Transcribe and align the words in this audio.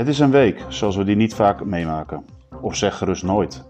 Het 0.00 0.08
is 0.08 0.18
een 0.18 0.30
week 0.30 0.64
zoals 0.68 0.96
we 0.96 1.04
die 1.04 1.16
niet 1.16 1.34
vaak 1.34 1.64
meemaken. 1.64 2.24
Of 2.60 2.76
zeg 2.76 2.98
gerust 2.98 3.22
nooit. 3.22 3.64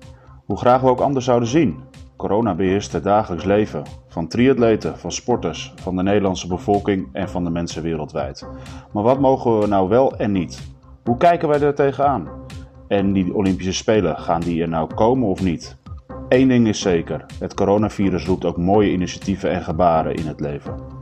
Hoe 0.44 0.58
graag 0.58 0.80
we 0.80 0.88
ook 0.88 1.00
anders 1.00 1.24
zouden 1.24 1.48
zien. 1.48 1.78
Corona 2.16 2.54
beheerst 2.54 2.92
het 2.92 3.02
dagelijks 3.02 3.44
leven. 3.44 3.82
Van 4.08 4.28
triatleten, 4.28 4.98
van 4.98 5.12
sporters, 5.12 5.72
van 5.76 5.96
de 5.96 6.02
Nederlandse 6.02 6.46
bevolking 6.46 7.08
en 7.12 7.28
van 7.28 7.44
de 7.44 7.50
mensen 7.50 7.82
wereldwijd. 7.82 8.46
Maar 8.92 9.02
wat 9.02 9.20
mogen 9.20 9.58
we 9.58 9.66
nou 9.66 9.88
wel 9.88 10.16
en 10.16 10.32
niet? 10.32 10.62
Hoe 11.04 11.16
kijken 11.16 11.48
wij 11.48 11.60
er 11.60 11.74
tegenaan? 11.74 12.28
En 12.88 13.12
die 13.12 13.34
Olympische 13.34 13.72
Spelen, 13.72 14.18
gaan 14.18 14.40
die 14.40 14.62
er 14.62 14.68
nou 14.68 14.94
komen 14.94 15.28
of 15.28 15.42
niet? 15.42 15.76
Eén 16.28 16.48
ding 16.48 16.68
is 16.68 16.80
zeker: 16.80 17.26
het 17.38 17.54
coronavirus 17.54 18.26
roept 18.26 18.44
ook 18.44 18.56
mooie 18.56 18.92
initiatieven 18.92 19.50
en 19.50 19.62
gebaren 19.62 20.14
in 20.14 20.26
het 20.26 20.40
leven. 20.40 20.99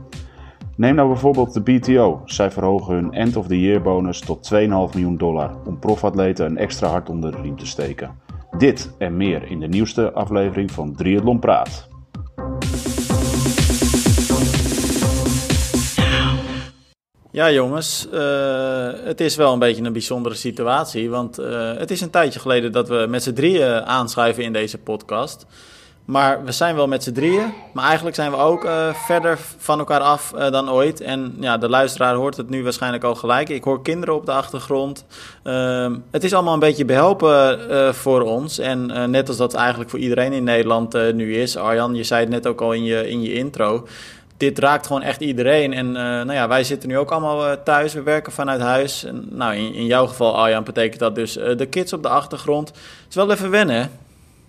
Neem 0.79 0.95
nou 0.95 1.07
bijvoorbeeld 1.07 1.53
de 1.53 1.61
BTO. 1.61 2.21
Zij 2.25 2.51
verhogen 2.51 2.93
hun 2.93 3.13
end 3.13 3.35
of 3.35 3.47
the 3.47 3.59
year 3.59 3.81
bonus 3.81 4.19
tot 4.19 4.51
2,5 4.53 4.59
miljoen 4.69 5.17
dollar 5.17 5.55
om 5.65 5.79
profatleten 5.79 6.45
een 6.45 6.57
extra 6.57 6.87
hart 6.87 7.09
onder 7.09 7.31
de 7.31 7.41
riem 7.41 7.57
te 7.57 7.65
steken. 7.65 8.19
Dit 8.57 8.95
en 8.97 9.17
meer 9.17 9.43
in 9.43 9.59
de 9.59 9.67
nieuwste 9.67 10.11
aflevering 10.11 10.71
van 10.71 10.95
Triathlon 10.95 11.39
Praat. 11.39 11.87
Ja, 17.31 17.51
jongens, 17.51 18.07
uh, 18.13 18.91
het 19.03 19.21
is 19.21 19.35
wel 19.35 19.53
een 19.53 19.59
beetje 19.59 19.83
een 19.83 19.93
bijzondere 19.93 20.35
situatie. 20.35 21.09
Want 21.09 21.39
uh, 21.39 21.73
het 21.77 21.91
is 21.91 22.01
een 22.01 22.09
tijdje 22.09 22.39
geleden 22.39 22.71
dat 22.71 22.87
we 22.87 23.05
met 23.09 23.23
z'n 23.23 23.33
drieën 23.33 23.85
aanschuiven 23.85 24.43
in 24.43 24.53
deze 24.53 24.77
podcast. 24.77 25.45
Maar 26.09 26.43
we 26.43 26.51
zijn 26.51 26.75
wel 26.75 26.87
met 26.87 27.03
z'n 27.03 27.11
drieën. 27.11 27.53
Maar 27.73 27.85
eigenlijk 27.85 28.15
zijn 28.15 28.31
we 28.31 28.37
ook 28.37 28.65
uh, 28.65 28.93
verder 28.93 29.39
van 29.57 29.79
elkaar 29.79 29.99
af 29.99 30.33
uh, 30.35 30.51
dan 30.51 30.69
ooit. 30.69 31.01
En 31.01 31.35
ja, 31.39 31.57
de 31.57 31.69
luisteraar 31.69 32.15
hoort 32.15 32.37
het 32.37 32.49
nu 32.49 32.63
waarschijnlijk 32.63 33.03
al 33.03 33.15
gelijk. 33.15 33.49
Ik 33.49 33.63
hoor 33.63 33.81
kinderen 33.81 34.15
op 34.15 34.25
de 34.25 34.31
achtergrond. 34.31 35.05
Uh, 35.43 35.91
het 36.11 36.23
is 36.23 36.33
allemaal 36.33 36.53
een 36.53 36.59
beetje 36.59 36.85
behelpen 36.85 37.59
uh, 37.71 37.93
voor 37.93 38.21
ons. 38.21 38.59
En 38.59 39.11
net 39.11 39.27
als 39.27 39.37
dat 39.37 39.53
eigenlijk 39.53 39.89
voor 39.89 39.99
iedereen 39.99 40.33
in 40.33 40.43
Nederland 40.43 41.13
nu 41.13 41.35
is. 41.35 41.57
Arjan, 41.57 41.95
je 41.95 42.03
zei 42.03 42.21
het 42.21 42.29
net 42.29 42.47
ook 42.47 42.61
al 42.61 42.73
in 42.73 42.83
je, 42.83 43.09
in 43.09 43.21
je 43.21 43.33
intro. 43.33 43.87
Dit 44.37 44.59
raakt 44.59 44.87
gewoon 44.87 45.01
echt 45.01 45.21
iedereen. 45.21 45.73
En 45.73 45.91
nou 45.91 46.33
ja, 46.33 46.47
wij 46.47 46.63
zitten 46.63 46.89
nu 46.89 46.97
ook 46.97 47.11
allemaal 47.11 47.63
thuis. 47.63 47.93
We 47.93 48.01
werken 48.03 48.31
vanuit 48.31 48.61
huis. 48.61 49.05
Nou, 49.29 49.55
in, 49.55 49.85
jouw 49.85 50.07
geval, 50.07 50.37
Arjan, 50.37 50.63
betekent 50.63 50.99
dat 50.99 51.15
dus 51.15 51.33
de 51.33 51.67
kids 51.69 51.93
op 51.93 52.03
de 52.03 52.09
achtergrond. 52.09 52.67
Het 52.67 53.09
is 53.09 53.15
wel 53.15 53.31
even 53.31 53.49
wennen, 53.49 53.91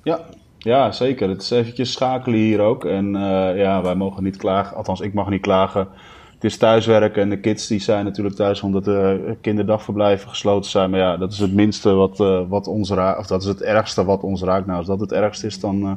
Ja, 0.03 0.21
ja, 0.63 0.93
zeker. 0.93 1.29
Het 1.29 1.43
is 1.43 1.51
eventjes 1.51 1.93
schakelen 1.93 2.39
hier 2.39 2.61
ook. 2.61 2.85
En 2.85 3.07
uh, 3.15 3.57
ja, 3.57 3.83
wij 3.83 3.95
mogen 3.95 4.23
niet 4.23 4.37
klagen. 4.37 4.77
Althans, 4.77 5.01
ik 5.01 5.15
mag 5.15 5.29
niet 5.29 5.41
klagen. 5.41 5.89
Het 6.35 6.45
is 6.45 6.57
thuiswerken 6.57 7.23
en 7.23 7.31
de 7.31 7.41
kids 7.41 7.67
die 7.67 7.81
zijn 7.81 8.05
natuurlijk 8.05 8.37
thuis 8.37 8.61
omdat 8.61 8.85
de 8.85 9.37
kinderdagverblijven 9.41 10.29
gesloten 10.29 10.71
zijn. 10.71 10.91
Maar 10.91 11.01
ja, 11.01 11.17
dat 11.17 11.33
is 11.33 11.39
het 11.39 11.53
minste 11.53 11.93
wat, 11.93 12.21
uh, 12.21 12.41
wat 12.49 12.67
ons 12.67 12.91
raakt. 12.91 13.19
Of 13.19 13.27
dat 13.27 13.43
is 13.43 13.49
het 13.49 13.63
ergste 13.63 14.05
wat 14.05 14.23
ons 14.23 14.43
raakt. 14.43 14.67
Nou, 14.67 14.79
als 14.79 14.87
dat 14.87 15.01
het 15.01 15.13
ergste 15.13 15.47
is, 15.47 15.61
dan 15.61 15.81
uh, 15.83 15.93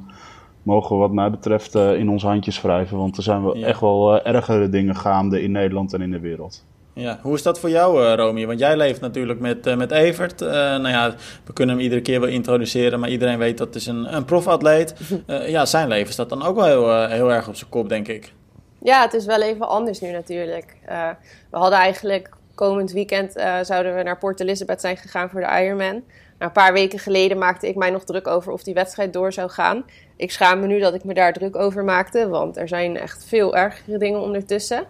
mogen 0.63 0.95
we 0.95 1.01
wat 1.01 1.11
mij 1.11 1.31
betreft 1.31 1.75
in 1.75 2.09
onze 2.09 2.27
handjes 2.27 2.61
wrijven. 2.61 2.97
Want 2.97 3.17
er 3.17 3.23
zijn 3.23 3.43
wel 3.43 3.57
ja. 3.57 3.67
echt 3.67 3.79
wel 3.79 4.23
ergere 4.23 4.69
dingen 4.69 4.95
gaande 4.95 5.41
in 5.41 5.51
Nederland 5.51 5.93
en 5.93 6.01
in 6.01 6.11
de 6.11 6.19
wereld. 6.19 6.65
Ja, 6.95 7.19
hoe 7.21 7.35
is 7.35 7.43
dat 7.43 7.59
voor 7.59 7.69
jou, 7.69 8.03
uh, 8.03 8.13
Romy? 8.15 8.45
Want 8.45 8.59
jij 8.59 8.77
leeft 8.77 9.01
natuurlijk 9.01 9.39
met, 9.39 9.67
uh, 9.67 9.75
met 9.75 9.91
Evert. 9.91 10.41
Uh, 10.41 10.49
nou 10.49 10.87
ja, 10.87 11.15
we 11.45 11.53
kunnen 11.53 11.75
hem 11.75 11.83
iedere 11.83 12.01
keer 12.01 12.19
wel 12.19 12.29
introduceren, 12.29 12.99
maar 12.99 13.09
iedereen 13.09 13.37
weet 13.37 13.57
dat 13.57 13.75
is 13.75 13.85
een, 13.85 14.15
een 14.15 14.25
profatleet. 14.25 14.95
ja, 15.27 15.41
ja, 15.57 15.65
zijn 15.65 15.87
leven 15.87 16.13
staat 16.13 16.29
dan 16.29 16.43
ook 16.43 16.55
wel 16.55 16.65
heel, 16.65 17.07
heel 17.07 17.31
erg 17.31 17.47
op 17.47 17.55
zijn 17.55 17.69
kop, 17.69 17.89
denk 17.89 18.07
ik. 18.07 18.33
Ja, 18.79 19.01
het 19.01 19.13
is 19.13 19.25
wel 19.25 19.41
even 19.41 19.67
anders 19.67 19.99
nu 19.99 20.11
natuurlijk. 20.11 20.75
we 21.49 21.57
hadden 21.57 21.79
eigenlijk 21.79 22.29
komend 22.55 22.91
weekend 22.91 23.31
zouden 23.61 23.95
we 23.95 24.03
naar 24.03 24.17
Port 24.17 24.39
Elizabeth 24.39 24.81
zijn 24.81 24.97
gegaan 24.97 25.29
voor 25.29 25.41
de 25.41 25.61
Ironman. 25.63 26.03
Nou, 26.43 26.55
een 26.55 26.63
paar 26.63 26.73
weken 26.73 26.99
geleden 26.99 27.37
maakte 27.37 27.67
ik 27.67 27.75
mij 27.75 27.89
nog 27.89 28.03
druk 28.03 28.27
over 28.27 28.51
of 28.51 28.63
die 28.63 28.73
wedstrijd 28.73 29.13
door 29.13 29.33
zou 29.33 29.49
gaan. 29.49 29.85
Ik 30.15 30.31
schaam 30.31 30.59
me 30.59 30.67
nu 30.67 30.79
dat 30.79 30.93
ik 30.93 31.03
me 31.03 31.13
daar 31.13 31.33
druk 31.33 31.55
over 31.55 31.83
maakte, 31.83 32.29
want 32.29 32.57
er 32.57 32.67
zijn 32.67 32.97
echt 32.97 33.25
veel 33.25 33.55
ergere 33.55 33.97
dingen 33.97 34.21
ondertussen. 34.21 34.87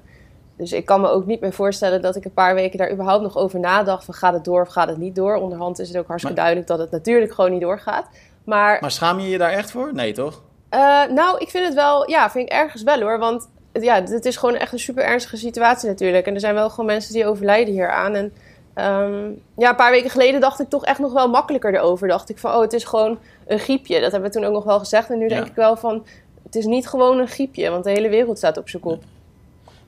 Dus 0.57 0.71
ik 0.71 0.85
kan 0.85 1.01
me 1.01 1.07
ook 1.07 1.25
niet 1.25 1.41
meer 1.41 1.53
voorstellen 1.53 2.01
dat 2.01 2.15
ik 2.15 2.25
een 2.25 2.33
paar 2.33 2.55
weken 2.55 2.77
daar 2.77 2.91
überhaupt 2.91 3.23
nog 3.23 3.37
over 3.37 3.59
nadacht. 3.59 4.05
Van 4.05 4.13
gaat 4.13 4.33
het 4.33 4.43
door 4.43 4.61
of 4.61 4.67
gaat 4.67 4.87
het 4.87 4.97
niet 4.97 5.15
door? 5.15 5.35
Onderhand 5.35 5.79
is 5.79 5.87
het 5.87 5.97
ook 5.97 6.07
hartstikke 6.07 6.37
duidelijk 6.37 6.67
dat 6.67 6.79
het 6.79 6.91
natuurlijk 6.91 7.33
gewoon 7.33 7.51
niet 7.51 7.61
doorgaat. 7.61 8.07
Maar, 8.43 8.77
maar 8.81 8.91
schaam 8.91 9.19
je 9.19 9.29
je 9.29 9.37
daar 9.37 9.51
echt 9.51 9.71
voor? 9.71 9.93
Nee, 9.93 10.13
toch? 10.13 10.41
Uh, 10.73 11.05
nou, 11.05 11.37
ik 11.37 11.49
vind 11.49 11.65
het 11.65 11.73
wel, 11.73 12.09
ja, 12.09 12.29
vind 12.29 12.45
ik 12.45 12.53
ergens 12.53 12.83
wel 12.83 13.01
hoor. 13.01 13.19
Want 13.19 13.49
ja, 13.71 14.03
het 14.03 14.25
is 14.25 14.37
gewoon 14.37 14.55
echt 14.55 14.73
een 14.73 14.79
super 14.79 15.03
ernstige 15.03 15.37
situatie 15.37 15.89
natuurlijk. 15.89 16.27
En 16.27 16.33
er 16.33 16.39
zijn 16.39 16.53
wel 16.53 16.69
gewoon 16.69 16.85
mensen 16.85 17.13
die 17.13 17.27
overlijden 17.27 17.73
hieraan. 17.73 18.15
En 18.15 18.33
um, 18.75 19.41
ja, 19.57 19.69
een 19.69 19.75
paar 19.75 19.91
weken 19.91 20.09
geleden 20.09 20.41
dacht 20.41 20.59
ik 20.59 20.69
toch 20.69 20.85
echt 20.85 20.99
nog 20.99 21.13
wel 21.13 21.29
makkelijker 21.29 21.75
erover. 21.75 22.07
Dacht 22.07 22.29
ik 22.29 22.37
van, 22.37 22.53
oh, 22.53 22.61
het 22.61 22.73
is 22.73 22.83
gewoon 22.83 23.19
een 23.47 23.59
griepje. 23.59 24.01
Dat 24.01 24.11
hebben 24.11 24.29
we 24.29 24.35
toen 24.35 24.45
ook 24.45 24.53
nog 24.53 24.63
wel 24.63 24.79
gezegd. 24.79 25.09
En 25.09 25.17
nu 25.17 25.27
denk 25.27 25.47
ik 25.47 25.55
wel 25.55 25.75
van, 25.75 26.05
het 26.43 26.55
is 26.55 26.65
niet 26.65 26.87
gewoon 26.87 27.19
een 27.19 27.27
griepje. 27.27 27.69
Want 27.69 27.83
de 27.83 27.89
hele 27.89 28.09
wereld 28.09 28.37
staat 28.37 28.57
op 28.57 28.69
zijn 28.69 28.81
kop. 28.81 29.03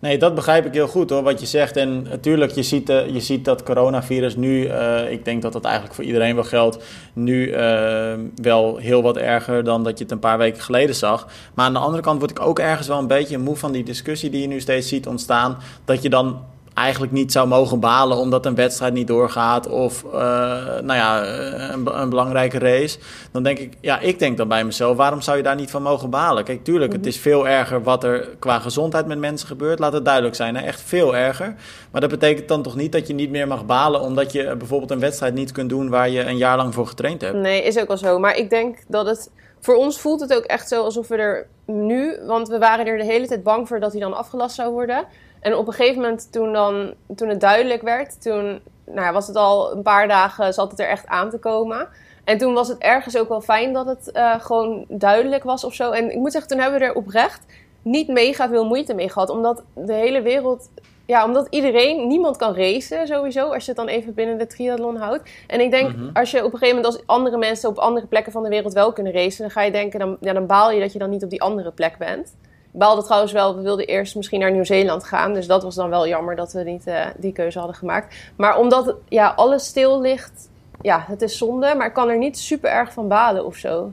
Nee, 0.05 0.17
dat 0.17 0.35
begrijp 0.35 0.65
ik 0.65 0.73
heel 0.73 0.87
goed 0.87 1.09
hoor, 1.09 1.23
wat 1.23 1.39
je 1.39 1.45
zegt. 1.45 1.77
En 1.77 2.01
natuurlijk, 2.03 2.51
je 2.51 2.63
ziet, 2.63 2.89
uh, 2.89 3.09
je 3.09 3.19
ziet 3.19 3.45
dat 3.45 3.63
coronavirus 3.63 4.35
nu, 4.35 4.67
uh, 4.67 5.11
ik 5.11 5.25
denk 5.25 5.41
dat 5.41 5.53
dat 5.53 5.63
eigenlijk 5.63 5.95
voor 5.95 6.03
iedereen 6.03 6.35
wel 6.35 6.43
geldt, 6.43 6.83
nu 7.13 7.47
uh, 7.47 8.13
wel 8.35 8.77
heel 8.77 9.01
wat 9.01 9.17
erger 9.17 9.63
dan 9.63 9.83
dat 9.83 9.97
je 9.97 10.03
het 10.03 10.13
een 10.13 10.19
paar 10.19 10.37
weken 10.37 10.61
geleden 10.61 10.95
zag. 10.95 11.27
Maar 11.53 11.65
aan 11.65 11.73
de 11.73 11.79
andere 11.79 12.03
kant 12.03 12.19
word 12.19 12.31
ik 12.31 12.41
ook 12.41 12.59
ergens 12.59 12.87
wel 12.87 12.99
een 12.99 13.07
beetje 13.07 13.37
moe 13.37 13.55
van 13.55 13.71
die 13.71 13.83
discussie 13.83 14.29
die 14.29 14.41
je 14.41 14.47
nu 14.47 14.59
steeds 14.59 14.87
ziet 14.87 15.07
ontstaan. 15.07 15.57
Dat 15.85 16.01
je 16.01 16.09
dan 16.09 16.39
eigenlijk 16.75 17.11
niet 17.11 17.31
zou 17.31 17.47
mogen 17.47 17.79
balen 17.79 18.17
omdat 18.17 18.45
een 18.45 18.55
wedstrijd 18.55 18.93
niet 18.93 19.07
doorgaat 19.07 19.67
of 19.67 20.03
uh, 20.03 20.11
nou 20.81 20.93
ja, 20.93 21.25
een, 21.73 21.99
een, 22.01 22.09
belangrijke 22.09 22.59
race. 22.59 22.97
Dan 23.31 23.43
denk 23.43 23.57
ik, 23.59 23.73
ja, 23.81 23.99
ik 23.99 24.19
denk 24.19 24.37
dan 24.37 24.47
bij 24.47 24.63
mezelf, 24.63 24.97
waarom 24.97 25.21
zou 25.21 25.37
je 25.37 25.43
daar 25.43 25.55
niet 25.55 25.71
van 25.71 25.81
mogen 25.81 26.09
balen? 26.09 26.43
Kijk, 26.43 26.63
tuurlijk, 26.63 26.93
het 26.93 27.05
is 27.05 27.17
veel 27.17 27.47
erger 27.47 27.83
wat 27.83 28.03
er 28.03 28.29
qua 28.39 28.59
gezondheid 28.59 29.07
met 29.07 29.19
mensen 29.19 29.47
gebeurt. 29.47 29.79
Laat 29.79 29.93
het 29.93 30.05
duidelijk 30.05 30.35
zijn, 30.35 30.55
hè? 30.55 30.65
echt 30.65 30.81
veel 30.81 31.15
erger. 31.15 31.55
Maar 31.91 32.01
dat 32.01 32.09
betekent 32.09 32.47
dan 32.47 32.61
toch 32.61 32.75
niet 32.75 32.91
dat 32.91 33.07
je 33.07 33.13
niet 33.13 33.29
meer 33.29 33.47
mag 33.47 33.65
balen 33.65 34.01
omdat 34.01 34.31
je 34.31 34.55
bijvoorbeeld 34.55 34.91
een 34.91 34.99
wedstrijd 34.99 35.33
niet 35.33 35.51
kunt 35.51 35.69
doen 35.69 35.89
waar 35.89 36.09
je 36.09 36.23
een 36.23 36.37
jaar 36.37 36.57
lang 36.57 36.73
voor 36.73 36.87
getraind 36.87 37.21
hebt? 37.21 37.35
Nee, 37.35 37.63
is 37.63 37.77
ook 37.77 37.87
wel 37.87 37.97
zo. 37.97 38.19
Maar 38.19 38.37
ik 38.37 38.49
denk 38.49 38.77
dat 38.87 39.05
het. 39.05 39.31
Voor 39.59 39.75
ons 39.75 39.99
voelt 39.99 40.21
het 40.21 40.33
ook 40.33 40.43
echt 40.43 40.67
zo 40.67 40.83
alsof 40.83 41.07
we 41.07 41.15
er 41.15 41.47
nu, 41.65 42.17
want 42.25 42.47
we 42.47 42.57
waren 42.57 42.85
er 42.85 42.97
de 42.97 43.03
hele 43.05 43.27
tijd 43.27 43.43
bang 43.43 43.67
voor 43.67 43.79
dat 43.79 43.91
hij 43.91 44.01
dan 44.01 44.13
afgelast 44.13 44.55
zou 44.55 44.71
worden. 44.71 45.05
En 45.45 45.55
op 45.55 45.67
een 45.67 45.73
gegeven 45.73 46.01
moment, 46.01 46.31
toen, 46.31 46.53
dan, 46.53 46.93
toen 47.15 47.29
het 47.29 47.39
duidelijk 47.39 47.81
werd, 47.81 48.21
toen 48.21 48.59
nou, 48.85 49.13
was 49.13 49.27
het 49.27 49.35
al 49.35 49.71
een 49.71 49.81
paar 49.81 50.07
dagen, 50.07 50.53
zat 50.53 50.71
het 50.71 50.79
er 50.79 50.87
echt 50.87 51.07
aan 51.07 51.29
te 51.29 51.37
komen. 51.37 51.87
En 52.23 52.37
toen 52.37 52.53
was 52.53 52.67
het 52.67 52.77
ergens 52.77 53.17
ook 53.17 53.29
wel 53.29 53.41
fijn 53.41 53.73
dat 53.73 53.85
het 53.85 54.09
uh, 54.13 54.35
gewoon 54.39 54.85
duidelijk 54.87 55.43
was 55.43 55.63
of 55.63 55.73
zo. 55.73 55.91
En 55.91 56.11
ik 56.11 56.17
moet 56.17 56.31
zeggen, 56.31 56.51
toen 56.51 56.59
hebben 56.59 56.79
we 56.79 56.85
er 56.85 56.93
oprecht 56.93 57.45
niet 57.81 58.07
mega 58.07 58.47
veel 58.47 58.65
moeite 58.65 58.93
mee 58.93 59.09
gehad. 59.09 59.29
Omdat 59.29 59.63
de 59.73 59.93
hele 59.93 60.21
wereld, 60.21 60.69
ja, 61.05 61.25
omdat 61.25 61.47
iedereen, 61.49 62.07
niemand 62.07 62.37
kan 62.37 62.55
racen 62.55 63.07
sowieso. 63.07 63.53
Als 63.53 63.65
je 63.65 63.71
het 63.71 63.79
dan 63.79 63.87
even 63.87 64.13
binnen 64.13 64.37
de 64.37 64.47
triathlon 64.47 64.97
houdt. 64.97 65.29
En 65.47 65.59
ik 65.59 65.71
denk, 65.71 65.89
mm-hmm. 65.89 66.09
als 66.13 66.31
je 66.31 66.37
op 66.37 66.53
een 66.53 66.59
gegeven 66.59 66.75
moment, 66.75 66.95
als 66.95 67.03
andere 67.05 67.37
mensen 67.37 67.69
op 67.69 67.77
andere 67.77 68.07
plekken 68.07 68.31
van 68.31 68.43
de 68.43 68.49
wereld 68.49 68.73
wel 68.73 68.93
kunnen 68.93 69.13
racen. 69.13 69.41
Dan 69.41 69.51
ga 69.51 69.61
je 69.61 69.71
denken, 69.71 69.99
dan, 69.99 70.17
ja, 70.21 70.33
dan 70.33 70.45
baal 70.45 70.71
je 70.71 70.79
dat 70.79 70.93
je 70.93 70.99
dan 70.99 71.09
niet 71.09 71.23
op 71.23 71.29
die 71.29 71.41
andere 71.41 71.71
plek 71.71 71.97
bent 71.97 72.33
baalde 72.77 73.03
trouwens 73.03 73.31
wel, 73.31 73.55
we 73.55 73.61
wilden 73.61 73.85
eerst 73.85 74.15
misschien 74.15 74.39
naar 74.39 74.51
Nieuw-Zeeland 74.51 75.03
gaan. 75.03 75.33
Dus 75.33 75.47
dat 75.47 75.63
was 75.63 75.75
dan 75.75 75.89
wel 75.89 76.07
jammer 76.07 76.35
dat 76.35 76.53
we 76.53 76.63
niet 76.63 76.87
uh, 76.87 77.05
die 77.17 77.33
keuze 77.33 77.57
hadden 77.57 77.77
gemaakt. 77.77 78.15
Maar 78.35 78.57
omdat 78.57 78.95
ja, 79.09 79.33
alles 79.35 79.65
stil 79.65 80.01
ligt, 80.01 80.49
ja, 80.81 81.05
het 81.07 81.21
is 81.21 81.37
zonde. 81.37 81.73
Maar 81.77 81.87
ik 81.87 81.93
kan 81.93 82.09
er 82.09 82.17
niet 82.17 82.37
super 82.37 82.69
erg 82.69 82.93
van 82.93 83.07
balen 83.07 83.45
of 83.45 83.55
zo. 83.55 83.91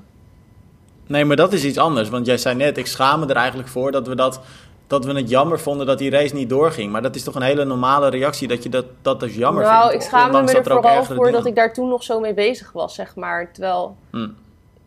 Nee, 1.06 1.24
maar 1.24 1.36
dat 1.36 1.52
is 1.52 1.64
iets 1.64 1.78
anders. 1.78 2.08
Want 2.08 2.26
jij 2.26 2.36
zei 2.36 2.54
net, 2.54 2.78
ik 2.78 2.86
schaam 2.86 3.20
me 3.20 3.26
er 3.26 3.36
eigenlijk 3.36 3.68
voor 3.68 3.92
dat 3.92 4.06
we 4.06 4.14
dat 4.14 4.40
dat 4.86 5.04
we 5.04 5.12
het 5.12 5.28
jammer 5.28 5.60
vonden 5.60 5.86
dat 5.86 5.98
die 5.98 6.10
race 6.10 6.34
niet 6.34 6.48
doorging. 6.48 6.92
Maar 6.92 7.02
dat 7.02 7.14
is 7.14 7.22
toch 7.22 7.34
een 7.34 7.42
hele 7.42 7.64
normale 7.64 8.08
reactie 8.08 8.48
dat 8.48 8.62
je 8.62 8.68
dat, 8.68 8.84
dat 9.02 9.20
dus 9.20 9.34
jammer 9.34 9.62
nou, 9.62 9.74
vindt? 9.74 9.84
Nou, 9.84 9.94
ik 9.94 10.02
schaam 10.02 10.44
me 10.44 10.52
er 10.52 10.64
vooral 10.64 11.04
voor 11.04 11.30
dat 11.30 11.46
ik 11.46 11.54
daar 11.54 11.72
toen 11.72 11.88
nog 11.88 12.02
zo 12.02 12.20
mee 12.20 12.34
bezig 12.34 12.72
was, 12.72 12.94
zeg 12.94 13.16
maar. 13.16 13.52
Terwijl, 13.52 13.96
hm 14.10 14.28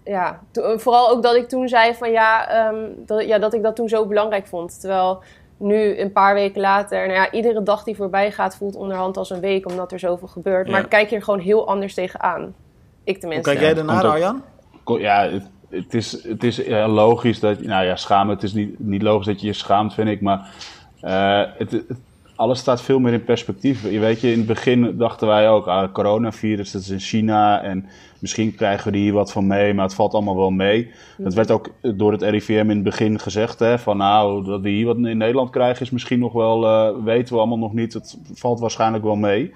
ja, 0.06 0.40
vooral 0.54 1.10
ook 1.10 1.24
dat 1.24 1.36
ik 1.36 1.48
toen 1.48 1.68
zei 1.68 1.94
van 1.94 2.12
ja, 2.12 2.68
um, 2.68 2.96
dat, 3.06 3.26
ja, 3.26 3.40
dat 3.40 3.54
ik 3.54 3.64
dat 3.64 3.76
toen 3.76 3.90
zo 3.90 4.06
belangrijk 4.06 4.48
vond. 4.48 4.80
Terwijl 4.80 5.24
nu 5.58 6.00
een 6.00 6.12
paar 6.12 6.34
weken 6.34 6.62
later, 6.62 7.08
nou 7.08 7.20
ja, 7.20 7.32
iedere 7.32 7.64
dag 7.64 7.84
die 7.84 7.96
voorbij 7.96 8.32
gaat 8.32 8.56
voelt 8.56 8.76
onderhand 8.76 9.18
als 9.18 9.30
een 9.30 9.40
week, 9.40 9.70
omdat 9.70 9.92
er 9.92 10.00
zoveel 10.00 10.28
gebeurt. 10.28 10.66
Ja. 10.66 10.72
Maar 10.72 10.88
kijk 10.88 11.10
je 11.10 11.16
er 11.16 11.24
gewoon 11.24 11.40
heel 11.40 11.68
anders 11.68 11.94
tegenaan. 11.94 12.56
Ik 13.04 13.20
tenminste. 13.20 13.50
Hoe 13.50 13.60
kijk 13.60 13.72
jij 13.72 13.82
ernaar, 13.82 14.06
Arjan? 14.06 14.44
Ja, 14.86 15.30
het, 15.30 15.50
het, 15.70 15.94
is, 15.94 16.24
het 16.24 16.44
is 16.44 16.56
ja, 16.56 16.88
logisch 16.88 17.40
dat, 17.40 17.62
nou 17.62 17.86
ja, 17.86 17.96
schamen, 17.96 18.34
het 18.34 18.44
is 18.44 18.54
niet, 18.54 18.80
niet 18.80 19.02
logisch 19.02 19.26
dat 19.26 19.42
je 19.42 19.48
je 19.48 19.54
schaamt, 19.54 19.94
vind 19.94 20.10
ik, 20.10 20.22
maar 20.22 20.50
uh, 21.04 21.44
het, 21.58 21.72
het 21.72 21.98
alles 22.36 22.60
staat 22.60 22.82
veel 22.82 23.00
meer 23.00 23.14
in 23.14 23.24
perspectief. 23.24 23.92
Je 23.92 24.00
weet 24.00 24.22
je, 24.22 24.32
in 24.32 24.38
het 24.38 24.48
begin 24.48 24.98
dachten 24.98 25.28
wij 25.28 25.50
ook, 25.50 25.68
ah, 25.68 25.92
coronavirus, 25.94 26.72
dat 26.72 26.82
is 26.82 26.90
in 26.90 27.00
China 27.00 27.62
en 27.62 27.86
misschien 28.20 28.56
krijgen 28.56 28.92
we 28.92 28.98
hier 28.98 29.14
wat 29.14 29.32
van 29.32 29.48
mee, 29.48 29.74
maar 29.74 29.86
het 29.86 29.94
valt 29.94 30.14
allemaal 30.14 30.36
wel 30.36 30.50
mee. 30.50 30.92
Dat 31.18 31.34
werd 31.34 31.52
ook 31.52 31.72
door 31.82 32.12
het 32.12 32.22
RIVM 32.22 32.70
in 32.70 32.70
het 32.70 32.84
begin 32.84 33.20
gezegd, 33.20 33.60
hè, 33.60 33.80
van 33.80 33.98
nou, 33.98 34.46
dat 34.46 34.62
we 34.62 34.70
hier 34.70 34.86
wat 34.86 34.98
in 34.98 35.18
Nederland 35.18 35.50
krijgen 35.50 35.82
is 35.82 35.90
misschien 35.90 36.20
nog 36.20 36.34
wel, 36.34 36.64
uh, 36.64 37.04
weten 37.04 37.34
we 37.34 37.40
allemaal 37.40 37.58
nog 37.58 37.74
niet, 37.74 37.94
het 37.94 38.18
valt 38.34 38.60
waarschijnlijk 38.60 39.04
wel 39.04 39.16
mee. 39.16 39.54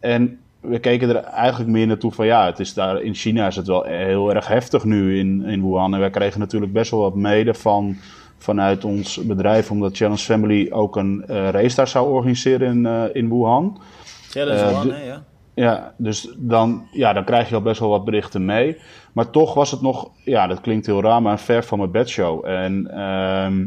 En 0.00 0.38
we 0.60 0.78
keken 0.78 1.08
er 1.08 1.16
eigenlijk 1.16 1.70
meer 1.70 1.86
naartoe 1.86 2.12
van 2.12 2.26
ja, 2.26 2.46
het 2.46 2.58
is 2.58 2.74
daar 2.74 3.02
in 3.02 3.14
China 3.14 3.46
is 3.46 3.56
het 3.56 3.66
wel 3.66 3.82
heel 3.82 4.34
erg 4.34 4.48
heftig 4.48 4.84
nu 4.84 5.18
in, 5.18 5.44
in 5.44 5.62
Wuhan. 5.62 5.94
En 5.94 6.00
wij 6.00 6.10
kregen 6.10 6.40
natuurlijk 6.40 6.72
best 6.72 6.90
wel 6.90 7.00
wat 7.00 7.14
mede 7.14 7.54
van, 7.54 7.96
vanuit 8.38 8.84
ons 8.84 9.26
bedrijf, 9.26 9.70
omdat 9.70 9.96
Challenge 9.96 10.18
Family 10.18 10.70
ook 10.70 10.96
een 10.96 11.24
uh, 11.30 11.48
race 11.48 11.76
daar 11.76 11.88
zou 11.88 12.10
organiseren 12.10 12.68
in, 12.68 12.84
uh, 12.84 13.02
in 13.12 13.28
Wuhan. 13.28 13.80
Challenge 14.28 14.70
uh, 14.70 14.80
One, 14.80 14.92
hè, 14.92 15.02
ja. 15.02 15.22
Ja, 15.54 15.94
dus 15.96 16.34
dan, 16.36 16.88
ja, 16.92 17.12
dan 17.12 17.24
krijg 17.24 17.48
je 17.48 17.54
al 17.54 17.62
best 17.62 17.80
wel 17.80 17.88
wat 17.88 18.04
berichten 18.04 18.44
mee. 18.44 18.76
Maar 19.12 19.30
toch 19.30 19.54
was 19.54 19.70
het 19.70 19.80
nog, 19.80 20.10
ja, 20.24 20.46
dat 20.46 20.60
klinkt 20.60 20.86
heel 20.86 21.02
raar, 21.02 21.22
maar 21.22 21.38
ver 21.38 21.64
van 21.64 21.78
mijn 21.78 21.90
bedshow. 21.90 22.46
En 22.46 22.90
uh, 22.94 23.66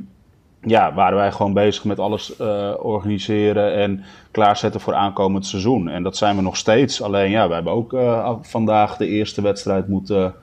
ja, 0.61 0.93
waren 0.93 1.17
wij 1.17 1.31
gewoon 1.31 1.53
bezig 1.53 1.83
met 1.83 1.99
alles 1.99 2.39
uh, 2.39 2.73
organiseren 2.77 3.73
en 3.73 4.03
klaarzetten 4.31 4.81
voor 4.81 4.93
aankomend 4.93 5.45
seizoen. 5.45 5.89
En 5.89 6.03
dat 6.03 6.17
zijn 6.17 6.35
we 6.35 6.41
nog 6.41 6.57
steeds. 6.57 7.01
Alleen 7.01 7.29
ja, 7.29 7.47
we 7.47 7.53
hebben 7.53 7.73
ook 7.73 7.93
uh, 7.93 8.33
vandaag 8.41 8.97
de 8.97 9.07
eerste 9.07 9.41
wedstrijd 9.41 9.87
moeten 9.87 10.33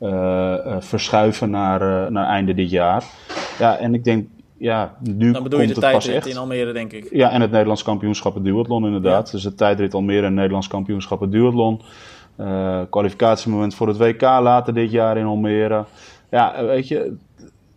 uh, 0.00 0.54
verschuiven 0.78 1.50
naar, 1.50 2.12
naar 2.12 2.26
einde 2.26 2.54
dit 2.54 2.70
jaar. 2.70 3.04
Ja, 3.58 3.76
en 3.76 3.94
ik 3.94 4.04
denk, 4.04 4.28
ja, 4.56 4.94
nu 5.00 5.32
Dan 5.32 5.42
bedoel 5.42 5.60
je 5.60 5.64
komt 5.66 5.80
de 5.80 5.86
het 5.86 5.94
pas 5.94 6.04
tijdrit 6.04 6.32
in 6.32 6.38
Almere, 6.40 6.72
denk 6.72 6.92
ik. 6.92 7.08
Ja, 7.10 7.30
en 7.30 7.40
het 7.40 7.50
Nederlands 7.50 7.82
kampioenschap 7.82 8.34
het 8.34 8.44
duathlon 8.44 8.86
inderdaad. 8.86 9.30
Dus 9.30 9.44
het 9.44 9.56
tijdrit 9.56 9.94
Almere 9.94 10.26
en 10.26 10.34
Nederlands 10.34 10.68
kampioenschap 10.68 11.20
het 11.20 11.32
duathlon. 11.32 11.80
Uh, 12.40 12.80
kwalificatiemoment 12.90 13.74
voor 13.74 13.88
het 13.88 13.96
WK 13.96 14.20
later 14.20 14.74
dit 14.74 14.90
jaar 14.90 15.16
in 15.16 15.24
Almere. 15.24 15.84
Ja, 16.30 16.64
weet 16.64 16.88
je... 16.88 17.16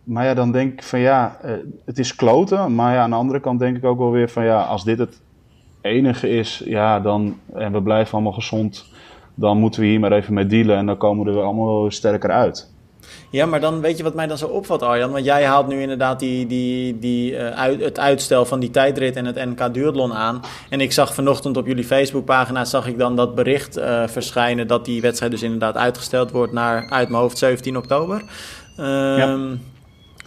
Maar 0.04 0.26
ja, 0.26 0.34
dan 0.34 0.52
denk 0.52 0.74
ik 0.74 0.84
van 0.84 1.00
ja, 1.00 1.38
uh, 1.46 1.52
het 1.86 2.00
is 2.00 2.16
kloten. 2.16 2.76
Maar 2.76 2.94
ja, 2.94 3.02
aan 3.02 3.10
de 3.10 3.16
andere 3.16 3.40
kant 3.40 3.60
denk 3.60 3.78
ik 3.78 3.84
ook 3.84 3.98
wel 3.98 4.12
weer 4.12 4.30
van 4.30 4.44
ja, 4.44 4.62
als 4.62 4.84
dit 4.84 4.98
het 4.98 5.22
enige 5.82 6.30
is, 6.30 6.62
ja, 6.66 7.00
dan, 7.00 7.40
en 7.54 7.72
we 7.72 7.82
blijven 7.82 8.14
allemaal 8.14 8.32
gezond, 8.32 8.86
dan 9.34 9.58
moeten 9.58 9.82
we 9.82 9.88
hier 9.88 10.00
maar 10.00 10.12
even 10.12 10.34
mee 10.34 10.46
dealen 10.46 10.78
en 10.78 10.86
dan 10.86 10.98
komen 10.98 11.26
we 11.26 11.32
er 11.32 11.46
allemaal 11.46 11.92
sterker 11.92 12.32
uit. 12.32 12.72
Ja, 13.30 13.46
maar 13.46 13.60
dan 13.60 13.82
weet 13.82 13.98
je 13.98 14.04
wat 14.04 14.14
mij 14.14 14.28
dan 14.28 14.38
zo 14.38 14.48
opvalt, 14.48 14.82
Arjan? 14.82 15.12
Want 15.12 15.26
jij 15.26 15.46
haalt 15.46 15.68
nu 15.68 15.82
inderdaad 15.82 16.20
die, 16.20 16.48
die, 16.48 17.00
die, 17.00 17.32
uh, 17.32 17.50
uit, 17.50 17.82
het 17.82 18.00
uitstel 18.00 18.46
van 18.46 18.60
die 18.60 18.70
tijdrit 18.70 19.16
en 19.16 19.26
het 19.26 19.36
NK 19.36 19.74
duathlon 19.74 20.14
aan. 20.14 20.42
En 20.70 20.82
ik 20.82 20.92
zag 20.92 21.14
vanochtend 21.14 21.58
op 21.58 21.68
jullie 21.68 21.84
Facebookpagina 21.84 22.66
zag 22.66 22.88
ik 22.88 22.98
dan 22.98 23.16
dat 23.16 23.36
bericht 23.36 23.78
uh, 23.78 24.08
verschijnen 24.08 24.68
dat 24.68 24.86
die 24.86 25.02
wedstrijd 25.02 25.32
dus 25.32 25.44
inderdaad 25.44 25.78
uitgesteld 25.78 26.32
wordt 26.32 26.54
naar, 26.54 26.90
uit 26.90 27.10
mijn 27.10 27.22
hoofd, 27.22 27.38
17 27.38 27.78
oktober. 27.78 28.24
Um, 28.80 28.86
ja. 29.18 29.38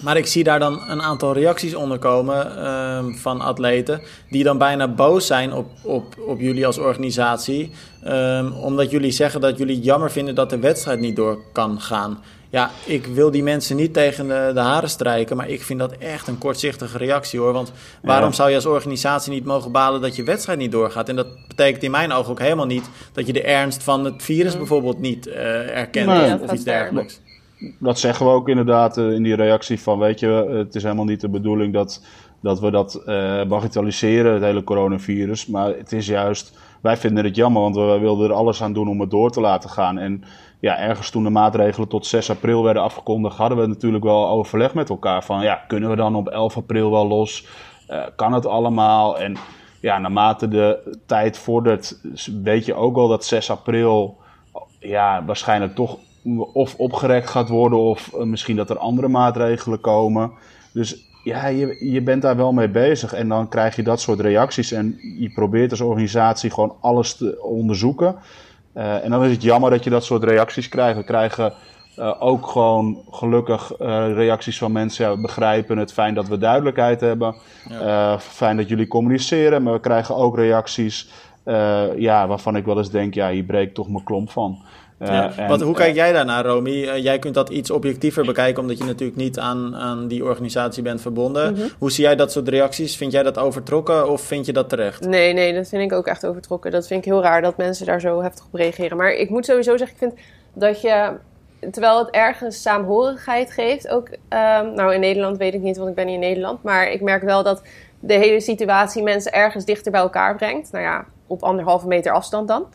Maar 0.03 0.17
ik 0.17 0.27
zie 0.27 0.45
daar 0.45 0.59
dan 0.59 0.83
een 0.89 1.03
aantal 1.03 1.33
reacties 1.33 1.75
onder 1.75 1.99
komen 1.99 2.67
um, 2.71 3.17
van 3.17 3.41
atleten 3.41 4.01
die 4.31 4.45
dan 4.45 4.59
bijna 4.59 4.89
boos 4.89 5.27
zijn 5.27 5.53
op, 5.53 5.67
op, 5.83 6.05
op 6.27 6.41
jullie 6.41 6.67
als 6.67 6.79
organisatie. 6.79 7.71
Um, 8.07 8.53
omdat 8.53 8.91
jullie 8.91 9.11
zeggen 9.11 9.41
dat 9.41 9.59
jullie 9.59 9.81
jammer 9.81 10.11
vinden 10.11 10.35
dat 10.35 10.51
de 10.51 10.59
wedstrijd 10.59 11.01
niet 11.01 11.17
door 11.17 11.39
kan 11.53 11.81
gaan. 11.81 12.19
Ja, 12.51 12.71
ik 12.85 13.07
wil 13.07 13.31
die 13.31 13.43
mensen 13.43 13.77
niet 13.77 13.93
tegen 13.93 14.29
de, 14.29 14.51
de, 14.55 14.61
haren 14.61 14.91
strijken, 14.91 15.37
maar 15.37 15.49
ik 15.49 15.63
vind 15.63 15.79
dat 15.79 15.93
echt 15.93 16.29
een 16.29 16.39
kortzichtige 16.39 16.99
reactie 16.99 17.41
hoor. 17.41 17.53
Want 17.53 17.73
waarom 18.03 18.29
ja. 18.29 18.35
zou 18.35 18.49
je 18.49 18.55
als 18.55 18.67
organisatie 18.67 19.33
niet 19.33 19.45
mogen 19.45 19.73
balen 19.73 20.01
dat 20.01 20.17
je 20.17 20.23
wedstrijd 20.23 20.59
niet 20.59 20.73
doorgaat? 20.73 21.09
En 21.09 21.17
dat 21.17 21.27
betekent 21.49 21.83
in 21.83 21.91
mijn 21.91 22.13
ogen 22.13 22.31
ook 22.31 22.39
helemaal 22.39 22.67
niet 22.67 22.91
dat 23.13 23.27
je 23.27 23.33
de 23.33 23.43
ernst 23.43 23.83
van 23.83 24.05
het 24.05 24.23
virus 24.23 24.57
bijvoorbeeld 24.57 25.01
niet 25.01 25.27
uh, 25.27 25.77
erkent 25.77 26.07
nee, 26.07 26.35
of, 26.35 26.41
of 26.41 26.53
iets 26.53 26.65
dergelijks. 26.65 27.21
Dat 27.79 27.99
zeggen 27.99 28.27
we 28.27 28.33
ook 28.33 28.49
inderdaad 28.49 28.99
uh, 28.99 29.13
in 29.13 29.23
die 29.23 29.35
reactie 29.35 29.81
van, 29.81 29.99
weet 29.99 30.21
je, 30.21 30.27
het 30.67 30.75
is 30.75 30.83
helemaal 30.83 31.05
niet 31.05 31.21
de 31.21 31.29
bedoeling 31.29 31.73
dat, 31.73 32.03
dat 32.41 32.61
we 32.61 32.71
dat 32.71 33.03
uh, 33.07 33.45
bagatelliseren, 33.45 34.33
het 34.33 34.43
hele 34.43 34.65
coronavirus. 34.65 35.47
Maar 35.47 35.77
het 35.77 35.93
is 35.93 36.07
juist, 36.07 36.59
wij 36.81 36.97
vinden 36.97 37.25
het 37.25 37.37
jammer, 37.37 37.63
want 37.63 37.77
we 37.77 37.99
wilden 38.01 38.31
er 38.31 38.37
alles 38.37 38.63
aan 38.63 38.73
doen 38.73 38.89
om 38.89 39.01
het 39.01 39.11
door 39.11 39.31
te 39.31 39.41
laten 39.41 39.71
gaan. 39.71 39.99
En 39.99 40.25
ja, 40.61 40.79
ergens 40.79 41.11
toen 41.11 41.23
de 41.23 41.31
maatregelen 41.31 41.89
tot 41.89 42.07
6 42.07 42.31
april 42.31 42.63
werden 42.65 42.83
afgekondigd, 42.83 43.37
hadden 43.37 43.59
we 43.59 43.67
natuurlijk 43.67 44.05
wel 44.05 44.29
overleg 44.29 44.75
met 44.75 44.89
elkaar 44.89 45.25
van, 45.25 45.43
ja, 45.43 45.55
kunnen 45.55 45.91
we 45.91 45.97
dan 45.97 46.15
op 46.15 46.29
11 46.29 46.57
april 46.57 46.91
wel 46.91 47.07
los? 47.07 47.47
Uh, 47.89 48.03
kan 48.17 48.33
het 48.33 48.47
allemaal? 48.47 49.19
En 49.19 49.37
ja, 49.81 49.99
naarmate 49.99 50.49
de 50.49 50.97
tijd 51.07 51.39
vordert, 51.39 52.01
weet 52.43 52.65
je 52.65 52.75
ook 52.75 52.95
wel 52.95 53.09
dat 53.09 53.25
6 53.25 53.51
april, 53.51 54.17
ja, 54.79 55.25
waarschijnlijk 55.25 55.75
toch 55.75 55.99
of 56.53 56.75
opgerekt 56.75 57.31
gaat 57.31 57.49
worden 57.49 57.79
of 57.79 58.13
uh, 58.15 58.23
misschien 58.23 58.57
dat 58.57 58.71
er 58.71 58.79
andere 58.79 59.09
maatregelen 59.09 59.81
komen. 59.81 60.33
Dus 60.73 61.09
ja, 61.25 61.47
je, 61.47 61.91
je 61.91 62.03
bent 62.03 62.23
daar 62.23 62.37
wel 62.37 62.53
mee 62.53 62.69
bezig 62.69 63.13
en 63.13 63.29
dan 63.29 63.49
krijg 63.49 63.77
je 63.77 63.83
dat 63.83 64.01
soort 64.01 64.21
reacties 64.21 64.73
en 64.73 64.99
je 65.19 65.31
probeert 65.31 65.71
als 65.71 65.81
organisatie 65.81 66.51
gewoon 66.51 66.77
alles 66.81 67.15
te 67.17 67.43
onderzoeken. 67.43 68.17
Uh, 68.75 69.05
en 69.05 69.11
dan 69.11 69.25
is 69.25 69.33
het 69.33 69.43
jammer 69.43 69.71
dat 69.71 69.85
je 69.85 69.91
dat 69.91 70.05
soort 70.05 70.25
reacties 70.25 70.69
krijgt. 70.69 70.97
We 70.97 71.05
krijgen 71.05 71.53
uh, 71.99 72.15
ook 72.19 72.47
gewoon 72.47 72.99
gelukkig 73.11 73.73
uh, 73.81 74.13
reacties 74.15 74.59
van 74.59 74.73
mensen. 74.73 75.05
Ja, 75.05 75.15
we 75.15 75.21
begrijpen 75.21 75.79
het 75.79 75.93
fijn 75.93 76.15
dat 76.15 76.29
we 76.29 76.39
duidelijkheid 76.39 77.01
hebben. 77.01 77.35
Ja. 77.69 78.19
fijn 78.19 78.57
dat 78.57 78.69
jullie 78.69 78.89
communiceren. 78.89 79.63
Maar 79.63 79.73
we 79.73 79.81
krijgen 79.81 80.17
ook 80.17 80.37
reacties 80.37 81.11
ja, 81.97 82.27
waarvan 82.27 82.57
ik 82.57 82.65
wel 82.65 82.79
eens 82.79 82.91
denk, 82.91 83.15
ja, 83.15 83.31
hier 83.31 83.45
breekt 83.45 83.75
toch 83.75 83.89
mijn 83.89 84.05
klomp 84.05 84.31
van. 84.31 84.59
Ja, 85.07 85.37
en, 85.37 85.49
Wat, 85.49 85.61
hoe 85.61 85.75
kijk 85.75 85.95
jij 85.95 86.13
daarnaar, 86.13 86.45
Romy? 86.45 86.71
Uh, 86.71 86.97
jij 86.97 87.19
kunt 87.19 87.35
dat 87.35 87.49
iets 87.49 87.71
objectiever 87.71 88.25
bekijken, 88.25 88.63
omdat 88.63 88.79
je 88.79 88.85
natuurlijk 88.85 89.19
niet 89.19 89.39
aan, 89.39 89.77
aan 89.77 90.09
die 90.09 90.25
organisatie 90.25 90.83
bent 90.83 91.01
verbonden. 91.01 91.53
Mm-hmm. 91.53 91.69
Hoe 91.79 91.93
zie 91.93 92.05
jij 92.05 92.17
dat 92.17 92.33
soort 92.33 92.49
reacties? 92.49 92.97
Vind 92.97 93.13
jij 93.13 93.23
dat 93.23 93.39
overtrokken 93.39 94.11
of 94.11 94.21
vind 94.21 94.47
je 94.47 94.53
dat 94.53 94.69
terecht? 94.69 95.07
Nee, 95.07 95.33
nee, 95.33 95.55
dat 95.55 95.69
vind 95.69 95.83
ik 95.83 95.93
ook 95.93 96.07
echt 96.07 96.27
overtrokken. 96.27 96.71
Dat 96.71 96.87
vind 96.87 97.05
ik 97.05 97.13
heel 97.13 97.23
raar 97.23 97.43
dat 97.43 97.57
mensen 97.57 97.87
daar 97.87 98.01
zo 98.01 98.23
heftig 98.23 98.45
op 98.45 98.55
reageren. 98.55 98.97
Maar 98.97 99.13
ik 99.13 99.31
moet 99.31 99.45
sowieso 99.45 99.77
zeggen, 99.77 99.97
ik 99.97 100.03
vind 100.03 100.27
dat 100.53 100.81
je, 100.81 101.13
terwijl 101.71 101.99
het 101.99 102.11
ergens 102.11 102.63
saamhorigheid 102.63 103.53
geeft, 103.53 103.89
ook, 103.89 104.09
uh, 104.09 104.19
nou 104.61 104.95
in 104.95 105.01
Nederland 105.01 105.37
weet 105.37 105.55
ik 105.55 105.61
niet, 105.61 105.77
want 105.77 105.89
ik 105.89 105.95
ben 105.95 106.07
niet 106.07 106.15
in 106.15 106.21
Nederland, 106.21 106.63
maar 106.63 106.91
ik 106.91 107.01
merk 107.01 107.23
wel 107.23 107.43
dat 107.43 107.63
de 108.01 108.15
hele 108.15 108.41
situatie 108.41 109.03
mensen 109.03 109.33
ergens 109.33 109.65
dichter 109.65 109.93
bij 109.93 110.01
elkaar 110.01 110.37
brengt. 110.37 110.73
Nou 110.73 110.85
ja, 110.85 111.05
op 111.27 111.43
anderhalve 111.43 111.87
meter 111.87 112.13
afstand 112.13 112.49
dan. 112.49 112.67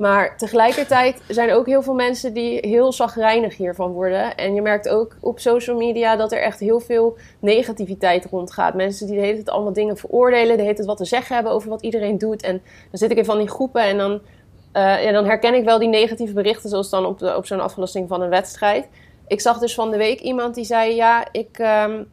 Maar 0.00 0.36
tegelijkertijd 0.36 1.22
zijn 1.28 1.48
er 1.48 1.54
ook 1.54 1.66
heel 1.66 1.82
veel 1.82 1.94
mensen 1.94 2.32
die 2.32 2.58
heel 2.60 2.92
zagrijnig 2.92 3.56
hiervan 3.56 3.92
worden. 3.92 4.36
En 4.36 4.54
je 4.54 4.62
merkt 4.62 4.88
ook 4.88 5.16
op 5.20 5.38
social 5.38 5.76
media 5.76 6.16
dat 6.16 6.32
er 6.32 6.42
echt 6.42 6.60
heel 6.60 6.80
veel 6.80 7.16
negativiteit 7.38 8.24
rondgaat. 8.24 8.74
Mensen 8.74 9.06
die 9.06 9.16
de 9.16 9.22
hele 9.22 9.34
tijd 9.34 9.50
allemaal 9.50 9.72
dingen 9.72 9.96
veroordelen, 9.96 10.56
de 10.56 10.62
hele 10.62 10.74
tijd 10.74 10.86
wat 10.86 10.96
te 10.96 11.04
zeggen 11.04 11.34
hebben 11.34 11.52
over 11.52 11.68
wat 11.68 11.82
iedereen 11.82 12.18
doet. 12.18 12.42
En 12.42 12.62
dan 12.62 12.98
zit 12.98 13.10
ik 13.10 13.16
in 13.16 13.24
van 13.24 13.38
die 13.38 13.48
groepen 13.48 13.82
en 13.82 13.98
dan, 13.98 14.12
uh, 14.12 15.04
ja, 15.04 15.12
dan 15.12 15.24
herken 15.24 15.54
ik 15.54 15.64
wel 15.64 15.78
die 15.78 15.88
negatieve 15.88 16.32
berichten, 16.32 16.70
zoals 16.70 16.90
dan 16.90 17.06
op, 17.06 17.22
op 17.22 17.46
zo'n 17.46 17.60
afgelasting 17.60 18.08
van 18.08 18.20
een 18.20 18.30
wedstrijd. 18.30 18.88
Ik 19.26 19.40
zag 19.40 19.58
dus 19.58 19.74
van 19.74 19.90
de 19.90 19.96
week 19.96 20.20
iemand 20.20 20.54
die 20.54 20.64
zei: 20.64 20.94
Ja, 20.94 21.26
ik, 21.32 21.58
um, 21.58 22.10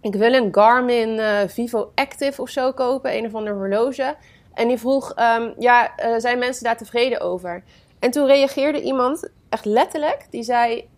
ik 0.00 0.14
wil 0.14 0.32
een 0.32 0.48
Garmin 0.54 1.08
uh, 1.08 1.38
Vivo 1.46 1.92
Active 1.94 2.42
of 2.42 2.48
zo 2.48 2.72
kopen, 2.72 3.16
een 3.16 3.26
of 3.26 3.34
ander 3.34 3.54
horloge. 3.54 4.14
En 4.54 4.68
die 4.68 4.78
vroeg, 4.78 5.14
um, 5.18 5.54
ja, 5.58 5.92
uh, 5.98 6.14
zijn 6.18 6.38
mensen 6.38 6.64
daar 6.64 6.76
tevreden 6.76 7.20
over? 7.20 7.62
En 7.98 8.10
toen 8.10 8.26
reageerde 8.26 8.80
iemand, 8.80 9.30
echt 9.48 9.64
letterlijk, 9.64 10.26
die 10.30 10.42
zei... 10.42 10.90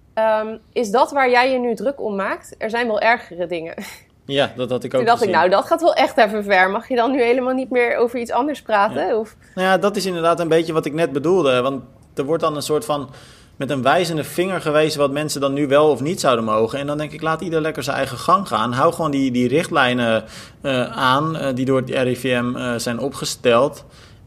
Um, 0.43 0.61
is 0.73 0.91
dat 0.91 1.11
waar 1.11 1.31
jij 1.31 1.53
je 1.53 1.59
nu 1.59 1.75
druk 1.75 2.01
om 2.01 2.17
maakt? 2.17 2.55
Er 2.59 2.71
zijn 2.71 2.87
wel 2.87 3.01
ergere 3.01 3.47
dingen. 3.47 3.75
Ja, 4.27 4.53
dat 4.57 4.71
had 4.71 4.85
ik 4.85 4.95
ook 4.95 4.99
Toen 4.99 5.09
dacht 5.09 5.19
gezien. 5.19 5.35
ik, 5.35 5.39
nou, 5.39 5.51
dat 5.51 5.65
gaat 5.65 5.81
wel 5.81 5.95
echt 5.95 6.17
even 6.17 6.45
ver. 6.45 6.71
Mag 6.71 6.89
je 6.89 6.97
dan 6.97 7.11
nu 7.11 7.23
helemaal 7.23 7.55
niet 7.55 7.71
meer 7.71 7.97
over 7.97 8.19
iets 8.19 8.31
anders 8.31 8.63
praten? 8.63 9.07
Ja. 9.07 9.17
Of? 9.17 9.37
Nou 9.55 9.69
ja, 9.69 9.79
dat 9.79 9.97
is 9.97 10.07
inderdaad 10.07 10.41
een 10.41 10.49
beetje 10.49 10.73
wat 10.73 10.87
ik 10.87 10.93
net 10.93 11.13
bedoelde. 11.13 11.61
Want 11.61 11.83
er 12.15 12.25
wordt 12.25 12.43
dan 12.43 12.57
een 12.57 12.63
soort 12.63 12.85
van 12.85 13.11
met 13.57 13.71
een 13.71 13.83
wijzende 13.83 14.25
vinger 14.25 14.61
gewezen 14.61 15.01
wat 15.01 15.11
mensen 15.11 15.41
dan 15.41 15.53
nu 15.53 15.67
wel 15.67 15.91
of 15.91 16.01
niet 16.01 16.21
zouden 16.21 16.45
mogen. 16.45 16.79
En 16.79 16.87
dan 16.87 16.99
denk 16.99 17.13
ik, 17.13 17.23
laat 17.23 17.41
ieder 17.41 17.61
lekker 17.61 17.83
zijn 17.83 17.97
eigen 17.97 18.19
gang 18.19 18.49
gaan. 18.49 18.73
Hou 18.73 18.93
gewoon 18.93 19.11
die, 19.11 19.31
die 19.31 19.49
richtlijnen 19.49 20.25
uh, 20.63 20.97
aan 20.97 21.37
uh, 21.37 21.49
die 21.55 21.65
door 21.65 21.81
het 21.81 21.91
RIVM 21.91 22.53
uh, 22.57 22.75
zijn 22.77 22.99
opgesteld. 22.99 23.85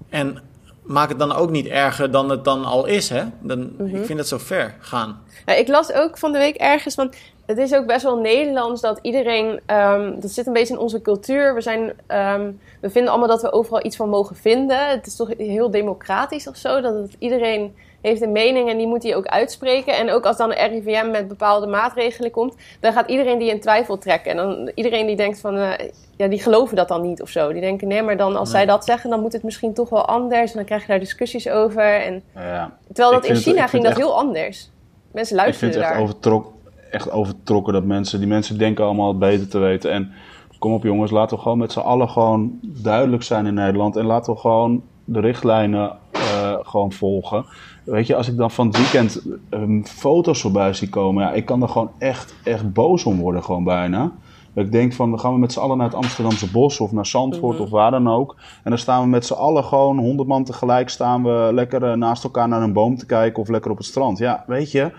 En 0.10 0.42
maak 0.84 1.10
het 1.10 1.20
dan 1.20 1.36
ook 1.36 1.50
niet 1.50 1.68
erger 1.68 2.12
dan 2.12 2.30
het 2.30 2.44
dan 2.44 2.66
al 2.66 2.86
is. 2.86 3.10
Hè? 3.10 3.24
Dan. 3.42 3.62
Ik 3.86 4.06
vind 4.06 4.20
het 4.20 4.28
zo 4.28 4.38
ver 4.38 4.76
gaan. 4.80 5.22
Ja, 5.46 5.54
ik 5.54 5.68
las 5.68 5.94
ook 5.94 6.18
van 6.18 6.32
de 6.32 6.38
week 6.38 6.56
ergens, 6.56 6.96
want 6.96 7.16
het 7.46 7.58
is 7.58 7.74
ook 7.74 7.86
best 7.86 8.04
wel 8.04 8.18
Nederlands 8.18 8.82
dat 8.82 9.00
iedereen, 9.02 9.60
um, 9.68 10.20
dat 10.20 10.32
zit 10.32 10.48
een 10.48 10.54
beetje 10.54 10.74
in 10.74 10.80
onze 10.80 11.02
cultuur. 11.02 11.54
We, 11.56 11.62
zijn, 11.62 11.82
um, 12.08 12.60
we 12.82 12.90
vinden 12.90 13.12
allemaal 13.12 13.28
dat 13.28 13.42
we 13.42 13.52
overal 13.52 13.86
iets 13.86 13.96
van 13.96 14.10
mogen 14.10 14.36
vinden. 14.36 14.90
Het 14.90 15.08
is 15.08 15.16
toch 15.16 15.30
heel 15.38 15.72
democratisch 15.72 16.48
of 16.48 16.56
zo, 16.56 16.82
dat 16.82 16.94
het 16.94 17.16
iedereen 17.20 17.76
heeft 18.02 18.22
een 18.22 18.32
mening 18.32 18.70
en 18.70 18.78
die 18.78 18.88
moet 18.88 19.04
hij 19.04 19.16
ook 19.16 19.26
uitspreken. 19.26 19.98
En 19.98 20.12
ook 20.12 20.26
als 20.26 20.38
dan 20.38 20.52
een 20.52 20.70
RIVM 20.70 21.12
met 21.12 21.28
bepaalde 21.28 21.68
maatregelen 21.68 22.32
komt, 22.32 22.56
dan 22.80 22.94
gaat 22.94 23.10
iedereen 23.10 23.38
die 23.40 23.50
in 23.50 23.60
twijfel 23.60 23.98
trekken. 23.98 24.32
En 24.32 24.38
dan 24.38 24.72
iedereen 24.76 25.08
die 25.08 25.16
denkt 25.16 25.40
van, 25.40 25.58
uh, 25.58 25.72
ja, 26.18 26.28
die 26.28 26.42
geloven 26.42 26.76
dat 26.76 26.88
dan 26.88 27.02
niet 27.02 27.22
of 27.22 27.30
zo. 27.30 27.52
Die 27.52 27.62
denken, 27.62 27.88
nee, 27.88 28.02
maar 28.02 28.18
dan 28.18 28.36
als 28.36 28.52
nee. 28.52 28.58
zij 28.58 28.66
dat 28.66 28.86
zeggen, 28.86 29.10
dan 29.10 29.22
moet 29.22 29.34
het 29.34 29.44
misschien 29.44 29.74
toch 29.74 29.90
wel 29.90 30.06
anders. 30.06 30.52
En 30.52 30.58
dan 30.58 30.66
krijg 30.66 30.82
je 30.82 30.88
daar 30.88 31.00
discussies 31.00 31.50
over. 31.50 32.02
En... 32.02 32.24
Ja. 32.36 32.78
Terwijl 32.94 33.12
dat 33.12 33.26
in 33.26 33.36
China 33.36 33.62
het, 33.62 33.70
ging 33.70 33.84
dat 33.84 33.92
echt, 33.92 34.02
heel 34.02 34.18
anders. 34.18 34.70
Mensen 35.12 35.36
luisteren 35.36 35.70
Ik 35.70 35.74
vind 35.74 35.86
het 35.86 35.94
echt, 35.94 36.04
overtrok, 36.04 36.54
echt 36.92 37.12
overtrokken 37.12 37.74
dat 37.74 37.84
mensen, 37.84 38.20
die 38.20 38.28
mensen 38.28 38.58
denken 38.58 38.86
allemaal 38.86 39.08
het 39.08 39.20
beter 39.20 39.48
te 39.48 39.58
weten. 39.58 39.92
En 39.92 40.12
kom 40.60 40.74
op 40.74 40.84
jongens, 40.84 41.12
laten 41.12 41.36
we 41.38 41.44
gewoon 41.44 41.58
met 41.58 41.72
z'n 41.72 41.80
allen 41.80 42.10
gewoon 42.10 42.60
duidelijk 42.62 43.24
zijn 43.24 43.46
in 43.46 43.54
Nederland. 43.54 43.96
En 43.96 44.06
laten 44.06 44.34
we 44.34 44.40
gewoon 44.40 44.84
de 45.04 45.20
richtlijnen 45.20 45.98
uh, 46.16 46.54
gewoon 46.62 46.92
volgen. 46.92 47.46
Weet 47.88 48.08
je, 48.08 48.16
als 48.16 48.28
ik 48.28 48.38
dan 48.38 48.52
van 48.52 48.68
het 48.68 48.78
weekend 48.78 49.22
um, 49.50 49.86
foto's 49.86 50.42
voorbij 50.42 50.74
zie 50.74 50.90
komen, 50.90 51.24
ja, 51.24 51.32
ik 51.32 51.46
kan 51.46 51.62
er 51.62 51.70
gewoon 51.70 51.92
echt, 51.98 52.36
echt 52.44 52.74
boos 52.74 53.04
om 53.06 53.18
worden, 53.20 53.44
gewoon 53.44 53.64
bijna. 53.64 54.12
Dat 54.54 54.66
ik 54.66 54.72
denk 54.72 54.94
van, 54.94 55.10
dan 55.10 55.20
gaan 55.20 55.34
we 55.34 55.40
met 55.40 55.54
z'n 55.54 55.60
allen 55.60 55.78
naar 55.78 55.88
het 55.88 55.96
Amsterdamse 55.96 56.52
bos 56.52 56.80
of 56.80 56.92
naar 56.92 57.06
Zandvoort 57.06 57.54
Mhm. 57.56 57.64
of 57.64 57.70
waar 57.70 57.92
dan 57.92 58.08
ook. 58.10 58.36
En 58.64 58.70
dan 58.70 58.80
staan 58.80 59.02
we 59.02 59.08
met 59.08 59.26
z'n 59.26 59.34
allen 59.34 59.64
gewoon, 59.64 59.98
honderd 59.98 60.28
man 60.28 60.44
tegelijk, 60.44 60.90
staan 60.90 61.24
we 61.24 61.50
lekker 61.54 61.84
eh, 61.84 61.94
naast 61.94 62.24
elkaar 62.24 62.48
naar 62.48 62.62
een 62.62 62.74
boom 62.74 62.98
te 62.98 63.06
kijken 63.06 63.42
of 63.42 63.48
lekker 63.50 63.72
op 63.72 63.78
het 63.78 63.86
strand. 63.86 64.18
Ja, 64.18 64.44
weet 64.48 64.72
je, 64.72 64.92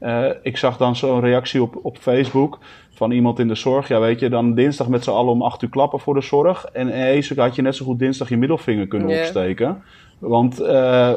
eh, 0.00 0.24
ik 0.42 0.56
zag 0.56 0.76
dan 0.76 0.96
zo'n 0.96 1.20
reactie 1.20 1.62
op, 1.62 1.78
op 1.82 1.96
Facebook 1.98 2.58
van 2.94 3.10
iemand 3.10 3.38
in 3.38 3.48
de 3.48 3.54
zorg. 3.54 3.88
Ja, 3.88 4.00
weet 4.00 4.20
je, 4.20 4.28
dan 4.28 4.54
dinsdag 4.54 4.88
met 4.88 5.04
z'n 5.04 5.10
allen 5.10 5.32
om 5.32 5.42
acht 5.42 5.62
uur 5.62 5.70
klappen 5.70 6.00
voor 6.00 6.14
de 6.14 6.20
zorg. 6.20 6.64
En 6.64 6.88
ineens 6.88 7.30
had 7.36 7.54
je 7.54 7.62
net 7.62 7.76
zo 7.76 7.84
goed 7.84 7.98
dinsdag 7.98 8.28
je 8.28 8.36
middelvinger 8.36 8.86
kunnen 8.86 9.18
opsteken. 9.18 9.82
Want 10.18 10.60
eh, 10.60 11.10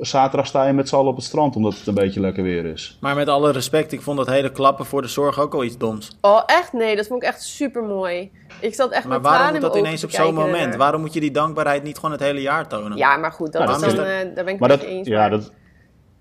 zaterdag 0.00 0.46
sta 0.46 0.66
je 0.66 0.72
met 0.72 0.88
z'n 0.88 0.94
allen 0.94 1.10
op 1.10 1.16
het 1.16 1.24
strand 1.24 1.56
omdat 1.56 1.78
het 1.78 1.86
een 1.86 1.94
beetje 1.94 2.20
lekker 2.20 2.42
weer 2.42 2.64
is. 2.64 2.98
Maar 3.00 3.14
met 3.14 3.28
alle 3.28 3.52
respect, 3.52 3.92
ik 3.92 4.00
vond 4.00 4.16
dat 4.18 4.26
hele 4.26 4.52
klappen 4.52 4.84
voor 4.86 5.02
de 5.02 5.08
zorg 5.08 5.40
ook 5.40 5.54
al 5.54 5.64
iets 5.64 5.78
doms. 5.78 6.16
Oh, 6.20 6.42
echt? 6.46 6.72
Nee, 6.72 6.96
dat 6.96 7.06
vond 7.06 7.22
ik 7.22 7.28
echt 7.28 7.42
super 7.42 7.82
mooi. 7.82 8.30
Ik 8.60 8.74
zat 8.74 8.90
echt 8.92 9.04
Maar 9.04 9.20
met 9.20 9.30
waarom 9.30 9.52
moet 9.52 9.60
dat 9.60 9.76
ineens 9.76 10.04
op 10.04 10.10
zo'n 10.10 10.34
moment? 10.34 10.76
Waarom 10.76 11.00
moet 11.00 11.14
je 11.14 11.20
die 11.20 11.30
dankbaarheid 11.30 11.82
niet 11.82 11.96
gewoon 11.96 12.10
het 12.10 12.20
hele 12.20 12.40
jaar 12.40 12.68
tonen? 12.68 12.96
Ja, 12.98 13.16
maar 13.16 13.32
goed, 13.32 13.52
dat 13.52 13.62
Ja, 13.68 13.74
is 13.74 13.80
dan, 13.80 13.88
is 13.90 13.98
eh, 13.98 14.34
daar 14.34 14.44
ben 14.44 14.54
ik 14.54 14.60
Maar 14.60 14.70
het 14.70 14.80
dat, 14.80 14.88
niet 14.88 14.98
eens. 14.98 15.08
ja, 15.08 15.18
maar- 15.20 15.30
dat, 15.30 15.52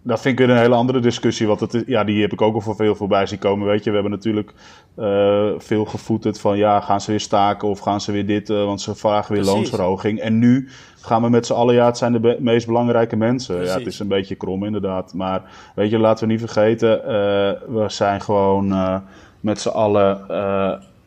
dat 0.07 0.21
vind 0.21 0.39
ik 0.39 0.47
een 0.49 0.57
hele 0.57 0.75
andere 0.75 0.99
discussie. 0.99 1.47
Want 1.47 1.59
het 1.59 1.73
is, 1.73 1.83
ja, 1.85 2.03
die 2.03 2.21
heb 2.21 2.33
ik 2.33 2.41
ook 2.41 2.53
al 2.53 2.61
voor 2.61 2.75
veel 2.75 2.95
voorbij 2.95 3.25
zien 3.25 3.39
komen. 3.39 3.67
Weet 3.67 3.83
je, 3.83 3.89
we 3.89 3.93
hebben 3.93 4.11
natuurlijk 4.13 4.53
eh, 4.95 5.47
veel 5.57 5.85
gevoeterd 5.85 6.39
van 6.39 6.57
ja, 6.57 6.79
gaan 6.79 7.01
ze 7.01 7.11
weer 7.11 7.19
staken 7.19 7.67
of 7.67 7.79
gaan 7.79 8.01
ze 8.01 8.11
weer 8.11 8.25
dit, 8.25 8.49
eh, 8.49 8.63
want 8.65 8.81
ze 8.81 8.95
vragen 8.95 9.33
weer 9.33 9.41
Precies. 9.41 9.57
loonsverhoging. 9.59 10.19
En 10.19 10.39
nu 10.39 10.69
gaan 11.01 11.21
we 11.21 11.29
met 11.29 11.45
z'n 11.45 11.53
allen, 11.53 11.75
ja, 11.75 11.85
het 11.85 11.97
zijn 11.97 12.11
de 12.11 12.19
be- 12.19 12.37
meest 12.39 12.67
belangrijke 12.67 13.15
mensen. 13.15 13.63
Ja, 13.63 13.77
het 13.77 13.87
is 13.87 13.99
een 13.99 14.07
beetje 14.07 14.35
krom 14.35 14.65
inderdaad. 14.65 15.13
Maar 15.13 15.41
weet 15.75 15.89
je, 15.89 15.99
laten 15.99 16.27
we 16.27 16.31
niet 16.31 16.41
vergeten, 16.41 17.03
eh, 17.03 17.09
we 17.67 17.85
zijn 17.87 18.21
gewoon 18.21 19.01
met 19.39 19.61
z'n 19.61 19.69
allen. 19.69 20.21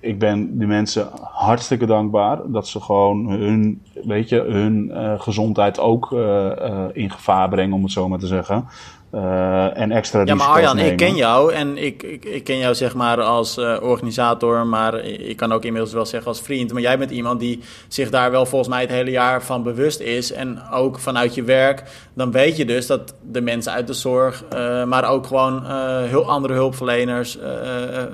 Ik 0.00 0.18
ben 0.18 0.58
die 0.58 0.66
mensen 0.66 1.08
hartstikke 1.20 1.86
dankbaar 1.86 2.38
dat 2.46 2.68
ze 2.68 2.80
gewoon 2.80 3.28
hun, 3.30 3.82
weet 4.04 4.28
je, 4.28 4.40
hun 4.40 4.90
eh, 4.90 5.20
gezondheid 5.20 5.78
ook 5.78 6.12
eh, 6.12 6.66
eh, 6.66 6.84
in 6.92 7.10
gevaar 7.10 7.48
brengen, 7.48 7.74
om 7.74 7.82
het 7.82 7.92
zo 7.92 8.08
maar 8.08 8.18
te 8.18 8.26
zeggen. 8.26 8.64
Eh, 9.10 9.78
en 9.78 9.92
extra 9.92 10.22
Ja, 10.24 10.34
maar 10.34 10.46
Arjan, 10.46 10.76
nemen. 10.76 10.90
ik 10.90 10.96
ken 10.96 11.16
jou 11.16 11.52
en 11.52 11.76
ik, 11.76 12.02
ik, 12.02 12.24
ik 12.24 12.44
ken 12.44 12.58
jou 12.58 12.74
zeg 12.74 12.94
maar 12.94 13.22
als 13.22 13.56
eh, 13.56 13.76
organisator, 13.80 14.66
maar 14.66 15.04
ik 15.04 15.36
kan 15.36 15.52
ook 15.52 15.64
inmiddels 15.64 15.92
wel 15.92 16.06
zeggen 16.06 16.28
als 16.28 16.40
vriend. 16.40 16.72
Maar 16.72 16.82
jij 16.82 16.98
bent 16.98 17.10
iemand 17.10 17.40
die 17.40 17.60
zich 17.88 18.10
daar 18.10 18.30
wel 18.30 18.46
volgens 18.46 18.70
mij 18.70 18.80
het 18.80 18.90
hele 18.90 19.10
jaar 19.10 19.42
van 19.42 19.62
bewust 19.62 20.00
is. 20.00 20.32
En 20.32 20.62
ook 20.72 20.98
vanuit 20.98 21.34
je 21.34 21.42
werk, 21.42 21.82
dan 22.14 22.30
weet 22.30 22.56
je 22.56 22.64
dus 22.64 22.86
dat 22.86 23.14
de 23.22 23.40
mensen 23.40 23.72
uit 23.72 23.86
de 23.86 23.92
zorg, 23.92 24.44
eh, 24.44 24.84
maar 24.84 25.10
ook 25.10 25.26
gewoon 25.26 25.64
heel 26.04 26.30
andere 26.30 26.54
hulpverleners, 26.54 27.38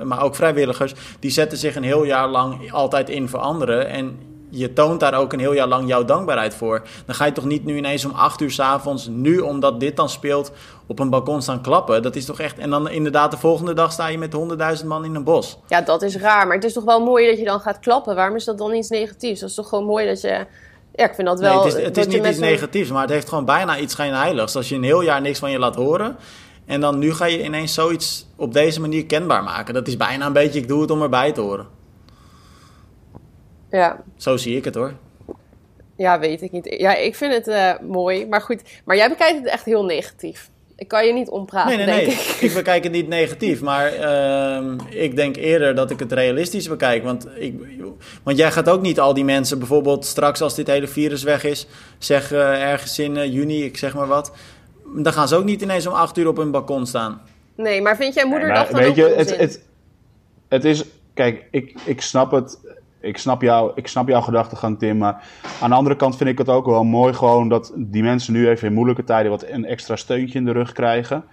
maar 0.02 0.22
ook 0.22 0.34
vrijwilligers, 0.34 0.92
die 1.20 1.30
zetten 1.30 1.58
zich 1.58 1.76
een 1.76 1.82
heel 1.82 2.04
jaar 2.04 2.28
lang 2.28 2.72
altijd 2.72 3.08
in 3.08 3.28
voor 3.28 3.40
anderen. 3.40 3.88
En 3.88 4.18
je 4.54 4.72
toont 4.72 5.00
daar 5.00 5.14
ook 5.14 5.32
een 5.32 5.38
heel 5.38 5.52
jaar 5.52 5.66
lang 5.66 5.88
jouw 5.88 6.04
dankbaarheid 6.04 6.54
voor. 6.54 6.82
Dan 7.06 7.14
ga 7.14 7.24
je 7.24 7.32
toch 7.32 7.44
niet 7.44 7.64
nu 7.64 7.76
ineens 7.76 8.04
om 8.04 8.10
acht 8.10 8.40
uur 8.40 8.50
s'avonds, 8.50 9.08
nu 9.08 9.38
omdat 9.38 9.80
dit 9.80 9.96
dan 9.96 10.08
speelt, 10.08 10.52
op 10.86 10.98
een 10.98 11.10
balkon 11.10 11.42
staan 11.42 11.62
klappen. 11.62 12.02
Dat 12.02 12.16
is 12.16 12.24
toch 12.24 12.40
echt. 12.40 12.58
En 12.58 12.70
dan 12.70 12.90
inderdaad, 12.90 13.30
de 13.30 13.36
volgende 13.36 13.72
dag 13.72 13.92
sta 13.92 14.06
je 14.06 14.18
met 14.18 14.32
honderdduizend 14.32 14.88
man 14.88 15.04
in 15.04 15.14
een 15.14 15.24
bos. 15.24 15.58
Ja, 15.68 15.80
dat 15.80 16.02
is 16.02 16.16
raar. 16.16 16.46
Maar 16.46 16.56
het 16.56 16.64
is 16.64 16.72
toch 16.72 16.84
wel 16.84 17.00
mooi 17.00 17.26
dat 17.28 17.38
je 17.38 17.44
dan 17.44 17.60
gaat 17.60 17.78
klappen. 17.78 18.14
Waarom 18.14 18.36
is 18.36 18.44
dat 18.44 18.58
dan 18.58 18.74
iets 18.74 18.88
negatiefs? 18.88 19.40
Dat 19.40 19.48
is 19.48 19.54
toch 19.54 19.68
gewoon 19.68 19.84
mooi 19.84 20.06
dat 20.06 20.20
je... 20.20 20.46
Ja, 20.96 21.04
ik 21.04 21.14
vind 21.14 21.28
dat 21.28 21.40
wel... 21.40 21.54
nee, 21.54 21.64
het 21.64 21.74
is, 21.74 21.84
het 21.84 21.96
is 21.96 22.06
niet 22.06 22.26
iets 22.26 22.38
negatiefs, 22.38 22.90
maar 22.90 23.02
het 23.02 23.10
heeft 23.10 23.28
gewoon 23.28 23.44
bijna 23.44 23.78
iets 23.78 23.92
schijnheiligs. 23.92 24.56
Als 24.56 24.68
je 24.68 24.74
een 24.74 24.82
heel 24.82 25.02
jaar 25.02 25.20
niks 25.20 25.38
van 25.38 25.50
je 25.50 25.58
laat 25.58 25.74
horen. 25.74 26.16
En 26.66 26.80
dan 26.80 26.98
nu 26.98 27.14
ga 27.14 27.24
je 27.24 27.44
ineens 27.44 27.74
zoiets 27.74 28.26
op 28.36 28.52
deze 28.52 28.80
manier 28.80 29.06
kenbaar 29.06 29.42
maken. 29.42 29.74
Dat 29.74 29.86
is 29.88 29.96
bijna 29.96 30.26
een 30.26 30.32
beetje, 30.32 30.58
ik 30.58 30.68
doe 30.68 30.80
het 30.80 30.90
om 30.90 31.02
erbij 31.02 31.32
te 31.32 31.40
horen. 31.40 31.66
Ja. 33.74 34.00
Zo 34.16 34.36
zie 34.36 34.56
ik 34.56 34.64
het 34.64 34.74
hoor. 34.74 34.92
ja, 35.96 36.18
weet 36.18 36.42
ik 36.42 36.52
niet. 36.52 36.74
Ja, 36.78 36.96
ik 36.96 37.14
vind 37.14 37.32
het 37.32 37.48
eh, 37.48 37.72
mooi. 37.80 38.26
Maar 38.26 38.40
goed, 38.40 38.62
maar 38.84 38.96
jij 38.96 39.08
bekijkt 39.08 39.38
het 39.38 39.46
echt 39.46 39.64
heel 39.64 39.84
negatief. 39.84 40.50
Ik 40.76 40.88
kan 40.88 41.06
je 41.06 41.12
niet 41.12 41.28
ompraten, 41.28 41.76
Nee, 41.76 41.86
nee, 41.86 41.96
nee. 41.96 42.06
denk 42.06 42.18
ik. 42.18 42.40
Ik 42.40 42.54
bekijk 42.54 42.82
het 42.82 42.92
niet 42.92 43.08
negatief, 43.08 43.60
maar 43.60 43.86
ehm, 43.92 44.78
ik 44.88 45.16
denk 45.16 45.36
eerder 45.36 45.74
dat 45.74 45.90
ik 45.90 45.98
het 45.98 46.12
realistisch 46.12 46.68
bekijk. 46.68 47.04
Want, 47.04 47.28
ik, 47.36 47.54
want 48.22 48.38
jij 48.38 48.52
gaat 48.52 48.68
ook 48.68 48.80
niet 48.80 49.00
al 49.00 49.14
die 49.14 49.24
mensen, 49.24 49.58
bijvoorbeeld 49.58 50.04
straks 50.04 50.40
als 50.40 50.54
dit 50.54 50.66
hele 50.66 50.86
virus 50.86 51.22
weg 51.22 51.44
is, 51.44 51.66
zeg 51.98 52.32
eh, 52.32 52.70
ergens 52.70 52.98
in 52.98 53.16
eh, 53.16 53.32
juni, 53.32 53.64
ik 53.64 53.76
zeg 53.76 53.94
maar 53.94 54.06
wat. 54.06 54.32
Dan 54.96 55.12
gaan 55.12 55.28
ze 55.28 55.36
ook 55.36 55.44
niet 55.44 55.62
ineens 55.62 55.86
om 55.86 55.94
acht 55.94 56.18
uur 56.18 56.28
op 56.28 56.36
hun 56.36 56.50
balkon 56.50 56.86
staan. 56.86 57.20
Nee, 57.56 57.82
maar 57.82 57.96
vind 57.96 58.14
jij 58.14 58.26
moederdag 58.26 58.56
Nee, 58.56 58.64
dan 58.64 58.80
maar 58.80 58.90
ook 58.90 58.96
weet 58.96 59.06
je, 59.06 59.14
het, 59.16 59.36
het, 59.36 59.62
het 60.48 60.64
is... 60.64 60.84
Kijk, 61.14 61.44
ik, 61.50 61.74
ik 61.84 62.00
snap 62.00 62.30
het. 62.30 62.58
Ik 63.04 63.18
snap, 63.18 63.42
jou, 63.42 63.72
ik 63.74 63.86
snap 63.88 64.08
jouw 64.08 64.20
gedachtegang, 64.20 64.78
Tim. 64.78 64.98
Maar 64.98 65.22
aan 65.60 65.70
de 65.70 65.76
andere 65.76 65.96
kant 65.96 66.16
vind 66.16 66.30
ik 66.30 66.38
het 66.38 66.48
ook 66.48 66.66
wel 66.66 66.84
mooi 66.84 67.12
gewoon 67.12 67.48
dat 67.48 67.72
die 67.76 68.02
mensen 68.02 68.32
nu 68.32 68.48
even 68.48 68.68
in 68.68 68.74
moeilijke 68.74 69.04
tijden 69.04 69.30
wat 69.30 69.44
een 69.48 69.64
extra 69.64 69.96
steuntje 69.96 70.38
in 70.38 70.44
de 70.44 70.52
rug 70.52 70.72
krijgen. 70.72 71.24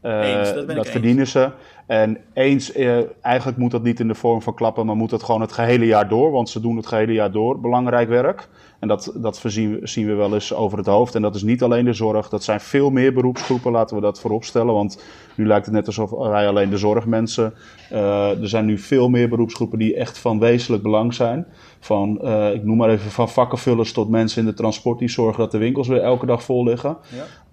Eh, 0.00 0.36
Eens, 0.38 0.54
dat 0.54 0.68
eens. 0.68 0.88
verdienen 0.88 1.26
ze. 1.26 1.50
En 1.86 2.18
eens, 2.32 2.72
eh, 2.72 2.98
eigenlijk 3.20 3.58
moet 3.58 3.70
dat 3.70 3.82
niet 3.82 4.00
in 4.00 4.08
de 4.08 4.14
vorm 4.14 4.42
van 4.42 4.54
klappen, 4.54 4.86
maar 4.86 4.96
moet 4.96 5.10
dat 5.10 5.22
gewoon 5.22 5.40
het 5.40 5.52
gehele 5.52 5.86
jaar 5.86 6.08
door. 6.08 6.30
Want 6.30 6.48
ze 6.48 6.60
doen 6.60 6.76
het 6.76 6.86
gehele 6.86 7.12
jaar 7.12 7.32
door 7.32 7.60
belangrijk 7.60 8.08
werk. 8.08 8.48
En 8.78 8.88
dat, 8.88 9.12
dat 9.14 9.42
zien 9.82 10.06
we 10.06 10.14
wel 10.14 10.34
eens 10.34 10.54
over 10.54 10.78
het 10.78 10.86
hoofd. 10.86 11.14
En 11.14 11.22
dat 11.22 11.34
is 11.34 11.42
niet 11.42 11.62
alleen 11.62 11.84
de 11.84 11.92
zorg, 11.92 12.28
dat 12.28 12.44
zijn 12.44 12.60
veel 12.60 12.90
meer 12.90 13.12
beroepsgroepen, 13.12 13.72
laten 13.72 13.96
we 13.96 14.02
dat 14.02 14.20
voorop 14.20 14.44
stellen. 14.44 14.74
Want 14.74 15.02
nu 15.34 15.46
lijkt 15.46 15.66
het 15.66 15.74
net 15.74 15.86
alsof 15.86 16.10
wij 16.10 16.48
alleen 16.48 16.70
de 16.70 16.76
zorgmensen. 16.76 17.54
eh, 17.90 18.40
er 18.40 18.48
zijn 18.48 18.64
nu 18.64 18.78
veel 18.78 19.08
meer 19.08 19.28
beroepsgroepen 19.28 19.78
die 19.78 19.96
echt 19.96 20.18
van 20.18 20.38
wezenlijk 20.38 20.82
belang 20.82 21.14
zijn. 21.14 21.46
Van, 21.80 22.20
eh, 22.20 22.54
ik 22.54 22.64
noem 22.64 22.76
maar 22.76 22.90
even 22.90 23.10
van 23.10 23.28
vakkenvullers 23.28 23.92
tot 23.92 24.08
mensen 24.08 24.40
in 24.40 24.48
de 24.48 24.54
transport 24.54 24.98
die 24.98 25.08
zorgen 25.08 25.38
dat 25.38 25.50
de 25.50 25.58
winkels 25.58 25.88
weer 25.88 26.02
elke 26.02 26.26
dag 26.26 26.42
vol 26.42 26.64
liggen. 26.64 26.96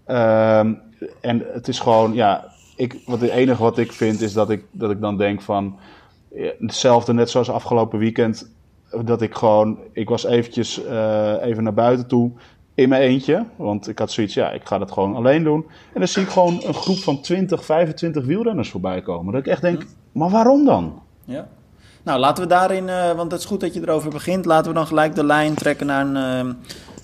Ehm, 0.05 0.73
en 1.21 1.45
het 1.53 1.67
is 1.67 1.79
gewoon, 1.79 2.13
ja, 2.13 2.52
ik, 2.75 3.01
wat 3.05 3.21
het 3.21 3.29
enige 3.29 3.61
wat 3.61 3.77
ik 3.77 3.91
vind 3.91 4.21
is 4.21 4.33
dat 4.33 4.49
ik, 4.49 4.63
dat 4.71 4.91
ik 4.91 5.01
dan 5.01 5.17
denk 5.17 5.41
van, 5.41 5.77
hetzelfde 6.59 7.13
net 7.13 7.29
zoals 7.29 7.49
afgelopen 7.49 7.99
weekend, 7.99 8.51
dat 9.01 9.21
ik 9.21 9.35
gewoon, 9.35 9.77
ik 9.91 10.09
was 10.09 10.25
eventjes 10.25 10.85
eh, 10.85 11.33
even 11.41 11.63
naar 11.63 11.73
buiten 11.73 12.07
toe 12.07 12.31
in 12.75 12.89
mijn 12.89 13.01
eentje, 13.01 13.45
want 13.55 13.87
ik 13.87 13.99
had 13.99 14.11
zoiets, 14.11 14.33
ja, 14.33 14.51
ik 14.51 14.65
ga 14.65 14.77
dat 14.77 14.91
gewoon 14.91 15.15
alleen 15.15 15.43
doen. 15.43 15.65
En 15.93 15.99
dan 15.99 16.07
zie 16.07 16.23
ik 16.23 16.29
gewoon 16.29 16.61
een 16.63 16.73
groep 16.73 16.97
van 16.97 17.21
20, 17.21 17.65
25 17.65 18.25
wielrenners 18.25 18.69
voorbij 18.69 19.01
komen. 19.01 19.33
Dat 19.33 19.41
ik 19.41 19.51
echt 19.51 19.61
denk, 19.61 19.85
maar 20.11 20.29
waarom 20.29 20.65
dan? 20.65 21.01
Ja. 21.25 21.47
Nou, 22.03 22.19
laten 22.19 22.43
we 22.43 22.49
daarin, 22.49 22.89
eh, 22.89 23.11
want 23.11 23.31
het 23.31 23.41
is 23.41 23.47
goed 23.47 23.59
dat 23.59 23.73
je 23.73 23.81
erover 23.81 24.09
begint. 24.09 24.45
Laten 24.45 24.71
we 24.71 24.77
dan 24.77 24.87
gelijk 24.87 25.15
de 25.15 25.25
lijn 25.25 25.53
trekken 25.53 25.85
naar 25.85 26.05
een, 26.05 26.15
eh, 26.15 26.53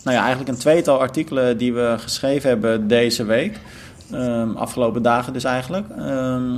nou 0.03 0.17
ja, 0.17 0.19
eigenlijk 0.19 0.49
een 0.49 0.57
tweetal 0.57 0.99
artikelen 0.99 1.57
die 1.57 1.73
we 1.73 1.95
geschreven 1.97 2.49
hebben 2.49 2.88
deze 2.88 3.23
week. 3.23 3.59
Ehm, 4.12 4.56
afgelopen 4.56 5.01
dagen 5.01 5.34
dus 5.34 5.44
eigenlijk. 5.44 5.86
Ehm, 5.98 6.56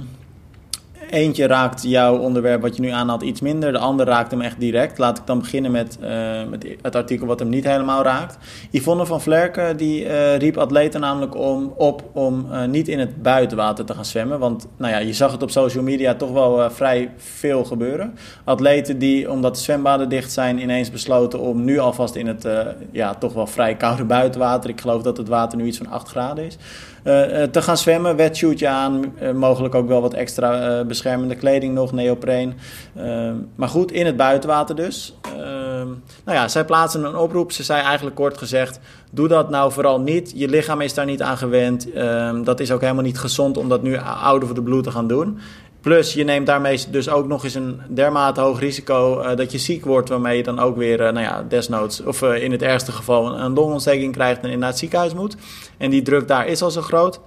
eentje 1.11 1.47
raakt 1.47 1.83
jouw 1.83 2.17
onderwerp 2.17 2.61
wat 2.61 2.75
je 2.75 2.81
nu 2.81 2.89
aanhaalt 2.89 3.21
iets 3.21 3.41
minder. 3.41 3.71
De 3.71 3.77
ander 3.77 4.05
raakt 4.05 4.31
hem 4.31 4.41
echt 4.41 4.59
direct. 4.59 4.97
Laat 4.97 5.17
ik 5.17 5.25
dan 5.25 5.39
beginnen 5.39 5.71
met, 5.71 5.97
eh, 6.01 6.43
met 6.49 6.65
het 6.81 6.95
artikel 6.95 7.27
wat 7.27 7.39
hem 7.39 7.49
niet 7.49 7.63
helemaal 7.63 8.03
raakt. 8.03 8.37
Yvonne 8.71 9.05
van 9.05 9.21
Vlerken 9.21 9.77
die, 9.77 10.05
eh, 10.05 10.37
riep 10.37 10.57
atleten 10.57 11.01
namelijk 11.01 11.35
om, 11.35 11.73
op 11.77 12.03
om 12.13 12.47
eh, 12.51 12.65
niet 12.65 12.87
in 12.87 12.99
het 12.99 13.21
buitenwater 13.21 13.85
te 13.85 13.93
gaan 13.93 14.05
zwemmen. 14.05 14.39
Want 14.39 14.67
nou 14.77 14.93
ja, 14.93 14.99
je 14.99 15.13
zag 15.13 15.31
het 15.31 15.43
op 15.43 15.51
social 15.51 15.83
media 15.83 16.13
toch 16.13 16.31
wel 16.31 16.71
vrij 16.71 17.11
veel 17.17 17.63
gebeuren. 17.63 18.15
Atleten 18.43 18.99
die, 18.99 19.31
omdat 19.31 19.55
de 19.55 19.61
zwembaden 19.61 20.09
dicht 20.09 20.31
zijn, 20.31 20.61
ineens 20.61 20.91
besloten 20.91 21.39
om 21.39 21.63
nu 21.63 21.79
alvast 21.79 22.15
in 22.15 22.27
het 22.27 22.47
ja, 22.91 23.15
toch 23.15 23.33
wel 23.33 23.47
vrij 23.47 23.75
koude 23.75 24.03
buitenwater. 24.03 24.69
Ik 24.69 24.81
geloof 24.81 25.01
dat 25.01 25.17
het 25.17 25.27
water 25.27 25.57
nu 25.57 25.65
iets 25.65 25.77
van 25.77 25.87
8 25.87 26.07
graden 26.07 26.45
is. 26.45 26.57
Eh, 27.03 27.43
eh, 27.43 27.49
te 27.49 27.61
gaan 27.61 27.77
zwemmen, 27.77 28.15
wetsuitje 28.15 28.67
aan, 28.67 29.13
eh, 29.17 29.31
mogelijk 29.31 29.75
ook 29.75 29.87
wel 29.87 30.01
wat 30.01 30.13
extra 30.13 30.83
beschermende 30.83 31.35
kleding 31.35 31.73
nog, 31.73 31.91
neopreen. 31.91 32.53
Eh, 32.95 33.31
maar 33.55 33.69
goed, 33.69 33.91
in 33.91 34.05
het 34.05 34.17
buitenwater 34.17 34.75
dus. 34.75 35.15
Eh, 35.21 35.87
nou 36.25 36.37
ja, 36.37 36.47
zij 36.47 36.65
plaatsen 36.65 37.03
een 37.03 37.15
oproep. 37.15 37.51
Ze 37.51 37.63
zei 37.63 37.81
eigenlijk 37.81 38.15
kort 38.15 38.37
gezegd, 38.37 38.79
doe 39.11 39.27
dat 39.27 39.49
nou 39.49 39.71
vooral 39.71 39.99
niet. 39.99 40.31
Je 40.35 40.47
lichaam 40.47 40.81
is 40.81 40.93
daar 40.93 41.05
niet 41.05 41.21
aan 41.21 41.37
gewend. 41.37 41.91
Eh, 41.91 42.39
dat 42.43 42.59
is 42.59 42.71
ook 42.71 42.81
helemaal 42.81 43.03
niet 43.03 43.19
gezond 43.19 43.57
om 43.57 43.69
dat 43.69 43.83
nu 43.83 43.97
out 43.97 44.43
of 44.43 44.53
the 44.53 44.61
blue 44.61 44.81
te 44.81 44.91
gaan 44.91 45.07
doen. 45.07 45.39
Plus, 45.81 46.13
je 46.13 46.23
neemt 46.23 46.45
daarmee 46.45 46.79
dus 46.89 47.09
ook 47.09 47.27
nog 47.27 47.43
eens 47.43 47.53
een 47.53 47.81
dermate 47.89 48.41
hoog 48.41 48.59
risico 48.59 49.19
eh, 49.19 49.35
dat 49.35 49.51
je 49.51 49.57
ziek 49.57 49.85
wordt, 49.85 50.09
waarmee 50.09 50.37
je 50.37 50.43
dan 50.43 50.59
ook 50.59 50.77
weer, 50.77 51.01
eh, 51.01 51.13
nou 51.13 51.25
ja, 51.25 51.45
desnoods, 51.47 52.03
of 52.03 52.21
eh, 52.21 52.43
in 52.43 52.51
het 52.51 52.61
ergste 52.61 52.91
geval 52.91 53.39
een, 53.39 53.53
longontsteking 53.53 54.13
krijgt 54.13 54.41
en 54.41 54.59
naar 54.59 54.69
het 54.69 54.77
ziekenhuis 54.77 55.13
moet. 55.13 55.35
En 55.77 55.89
die 55.89 56.01
druk 56.01 56.27
daar 56.27 56.47
is 56.47 56.61
al 56.61 56.71
zo 56.71 56.81
groot. 56.81 57.19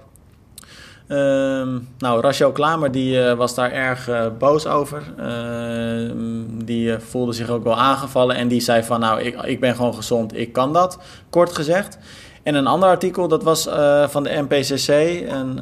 Ehm, 1.07 1.79
nou, 1.97 2.21
Rachel 2.21 2.51
Klamer 2.51 2.91
die, 2.91 3.19
was 3.21 3.55
daar 3.55 3.71
erg 3.71 4.09
boos 4.37 4.67
over. 4.67 5.03
Ehm, 5.17 6.63
die 6.63 6.99
voelde 6.99 7.33
zich 7.33 7.49
ook 7.49 7.63
wel 7.63 7.77
aangevallen 7.77 8.35
en 8.35 8.47
die 8.47 8.61
zei 8.61 8.83
van 8.83 8.99
nou, 8.99 9.21
ik, 9.21 9.41
ik 9.41 9.59
ben 9.59 9.75
gewoon 9.75 9.95
gezond, 9.95 10.37
ik 10.37 10.53
kan 10.53 10.73
dat, 10.73 10.99
kort 11.29 11.55
gezegd. 11.55 11.97
En 12.45 12.55
een 12.55 12.67
ander 12.67 12.89
artikel, 12.89 13.27
dat 13.27 13.43
was 13.43 13.63
van 14.07 14.23
de 14.23 14.45
NPCC, 14.47 14.87
een, 15.31 15.59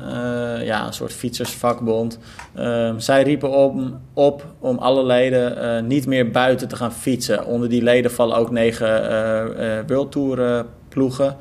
ja, 0.65 0.87
een 0.87 0.93
soort 0.93 1.13
fietsersvakbond. 1.13 2.19
Ehm, 2.55 2.99
zij 2.99 3.23
riepen 3.23 3.49
op, 3.49 3.75
op 4.13 4.45
om 4.59 4.77
alle 4.77 5.03
leden 5.03 5.87
niet 5.87 6.05
meer 6.05 6.31
buiten 6.31 6.67
te 6.67 6.75
gaan 6.75 6.93
fietsen. 6.93 7.45
Onder 7.45 7.69
die 7.69 7.83
leden 7.83 8.11
vallen 8.11 8.37
ook 8.37 8.51
negen 8.51 9.87
World 9.87 10.11
Tour 10.11 10.65
ploegen. 10.89 11.37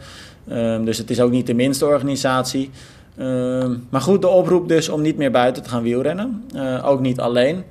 Ehm, 0.49 0.85
dus 0.85 0.99
het 0.99 1.11
is 1.11 1.21
ook 1.21 1.31
niet 1.31 1.47
de 1.47 1.55
minste 1.55 1.87
organisatie. 1.87 2.71
Ehm, 3.17 3.75
maar 3.91 4.01
goed, 4.01 4.21
de 4.21 4.29
oproep 4.29 4.69
dus 4.69 4.89
om 4.89 5.03
niet 5.03 5.17
meer 5.17 5.31
buiten 5.31 5.63
te 5.63 5.69
gaan 5.69 5.83
wielrennen. 5.83 6.45
Ook 6.85 7.01
niet 7.01 7.21
alleen. 7.21 7.65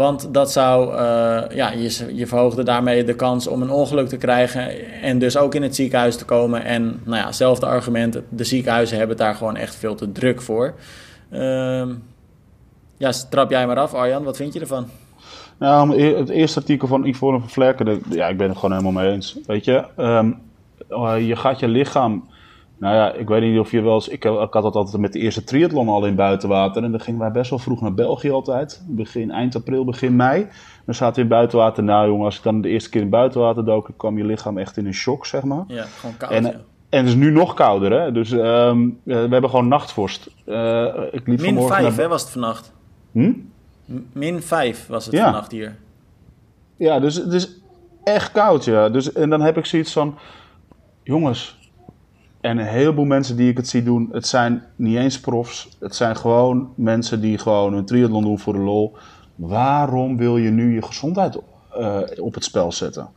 Want 0.00 0.34
dat 0.34 0.52
zou, 0.52 0.92
uh, 0.92 1.56
ja, 1.56 1.70
je, 1.70 2.10
je 2.14 2.26
verhoogde 2.26 2.62
daarmee 2.62 3.04
de 3.04 3.14
kans 3.14 3.46
om 3.46 3.62
een 3.62 3.70
ongeluk 3.70 4.08
te 4.08 4.16
krijgen 4.16 4.92
en 5.02 5.18
dus 5.18 5.36
ook 5.36 5.54
in 5.54 5.62
het 5.62 5.74
ziekenhuis 5.74 6.16
te 6.16 6.24
komen. 6.24 6.64
En 6.64 7.00
nou 7.04 7.16
ja, 7.16 7.26
hetzelfde 7.26 7.66
argument, 7.66 8.20
de 8.28 8.44
ziekenhuizen 8.44 8.98
hebben 8.98 9.16
daar 9.16 9.34
gewoon 9.34 9.56
echt 9.56 9.74
veel 9.74 9.94
te 9.94 10.12
druk 10.12 10.42
voor. 10.42 10.74
Uh, 11.32 11.88
ja, 12.96 13.12
trap 13.30 13.50
jij 13.50 13.66
maar 13.66 13.78
af, 13.78 13.94
Arjan, 13.94 14.24
wat 14.24 14.36
vind 14.36 14.52
je 14.52 14.60
ervan? 14.60 14.86
Nou, 15.58 16.02
het 16.02 16.28
eerste 16.28 16.60
artikel 16.60 16.88
van 16.88 17.04
Yvonne 17.04 17.40
van 17.40 17.48
Vlerken, 17.48 18.02
ja, 18.10 18.28
ik 18.28 18.36
ben 18.36 18.48
het 18.48 18.58
gewoon 18.58 18.76
helemaal 18.76 19.02
mee 19.02 19.12
eens. 19.12 19.38
Weet 19.46 19.64
je, 19.64 19.84
um, 19.96 20.38
je 21.26 21.36
gaat 21.36 21.58
je 21.58 21.68
lichaam 21.68 22.28
nou 22.80 22.94
ja, 22.94 23.12
ik 23.12 23.28
weet 23.28 23.42
niet 23.42 23.58
of 23.58 23.70
je 23.70 23.80
wel 23.80 23.94
eens. 23.94 24.08
Ik, 24.08 24.22
had 24.22 24.52
dat 24.52 24.74
altijd 24.74 24.98
met 24.98 25.12
de 25.12 25.18
eerste 25.18 25.44
triathlon 25.44 25.88
al 25.88 26.06
in 26.06 26.14
buitenwater. 26.14 26.82
En 26.82 26.90
dan 26.90 27.00
gingen 27.00 27.20
wij 27.20 27.30
best 27.30 27.50
wel 27.50 27.58
vroeg 27.58 27.80
naar 27.80 27.94
België 27.94 28.30
altijd. 28.30 28.82
Begin, 28.86 29.30
eind 29.30 29.56
april, 29.56 29.84
begin 29.84 30.16
mei. 30.16 30.46
Dan 30.84 30.94
zaten 30.94 31.14
we 31.14 31.20
in 31.20 31.28
buitenwater. 31.28 31.82
Nou 31.84 32.08
jongen, 32.08 32.24
als 32.24 32.36
ik 32.36 32.42
dan 32.42 32.60
de 32.60 32.68
eerste 32.68 32.90
keer 32.90 33.00
in 33.00 33.08
buitenwater 33.08 33.64
dook, 33.64 33.90
kwam 33.96 34.18
je 34.18 34.24
lichaam 34.24 34.58
echt 34.58 34.76
in 34.76 34.86
een 34.86 34.94
shock, 34.94 35.26
zeg 35.26 35.42
maar. 35.42 35.64
Ja, 35.66 35.84
gewoon 35.84 36.16
koud. 36.16 36.30
En, 36.30 36.44
en 36.44 36.98
het 36.98 37.06
is 37.06 37.14
nu 37.14 37.30
nog 37.30 37.54
kouder, 37.54 38.00
hè? 38.00 38.12
Dus 38.12 38.30
um, 38.30 39.00
we 39.02 39.14
hebben 39.14 39.50
gewoon 39.50 39.68
nachtvorst. 39.68 40.30
Uh, 40.46 40.84
ik 41.10 41.26
liep 41.26 41.40
Min 41.40 41.62
5, 41.62 41.96
hè, 41.96 42.08
was 42.08 42.22
het 42.22 42.30
vannacht? 42.30 42.72
Hm? 43.12 43.32
Min 44.12 44.42
5 44.42 44.86
was 44.86 45.04
het 45.04 45.14
ja. 45.14 45.24
vannacht 45.24 45.52
hier. 45.52 45.76
Ja, 46.76 47.00
dus 47.00 47.14
het 47.14 47.32
is 47.32 47.60
echt 48.04 48.32
koud, 48.32 48.64
ja. 48.64 48.88
Dus, 48.88 49.12
en 49.12 49.30
dan 49.30 49.40
heb 49.40 49.56
ik 49.56 49.66
zoiets 49.66 49.92
van... 49.92 50.18
Jongens, 51.02 51.59
en 52.40 52.58
een 52.58 52.66
heleboel 52.66 53.04
mensen 53.04 53.36
die 53.36 53.50
ik 53.50 53.56
het 53.56 53.68
zie 53.68 53.82
doen, 53.82 54.08
het 54.12 54.26
zijn 54.26 54.62
niet 54.76 54.96
eens 54.96 55.20
profs. 55.20 55.68
Het 55.80 55.94
zijn 55.94 56.16
gewoon 56.16 56.72
mensen 56.74 57.20
die 57.20 57.38
gewoon 57.38 57.74
een 57.74 57.84
triathlon 57.84 58.22
doen 58.22 58.38
voor 58.38 58.52
de 58.52 58.58
lol. 58.58 58.96
Waarom 59.34 60.16
wil 60.16 60.36
je 60.36 60.50
nu 60.50 60.74
je 60.74 60.82
gezondheid 60.82 61.38
uh, 61.78 62.00
op 62.16 62.34
het 62.34 62.44
spel 62.44 62.72
zetten? 62.72 63.08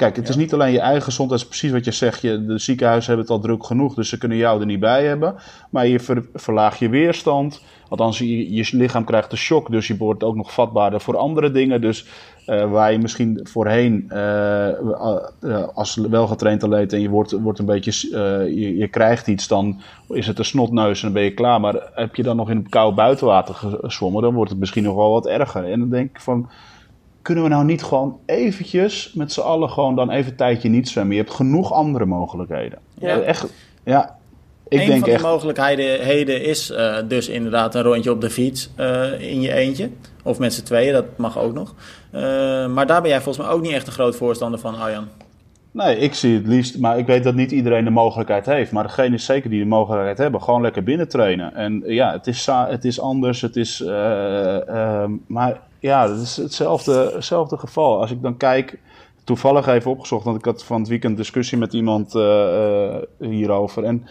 Kijk, 0.00 0.16
het 0.16 0.28
is 0.28 0.36
niet 0.36 0.52
alleen 0.52 0.72
je 0.72 0.80
eigen 0.80 1.02
gezondheid, 1.02 1.40
is 1.40 1.46
precies 1.46 1.70
wat 1.70 1.84
je 1.84 1.92
zegt. 1.92 2.20
Je, 2.20 2.44
de 2.44 2.58
ziekenhuizen 2.58 3.06
hebben 3.06 3.26
het 3.26 3.36
al 3.36 3.48
druk 3.48 3.66
genoeg, 3.66 3.94
dus 3.94 4.08
ze 4.08 4.18
kunnen 4.18 4.38
jou 4.38 4.60
er 4.60 4.66
niet 4.66 4.80
bij 4.80 5.04
hebben. 5.04 5.34
Maar 5.70 5.86
je 5.86 6.00
ver, 6.00 6.26
verlaagt 6.34 6.78
je 6.78 6.88
weerstand. 6.88 7.62
Althans, 7.88 8.18
je, 8.18 8.54
je 8.54 8.68
lichaam 8.70 9.04
krijgt 9.04 9.32
een 9.32 9.38
shock, 9.38 9.70
dus 9.70 9.86
je 9.86 9.96
wordt 9.96 10.22
ook 10.22 10.36
nog 10.36 10.52
vatbaarder 10.52 11.00
voor 11.00 11.16
andere 11.16 11.50
dingen. 11.50 11.80
Dus 11.80 12.06
uh, 12.46 12.70
waar 12.70 12.92
je 12.92 12.98
misschien 12.98 13.40
voorheen, 13.42 14.10
uh, 14.12 15.68
als 15.74 15.94
welgetraind 15.96 16.62
atleet 16.62 16.92
en 16.92 17.00
je 17.00 17.08
wordt, 17.08 17.32
wordt 17.32 17.58
een 17.58 17.66
beetje, 17.66 18.08
je, 18.54 18.76
je, 18.76 18.88
krijgt 18.88 19.26
iets, 19.26 19.48
dan 19.48 19.80
is 20.08 20.26
het 20.26 20.38
een 20.38 20.44
snotneus 20.44 20.98
en 20.98 21.04
dan 21.04 21.12
ben 21.12 21.22
je 21.22 21.34
klaar. 21.34 21.60
Maar 21.60 21.90
heb 21.94 22.14
je 22.14 22.22
dan 22.22 22.36
nog 22.36 22.50
in 22.50 22.68
koud 22.68 22.94
buitenwater 22.94 23.54
gezwommen, 23.54 24.22
dan 24.22 24.34
wordt 24.34 24.50
het 24.50 24.60
misschien 24.60 24.84
nog 24.84 24.96
wel 24.96 25.10
wat 25.10 25.26
erger. 25.26 25.64
En 25.64 25.78
dan 25.78 25.90
denk 25.90 26.10
ik 26.10 26.20
van, 26.20 26.48
kunnen 27.22 27.44
we 27.44 27.50
nou 27.50 27.64
niet 27.64 27.82
gewoon 27.82 28.18
eventjes 28.26 29.12
met 29.14 29.32
z'n 29.32 29.40
allen 29.40 29.70
gewoon 29.70 29.96
dan 29.96 30.10
even 30.10 30.30
een 30.30 30.36
tijdje 30.36 30.68
niet 30.68 30.88
zwemmen? 30.88 31.16
Je 31.16 31.22
hebt 31.22 31.34
genoeg 31.34 31.72
andere 31.72 32.04
mogelijkheden. 32.04 32.78
Ja. 32.98 33.18
Echt, 33.18 33.46
ja, 33.84 34.18
ik 34.70 34.80
een 34.80 34.86
denk 34.86 35.04
van 35.04 35.16
de 35.16 35.22
mogelijkheden 35.22 36.44
is 36.44 36.70
uh, 36.70 36.96
dus 37.08 37.28
inderdaad 37.28 37.74
een 37.74 37.82
rondje 37.82 38.10
op 38.10 38.20
de 38.20 38.30
fiets 38.30 38.70
uh, 38.80 39.20
in 39.20 39.40
je 39.40 39.52
eentje. 39.52 39.90
Of 40.22 40.38
met 40.38 40.54
z'n 40.54 40.62
tweeën, 40.62 40.92
dat 40.92 41.04
mag 41.16 41.38
ook 41.38 41.54
nog. 41.54 41.74
Uh, 42.14 42.20
maar 42.66 42.86
daar 42.86 43.00
ben 43.00 43.10
jij 43.10 43.20
volgens 43.20 43.46
mij 43.46 43.54
ook 43.54 43.62
niet 43.62 43.72
echt 43.72 43.86
een 43.86 43.92
groot 43.92 44.16
voorstander 44.16 44.60
van, 44.60 44.78
Arjan. 44.78 45.08
Nee, 45.70 45.96
ik 45.96 46.14
zie 46.14 46.34
het 46.34 46.46
liefst, 46.46 46.78
maar 46.78 46.98
ik 46.98 47.06
weet 47.06 47.24
dat 47.24 47.34
niet 47.34 47.50
iedereen 47.50 47.84
de 47.84 47.90
mogelijkheid 47.90 48.46
heeft. 48.46 48.72
Maar 48.72 48.82
degene 48.82 49.18
zeker 49.18 49.50
die 49.50 49.60
de 49.60 49.68
mogelijkheid 49.68 50.18
hebben, 50.18 50.42
gewoon 50.42 50.62
lekker 50.62 50.82
binnen 50.82 51.08
trainen. 51.08 51.54
En 51.54 51.82
ja, 51.86 52.12
het 52.12 52.26
is, 52.26 52.46
het 52.46 52.84
is 52.84 53.00
anders, 53.00 53.40
het 53.40 53.56
is. 53.56 53.82
maar 55.26 55.60
ja, 55.80 56.10
het 56.10 56.20
is 56.20 56.36
hetzelfde, 56.36 57.10
hetzelfde 57.14 57.58
geval. 57.58 58.00
Als 58.00 58.10
ik 58.10 58.22
dan 58.22 58.36
kijk, 58.36 58.78
toevallig 59.24 59.66
even 59.66 59.90
opgezocht, 59.90 60.24
want 60.24 60.38
ik 60.38 60.44
had 60.44 60.64
van 60.64 60.80
het 60.80 60.88
weekend 60.88 61.16
discussie 61.16 61.58
met 61.58 61.72
iemand 61.72 62.12
hierover. 63.18 63.84
En 63.84 64.06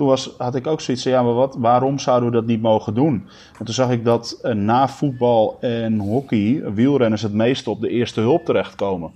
toen 0.00 0.08
was, 0.08 0.34
had 0.38 0.54
ik 0.54 0.66
ook 0.66 0.80
zoiets 0.80 1.02
van, 1.02 1.12
ja, 1.12 1.22
maar 1.22 1.34
wat, 1.34 1.56
waarom 1.58 1.98
zouden 1.98 2.30
we 2.30 2.34
dat 2.34 2.46
niet 2.46 2.62
mogen 2.62 2.94
doen? 2.94 3.28
En 3.58 3.64
toen 3.64 3.74
zag 3.74 3.90
ik 3.90 4.04
dat 4.04 4.40
uh, 4.42 4.52
na 4.52 4.88
voetbal 4.88 5.56
en 5.60 5.98
hockey 5.98 6.62
wielrenners 6.74 7.22
het 7.22 7.32
meeste 7.32 7.70
op 7.70 7.80
de 7.80 7.88
eerste 7.88 8.20
hulp 8.20 8.44
terechtkomen. 8.44 9.10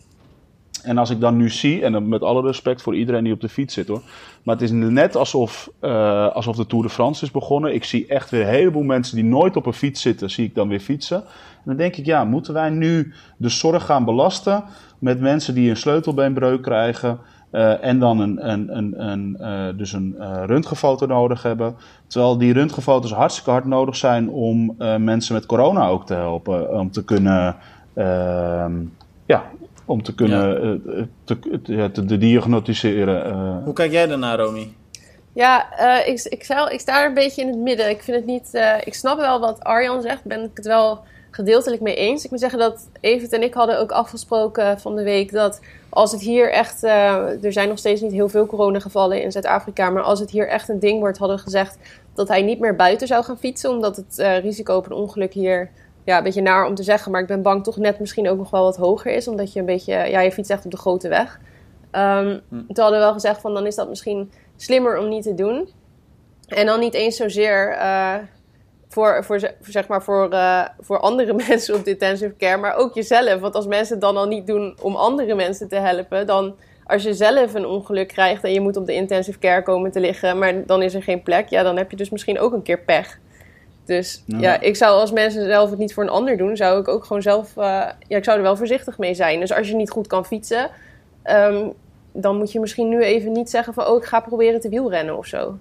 En 0.85 0.99
als 0.99 1.11
ik 1.11 1.21
dan 1.21 1.37
nu 1.37 1.51
zie, 1.51 1.83
en 1.83 2.09
met 2.09 2.23
alle 2.23 2.43
respect 2.43 2.83
voor 2.83 2.97
iedereen 2.97 3.25
die 3.25 3.33
op 3.33 3.41
de 3.41 3.49
fiets 3.49 3.75
zit 3.75 3.89
hoor, 3.89 4.03
maar 4.43 4.55
het 4.55 4.65
is 4.65 4.71
net 4.71 5.17
alsof, 5.17 5.71
uh, 5.81 6.29
alsof 6.29 6.57
de 6.57 6.67
Tour 6.67 6.85
de 6.85 6.91
France 6.91 7.25
is 7.25 7.31
begonnen. 7.31 7.75
Ik 7.75 7.85
zie 7.85 8.07
echt 8.07 8.31
weer 8.31 8.41
een 8.41 8.55
heleboel 8.55 8.83
mensen 8.83 9.17
die 9.17 9.25
nooit 9.25 9.57
op 9.57 9.67
een 9.67 9.73
fiets 9.73 10.01
zitten, 10.01 10.31
zie 10.31 10.45
ik 10.45 10.55
dan 10.55 10.69
weer 10.69 10.81
fietsen. 10.81 11.17
En 11.17 11.65
dan 11.65 11.77
denk 11.77 11.97
ik, 11.97 12.07
ja, 12.07 12.25
moeten 12.25 12.55
wij 12.55 12.71
nu 12.71 13.13
de 13.37 13.49
zorg 13.49 13.85
gaan 13.85 14.05
belasten 14.05 14.65
met 14.99 15.21
mensen 15.21 15.55
die 15.55 15.71
een 15.71 15.77
sleutelbeenbreuk 15.77 16.63
krijgen, 16.63 17.19
uh, 17.55 17.85
en 17.85 17.99
dan 17.99 18.21
een, 18.21 18.51
een, 18.51 18.77
een, 18.77 19.09
een 19.09 19.37
uh, 19.41 19.79
dus 19.79 19.93
een 19.93 20.15
uh, 20.19 20.43
röntgenfoto 20.47 21.07
nodig 21.07 21.43
hebben. 21.43 21.77
Terwijl 22.07 22.39
die 22.39 22.53
röntgenfoto's 22.53 23.13
hartstikke 23.13 23.51
hard 23.51 23.65
nodig 23.65 23.97
zijn 23.97 24.31
om 24.31 24.75
mensen 24.99 25.35
met 25.35 25.47
corona 25.47 25.89
ook 25.89 26.07
te 26.07 26.15
helpen. 26.15 26.79
Om 26.79 26.91
te 26.91 27.05
kunnen, 27.05 27.57
ehm, 27.95 28.73
ja, 29.27 29.43
om 29.85 30.03
te 30.03 30.15
kunnen 30.15 30.63
ja. 30.63 31.07
te, 31.25 31.39
te, 31.39 31.91
te, 31.91 32.05
te, 32.05 32.19
diagnosticeren. 32.19 33.63
Hoe 33.65 33.73
kijk 33.73 33.93
jij 33.93 34.07
daarnaar, 34.07 34.39
Romy? 34.39 34.73
Ja, 35.33 35.79
ik, 36.05 36.23
ik, 36.23 36.45
zou, 36.45 36.71
ik 36.71 36.81
sta 36.81 37.01
er 37.01 37.09
een 37.09 37.15
beetje 37.15 37.43
in 37.43 37.49
het 37.49 37.59
midden. 37.59 37.91
Ik 37.91 38.03
vind 38.03 38.17
het 38.17 38.27
niet. 38.27 38.51
ik 38.85 38.95
snap 38.95 39.19
wel 39.19 39.41
wat 39.41 39.61
Arjan 39.61 40.03
zegt. 40.03 40.25
Ben 40.25 40.43
ik 40.43 40.51
het 40.55 40.67
wel 40.67 41.01
gedeeltelijk 41.35 41.83
mee 41.83 41.95
eens. 41.95 42.25
Ik 42.25 42.31
moet 42.31 42.41
zeggen 42.41 42.59
dat 42.59 42.89
Evert 43.01 43.33
en 43.33 43.43
ik 43.43 43.55
hadden 43.55 43.79
ook 43.79 43.93
afgesproken 43.93 44.81
van 44.81 44.97
de 44.97 45.03
week 45.03 45.33
dat 45.33 45.61
als 45.89 46.13
het 46.13 46.21
hier 46.21 46.53
echt, 46.53 46.85
uh, 46.85 47.45
er 47.45 47.53
zijn 47.53 47.69
nog 47.69 47.79
steeds 47.79 48.01
niet 48.01 48.13
heel 48.13 48.29
veel 48.29 48.47
coronagevallen 48.47 49.23
in 49.23 49.33
Zuid-Afrika, 49.33 49.91
maar 49.91 50.03
als 50.03 50.21
het 50.21 50.31
hier 50.31 50.49
echt 50.49 50.69
een 50.69 50.79
ding 50.79 51.01
wordt, 51.01 51.19
hadden 51.19 51.37
we 51.37 51.43
gezegd 51.43 51.79
dat 52.15 52.29
hij 52.29 52.43
niet 52.43 52.59
meer 52.59 52.77
buiten 52.77 53.07
zou 53.07 53.25
gaan 53.25 53.39
fietsen, 53.39 53.71
omdat 53.71 53.97
het 53.97 54.19
uh, 54.19 54.39
risico 54.39 54.77
op 54.77 54.87
een 54.87 54.93
ongeluk 54.93 55.33
hier, 55.33 55.71
ja, 56.05 56.17
een 56.17 56.23
beetje 56.23 56.43
naar 56.43 56.67
om 56.67 56.75
te 56.75 56.83
zeggen, 56.83 57.13
maar 57.13 57.21
ik 57.21 57.27
ben 57.27 57.43
bang 57.43 57.65
toch 57.65 57.77
net 57.77 58.01
misschien 58.01 58.29
ook 58.29 58.39
nog 58.39 58.51
wel 58.51 58.63
wat 58.63 58.77
hoger 58.77 59.13
is, 59.13 59.29
omdat 59.29 59.53
je 59.53 59.61
een 59.61 59.67
beetje, 59.67 59.93
ja, 59.93 60.21
je 60.21 60.33
fietst 60.33 60.51
echt 60.51 60.65
op 60.65 60.71
de 60.71 60.77
grote 60.77 61.09
weg. 61.09 61.41
Um, 61.93 62.41
hm. 62.49 62.67
Toen 62.67 62.83
hadden 62.83 62.99
we 62.99 63.05
wel 63.05 63.13
gezegd 63.13 63.41
van 63.41 63.55
dan 63.55 63.67
is 63.67 63.75
dat 63.75 63.89
misschien 63.89 64.33
slimmer 64.57 64.99
om 64.99 65.09
niet 65.09 65.23
te 65.23 65.35
doen. 65.35 65.69
En 66.49 66.67
dan 66.67 66.81
niet 66.81 66.95
eens 66.95 67.17
zozeer 67.17 67.77
uh, 67.77 68.15
voor, 68.89 69.25
voor, 69.25 69.41
zeg 69.61 69.89
maar 69.89 70.03
voor, 70.03 70.33
uh, 70.33 70.65
voor 70.81 70.99
andere 70.99 71.33
mensen 71.49 71.75
op 71.75 71.85
de 71.85 71.91
intensive 71.91 72.37
care, 72.37 72.57
maar 72.57 72.77
ook 72.77 72.95
jezelf. 72.95 73.41
Want 73.41 73.55
als 73.55 73.67
mensen 73.67 73.93
het 73.93 74.03
dan 74.03 74.17
al 74.17 74.27
niet 74.27 74.47
doen 74.47 74.77
om 74.83 74.97
andere 74.97 75.35
mensen 75.35 75.69
te 75.69 75.77
helpen, 75.77 76.27
dan 76.27 76.55
als 76.85 77.03
je 77.03 77.15
zelf 77.15 77.55
een 77.55 77.67
ongeluk 77.67 78.09
krijgt 78.09 78.45
en 78.45 78.53
je 78.53 78.61
moet 78.61 78.77
op 78.77 78.87
de 78.87 78.95
intensive 78.95 79.39
care 79.39 79.63
komen 79.63 79.91
te 79.91 80.01
liggen, 80.01 80.39
maar 80.39 80.67
dan 80.67 80.83
is 80.83 80.95
er 80.95 81.03
geen 81.03 81.23
plek, 81.23 81.49
ja, 81.49 81.63
dan 81.63 81.77
heb 81.77 81.91
je 81.91 81.97
dus 81.97 82.11
misschien 82.11 82.39
ook 82.39 82.53
een 82.53 82.63
keer 82.63 82.81
pech. 82.81 83.19
Dus 83.85 84.23
ja, 84.27 84.61
ik 84.61 84.77
zou 84.77 85.01
als 85.01 85.13
mensen 85.13 85.47
zelf 85.47 85.71
het 85.71 85.79
niet 85.79 85.95
voor 85.95 86.03
een 86.03 86.09
ander 86.09 86.37
doen, 86.37 86.57
zou 86.57 86.81
ik 86.81 86.89
ook 86.89 87.05
gewoon 87.05 87.23
zelf, 87.23 87.57
uh, 87.57 87.65
ja, 88.09 88.17
ik 88.17 88.25
zou 88.25 88.37
er 88.37 88.43
wel 88.43 88.57
voorzichtig 88.57 88.99
mee 88.99 89.15
zijn. 89.15 89.41
Dus 89.41 89.53
als 89.53 89.69
je 89.69 89.75
niet 89.75 89.91
goed 89.91 90.07
kan 90.07 90.27
fietsen, 90.27 90.71
um, 91.25 91.73
dan 92.13 92.37
moet 92.37 92.53
je 92.53 92.61
misschien 92.61 92.89
nu 92.89 93.03
even 93.03 93.33
niet 93.33 93.51
zeggen 93.51 93.75
van, 93.75 93.87
oh, 93.87 93.97
ik 93.97 94.05
ga 94.05 94.21
proberen 94.21 94.61
te 94.61 94.69
wielrennen 94.69 95.19
of 95.19 95.27
zo. 95.27 95.59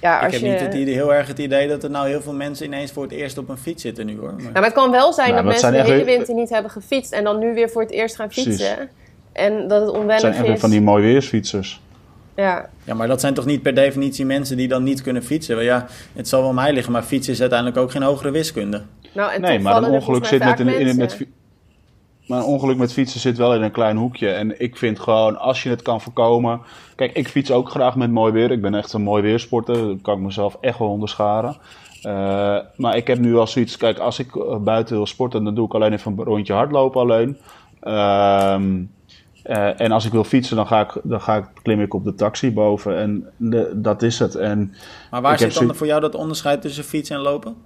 Ja, 0.00 0.18
als 0.18 0.26
ik 0.26 0.40
heb 0.40 0.50
niet 0.50 0.60
het 0.60 0.74
idee, 0.74 0.94
heel 0.94 1.14
erg 1.14 1.26
het 1.26 1.38
idee 1.38 1.68
dat 1.68 1.84
er 1.84 1.90
nou 1.90 2.08
heel 2.08 2.22
veel 2.22 2.32
mensen 2.32 2.66
ineens 2.66 2.92
voor 2.92 3.02
het 3.02 3.12
eerst 3.12 3.38
op 3.38 3.48
een 3.48 3.58
fiets 3.58 3.82
zitten 3.82 4.06
nu 4.06 4.18
hoor. 4.18 4.32
Maar, 4.32 4.42
ja, 4.42 4.50
maar 4.52 4.64
het 4.64 4.72
kan 4.72 4.90
wel 4.90 5.12
zijn 5.12 5.34
dat 5.34 5.44
mensen 5.44 5.72
de 5.72 5.82
hele 5.82 6.04
winter 6.04 6.34
niet 6.34 6.50
hebben 6.50 6.70
gefietst 6.70 7.12
en 7.12 7.24
dan 7.24 7.38
nu 7.38 7.54
weer 7.54 7.70
voor 7.70 7.82
het 7.82 7.90
eerst 7.90 8.16
gaan 8.16 8.32
fietsen. 8.32 8.90
En 9.32 9.68
dat 9.68 9.80
het 9.80 9.90
onwennig 9.90 10.30
is. 10.30 10.36
Het 10.36 10.46
zijn 10.46 10.58
van 10.58 10.70
die 10.70 10.82
mooie 10.82 11.02
weersfietsers. 11.02 11.81
Ja. 12.36 12.68
ja, 12.84 12.94
maar 12.94 13.08
dat 13.08 13.20
zijn 13.20 13.34
toch 13.34 13.44
niet 13.44 13.62
per 13.62 13.74
definitie 13.74 14.24
mensen 14.24 14.56
die 14.56 14.68
dan 14.68 14.82
niet 14.82 15.02
kunnen 15.02 15.22
fietsen? 15.22 15.62
Ja, 15.62 15.86
het 16.12 16.28
zal 16.28 16.42
wel 16.42 16.52
mij 16.52 16.72
liggen, 16.72 16.92
maar 16.92 17.02
fietsen 17.02 17.32
is 17.32 17.40
uiteindelijk 17.40 17.78
ook 17.78 17.90
geen 17.90 18.02
hogere 18.02 18.30
wiskunde. 18.30 18.82
Nou, 19.14 19.32
en 19.32 19.40
nee, 19.40 19.58
maar 19.58 19.76
een 19.76 19.90
ongeluk 19.90 20.24
zit 20.24 20.44
met, 20.44 20.60
een, 20.60 20.68
in, 20.68 20.96
met, 20.96 21.26
maar 22.26 22.38
een 22.38 22.44
ongeluk 22.44 22.76
met 22.76 22.92
fietsen 22.92 23.20
zit 23.20 23.36
wel 23.36 23.54
in 23.54 23.62
een 23.62 23.70
klein 23.70 23.96
hoekje. 23.96 24.28
En 24.28 24.60
ik 24.60 24.76
vind 24.76 25.00
gewoon, 25.00 25.38
als 25.38 25.62
je 25.62 25.68
het 25.68 25.82
kan 25.82 26.00
voorkomen. 26.00 26.60
Kijk, 26.96 27.12
ik 27.12 27.28
fiets 27.28 27.50
ook 27.50 27.70
graag 27.70 27.96
met 27.96 28.10
mooi 28.10 28.32
weer. 28.32 28.50
Ik 28.50 28.62
ben 28.62 28.74
echt 28.74 28.92
een 28.92 29.02
mooi 29.02 29.22
weersporter. 29.22 29.74
Dat 29.74 30.02
kan 30.02 30.16
ik 30.16 30.22
mezelf 30.24 30.56
echt 30.60 30.78
wel 30.78 30.88
onderscharen. 30.88 31.56
Uh, 32.02 32.58
maar 32.76 32.96
ik 32.96 33.06
heb 33.06 33.18
nu 33.18 33.36
al 33.36 33.46
zoiets. 33.46 33.76
Kijk, 33.76 33.98
als 33.98 34.18
ik 34.18 34.28
buiten 34.60 34.96
wil 34.96 35.06
sporten, 35.06 35.44
dan 35.44 35.54
doe 35.54 35.66
ik 35.66 35.74
alleen 35.74 35.92
even 35.92 36.12
een 36.12 36.24
rondje 36.24 36.52
hardlopen 36.52 37.00
alleen. 37.00 37.38
Uh, 39.46 39.62
Eh, 39.62 39.80
en 39.80 39.92
als 39.92 40.04
ik 40.04 40.12
wil 40.12 40.24
fietsen, 40.24 40.56
dan, 40.56 40.66
ga 40.66 40.80
ik, 40.80 41.00
dan 41.02 41.20
ga 41.20 41.36
ik, 41.36 41.44
klim 41.62 41.80
ik 41.80 41.94
op 41.94 42.04
de 42.04 42.14
taxi 42.14 42.52
boven. 42.52 42.98
En 42.98 43.26
de, 43.36 43.72
dat 43.74 44.02
is 44.02 44.18
het. 44.18 44.34
En 44.34 44.74
maar 45.10 45.22
waar 45.22 45.38
zit 45.38 45.54
dan 45.54 45.74
voor 45.74 45.86
jou 45.86 46.00
dat 46.00 46.14
onderscheid 46.14 46.62
tussen 46.62 46.84
fietsen 46.84 47.16
en 47.16 47.22
lopen? 47.22 47.56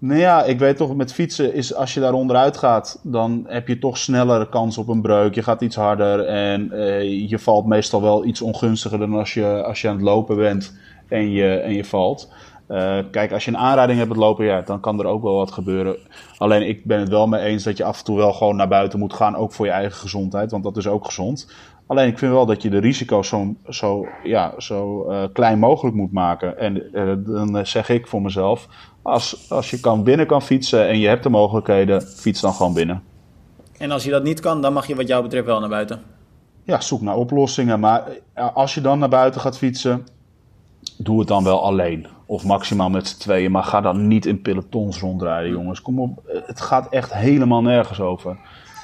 Nou 0.00 0.20
ja, 0.20 0.44
ik 0.44 0.58
weet 0.58 0.76
toch, 0.76 0.96
met 0.96 1.12
fietsen 1.12 1.54
is 1.54 1.74
als 1.74 1.94
je 1.94 2.00
daar 2.00 2.12
onderuit 2.12 2.56
gaat, 2.56 3.00
dan 3.02 3.44
heb 3.48 3.68
je 3.68 3.78
toch 3.78 3.98
sneller 3.98 4.46
kans 4.46 4.78
op 4.78 4.88
een 4.88 5.02
breuk. 5.02 5.34
Je 5.34 5.42
gaat 5.42 5.60
iets 5.60 5.76
harder 5.76 6.24
en 6.24 6.70
uh, 6.72 7.28
je 7.28 7.38
valt 7.38 7.66
meestal 7.66 8.02
wel 8.02 8.24
iets 8.24 8.40
ongunstiger 8.40 8.98
dan 8.98 9.14
als 9.14 9.34
je, 9.34 9.62
als 9.64 9.80
je 9.80 9.88
aan 9.88 9.94
het 9.94 10.04
lopen 10.04 10.36
bent 10.36 10.78
en 11.08 11.30
je, 11.30 11.48
en 11.48 11.74
je 11.74 11.84
valt. 11.84 12.28
Uh, 12.68 12.98
kijk, 13.10 13.32
als 13.32 13.44
je 13.44 13.50
een 13.50 13.58
aanrijding 13.58 13.98
hebt 13.98 14.16
lopen, 14.16 14.44
ja, 14.44 14.60
dan 14.60 14.80
kan 14.80 15.00
er 15.00 15.06
ook 15.06 15.22
wel 15.22 15.34
wat 15.34 15.52
gebeuren. 15.52 15.96
Alleen 16.38 16.68
ik 16.68 16.84
ben 16.84 17.00
het 17.00 17.08
wel 17.08 17.26
mee 17.26 17.40
eens 17.40 17.62
dat 17.62 17.76
je 17.76 17.84
af 17.84 17.98
en 17.98 18.04
toe 18.04 18.16
wel 18.16 18.32
gewoon 18.32 18.56
naar 18.56 18.68
buiten 18.68 18.98
moet 18.98 19.12
gaan, 19.12 19.36
ook 19.36 19.52
voor 19.52 19.66
je 19.66 19.72
eigen 19.72 19.98
gezondheid, 19.98 20.50
want 20.50 20.64
dat 20.64 20.76
is 20.76 20.86
ook 20.86 21.04
gezond. 21.04 21.52
Alleen 21.86 22.08
ik 22.08 22.18
vind 22.18 22.32
wel 22.32 22.46
dat 22.46 22.62
je 22.62 22.70
de 22.70 22.78
risico's 22.78 23.28
zo, 23.28 23.54
zo, 23.68 24.06
ja, 24.22 24.54
zo 24.58 25.10
uh, 25.10 25.24
klein 25.32 25.58
mogelijk 25.58 25.96
moet 25.96 26.12
maken. 26.12 26.58
En 26.58 26.82
uh, 26.92 27.12
dan 27.18 27.66
zeg 27.66 27.88
ik 27.88 28.06
voor 28.06 28.22
mezelf, 28.22 28.68
als, 29.02 29.50
als 29.50 29.70
je 29.70 29.80
kan 29.80 30.04
binnen 30.04 30.26
kan 30.26 30.42
fietsen 30.42 30.88
en 30.88 30.98
je 30.98 31.08
hebt 31.08 31.22
de 31.22 31.28
mogelijkheden, 31.28 32.02
fiets 32.02 32.40
dan 32.40 32.52
gewoon 32.52 32.74
binnen. 32.74 33.02
En 33.78 33.90
als 33.90 34.04
je 34.04 34.10
dat 34.10 34.22
niet 34.22 34.40
kan, 34.40 34.62
dan 34.62 34.72
mag 34.72 34.86
je 34.86 34.94
wat 34.94 35.08
jou 35.08 35.22
betreft 35.22 35.46
wel 35.46 35.60
naar 35.60 35.68
buiten? 35.68 36.02
Ja, 36.64 36.80
zoek 36.80 37.00
naar 37.00 37.16
oplossingen. 37.16 37.80
Maar 37.80 38.02
als 38.54 38.74
je 38.74 38.80
dan 38.80 38.98
naar 38.98 39.08
buiten 39.08 39.40
gaat 39.40 39.58
fietsen, 39.58 40.06
doe 40.98 41.18
het 41.18 41.28
dan 41.28 41.44
wel 41.44 41.62
alleen. 41.62 42.06
Of 42.26 42.44
maximaal 42.44 42.90
met 42.90 43.08
z'n 43.08 43.18
tweeën. 43.18 43.50
Maar 43.50 43.64
ga 43.64 43.80
dan 43.80 44.08
niet 44.08 44.26
in 44.26 44.42
pelotons 44.42 45.00
rondrijden, 45.00 45.50
jongens. 45.50 45.82
Kom 45.82 46.00
op, 46.00 46.22
het 46.46 46.60
gaat 46.60 46.88
echt 46.88 47.14
helemaal 47.14 47.62
nergens 47.62 48.00
over. 48.00 48.36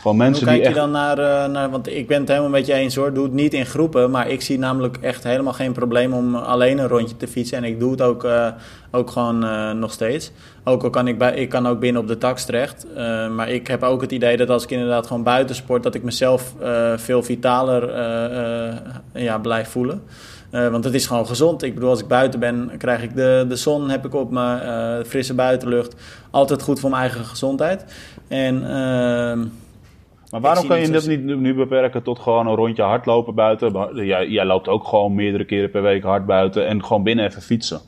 Van 0.04 0.16
mensen 0.16 0.48
Hoe 0.48 0.56
kijk 0.56 0.68
je 0.68 0.74
dan 0.74 0.90
naar, 0.90 1.18
uh, 1.18 1.46
naar, 1.46 1.70
want 1.70 1.88
ik 1.88 2.06
ben 2.06 2.20
het 2.20 2.28
helemaal 2.28 2.50
met 2.50 2.66
je 2.66 2.72
eens 2.72 2.94
hoor, 2.94 3.12
doe 3.12 3.24
het 3.24 3.32
niet 3.32 3.54
in 3.54 3.66
groepen, 3.66 4.10
maar 4.10 4.28
ik 4.28 4.42
zie 4.42 4.58
namelijk 4.58 4.96
echt 4.96 5.24
helemaal 5.24 5.52
geen 5.52 5.72
probleem 5.72 6.12
om 6.12 6.34
alleen 6.34 6.78
een 6.78 6.88
rondje 6.88 7.16
te 7.16 7.28
fietsen 7.28 7.58
en 7.58 7.64
ik 7.64 7.80
doe 7.80 7.90
het 7.90 8.02
ook, 8.02 8.24
uh, 8.24 8.48
ook 8.90 9.10
gewoon 9.10 9.44
uh, 9.44 9.70
nog 9.70 9.92
steeds. 9.92 10.32
Ook 10.64 10.82
al 10.82 10.90
kan 10.90 11.08
ik, 11.08 11.18
bij, 11.18 11.34
ik 11.34 11.48
kan 11.48 11.66
ook 11.66 11.80
binnen 11.80 12.02
op 12.02 12.08
de 12.08 12.18
tax 12.18 12.44
terecht, 12.44 12.86
maar 13.30 13.48
ik 13.48 13.66
heb 13.66 13.82
ook 13.82 14.00
het 14.00 14.12
idee 14.12 14.36
dat 14.36 14.50
als 14.50 14.62
ik 14.62 14.70
inderdaad 14.70 15.06
gewoon 15.06 15.22
buiten 15.22 15.54
sport, 15.54 15.82
dat 15.82 15.94
ik 15.94 16.02
mezelf 16.02 16.54
veel 16.96 17.22
vitaler 17.22 17.98
ja, 19.12 19.38
blijf 19.38 19.68
voelen. 19.68 20.02
Uh, 20.54 20.68
want 20.68 20.84
het 20.84 20.94
is 20.94 21.06
gewoon 21.06 21.26
gezond. 21.26 21.62
Ik 21.62 21.74
bedoel, 21.74 21.90
als 21.90 22.00
ik 22.00 22.08
buiten 22.08 22.40
ben, 22.40 22.70
krijg 22.78 23.02
ik 23.02 23.14
de, 23.14 23.44
de 23.48 23.56
zon 23.56 23.90
heb 23.90 24.04
ik 24.04 24.14
op 24.14 24.30
me, 24.30 24.60
uh, 24.62 25.04
frisse 25.04 25.34
buitenlucht. 25.34 25.96
Altijd 26.30 26.62
goed 26.62 26.80
voor 26.80 26.90
mijn 26.90 27.02
eigen 27.02 27.24
gezondheid. 27.24 27.84
En 28.28 28.54
uh, 28.54 29.44
maar 30.30 30.40
waarom 30.40 30.66
kan 30.66 30.80
je 30.80 30.90
dat 30.90 31.06
niet 31.06 31.24
nu 31.24 31.54
beperken 31.54 32.02
tot 32.02 32.18
gewoon 32.18 32.46
een 32.46 32.54
rondje 32.54 32.82
hardlopen 32.82 33.34
buiten? 33.34 33.96
Jij, 34.06 34.28
jij 34.28 34.44
loopt 34.44 34.68
ook 34.68 34.84
gewoon 34.84 35.14
meerdere 35.14 35.44
keren 35.44 35.70
per 35.70 35.82
week 35.82 36.02
hard 36.02 36.26
buiten 36.26 36.66
en 36.66 36.84
gewoon 36.84 37.02
binnen 37.02 37.24
even 37.24 37.42
fietsen. 37.42 37.80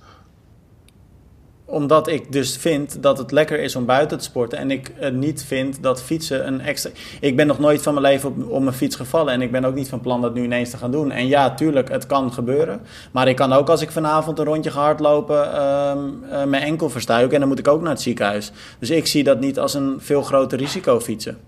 Omdat 1.69 2.09
ik 2.09 2.33
dus 2.33 2.57
vind 2.57 3.03
dat 3.03 3.19
het 3.19 3.33
lekker 3.33 3.61
is 3.61 3.77
om 3.77 3.87
buiten 3.87 4.19
te 4.19 4.25
sporten. 4.25 4.59
En 4.59 4.71
ik 4.71 4.93
niet 5.13 5.45
vind 5.45 5.83
dat 5.83 6.03
fietsen 6.03 6.47
een 6.47 6.61
extra. 6.61 6.91
Ik 7.21 7.37
ben 7.37 7.47
nog 7.47 7.59
nooit 7.59 7.83
van 7.83 7.95
mijn 7.95 8.07
leven 8.07 8.29
op, 8.29 8.51
op 8.51 8.63
mijn 8.63 8.75
fiets 8.75 8.97
gevallen. 8.97 9.33
En 9.33 9.43
ik 9.43 9.51
ben 9.51 9.65
ook 9.65 9.75
niet 9.75 9.89
van 9.89 10.01
plan 10.01 10.21
dat 10.21 10.35
nu 10.35 10.43
ineens 10.43 10.71
te 10.71 10.77
gaan 10.77 10.91
doen. 10.91 11.11
En 11.11 11.27
ja, 11.27 11.55
tuurlijk, 11.55 11.89
het 11.89 12.07
kan 12.07 12.33
gebeuren. 12.33 12.81
Maar 13.13 13.29
ik 13.29 13.37
kan 13.37 13.53
ook 13.53 13.69
als 13.69 13.83
ik 13.83 13.91
vanavond 13.91 14.39
een 14.39 14.45
rondje 14.45 14.71
ga 14.71 14.81
hardlopen. 14.81 15.49
Uh, 15.49 16.45
mijn 16.45 16.63
enkel 16.63 16.91
verstuiken. 16.91 17.35
En 17.35 17.41
dan 17.41 17.49
moet 17.49 17.59
ik 17.59 17.69
ook 17.69 17.81
naar 17.81 17.91
het 17.91 18.01
ziekenhuis. 18.01 18.53
Dus 18.79 18.91
ik 18.91 19.07
zie 19.07 19.25
dat 19.25 19.41
niet 19.41 19.59
als 19.59 19.75
een 19.75 19.97
veel 19.99 20.23
groter 20.23 20.59
risico 20.59 21.01
fietsen. 21.01 21.39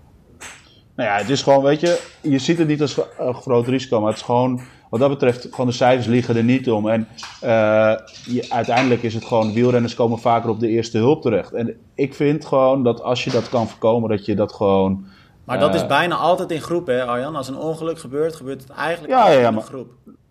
Nou 0.95 1.09
ja, 1.09 1.17
het 1.17 1.29
is 1.29 1.41
gewoon, 1.41 1.63
weet 1.63 1.79
je, 1.79 1.99
je 2.21 2.39
ziet 2.39 2.57
het 2.57 2.67
niet 2.67 2.81
als 2.81 2.97
een 3.17 3.33
groot 3.33 3.67
risico, 3.67 3.99
maar 3.99 4.09
het 4.09 4.17
is 4.19 4.25
gewoon, 4.25 4.61
wat 4.89 4.99
dat 4.99 5.09
betreft, 5.09 5.47
van 5.51 5.67
de 5.67 5.71
cijfers 5.71 6.07
liggen 6.07 6.35
er 6.35 6.43
niet 6.43 6.71
om. 6.71 6.89
En 6.89 7.07
uh, 7.43 7.49
je, 8.25 8.45
uiteindelijk 8.49 9.03
is 9.03 9.13
het 9.13 9.25
gewoon, 9.25 9.53
wielrenners 9.53 9.95
komen 9.95 10.19
vaker 10.19 10.49
op 10.49 10.59
de 10.59 10.67
eerste 10.67 10.97
hulp 10.97 11.21
terecht. 11.21 11.53
En 11.53 11.75
ik 11.95 12.13
vind 12.13 12.45
gewoon 12.45 12.83
dat 12.83 13.01
als 13.01 13.23
je 13.23 13.31
dat 13.31 13.49
kan 13.49 13.67
voorkomen, 13.67 14.09
dat 14.09 14.25
je 14.25 14.35
dat 14.35 14.53
gewoon... 14.53 15.05
Maar 15.43 15.59
dat 15.59 15.75
is 15.75 15.81
eh, 15.81 15.87
bijna 15.87 16.15
altijd 16.15 16.51
in 16.51 16.61
groep, 16.61 16.87
hè 16.87 17.05
Arjan? 17.05 17.35
Als 17.35 17.47
een 17.47 17.57
ongeluk 17.57 17.99
gebeurt, 17.99 18.35
gebeurt 18.35 18.61
het 18.61 18.69
eigenlijk 18.69 19.13
ja, 19.13 19.29
ja, 19.29 19.47
in 19.49 19.55
een 19.55 19.61
groep. 19.61 19.87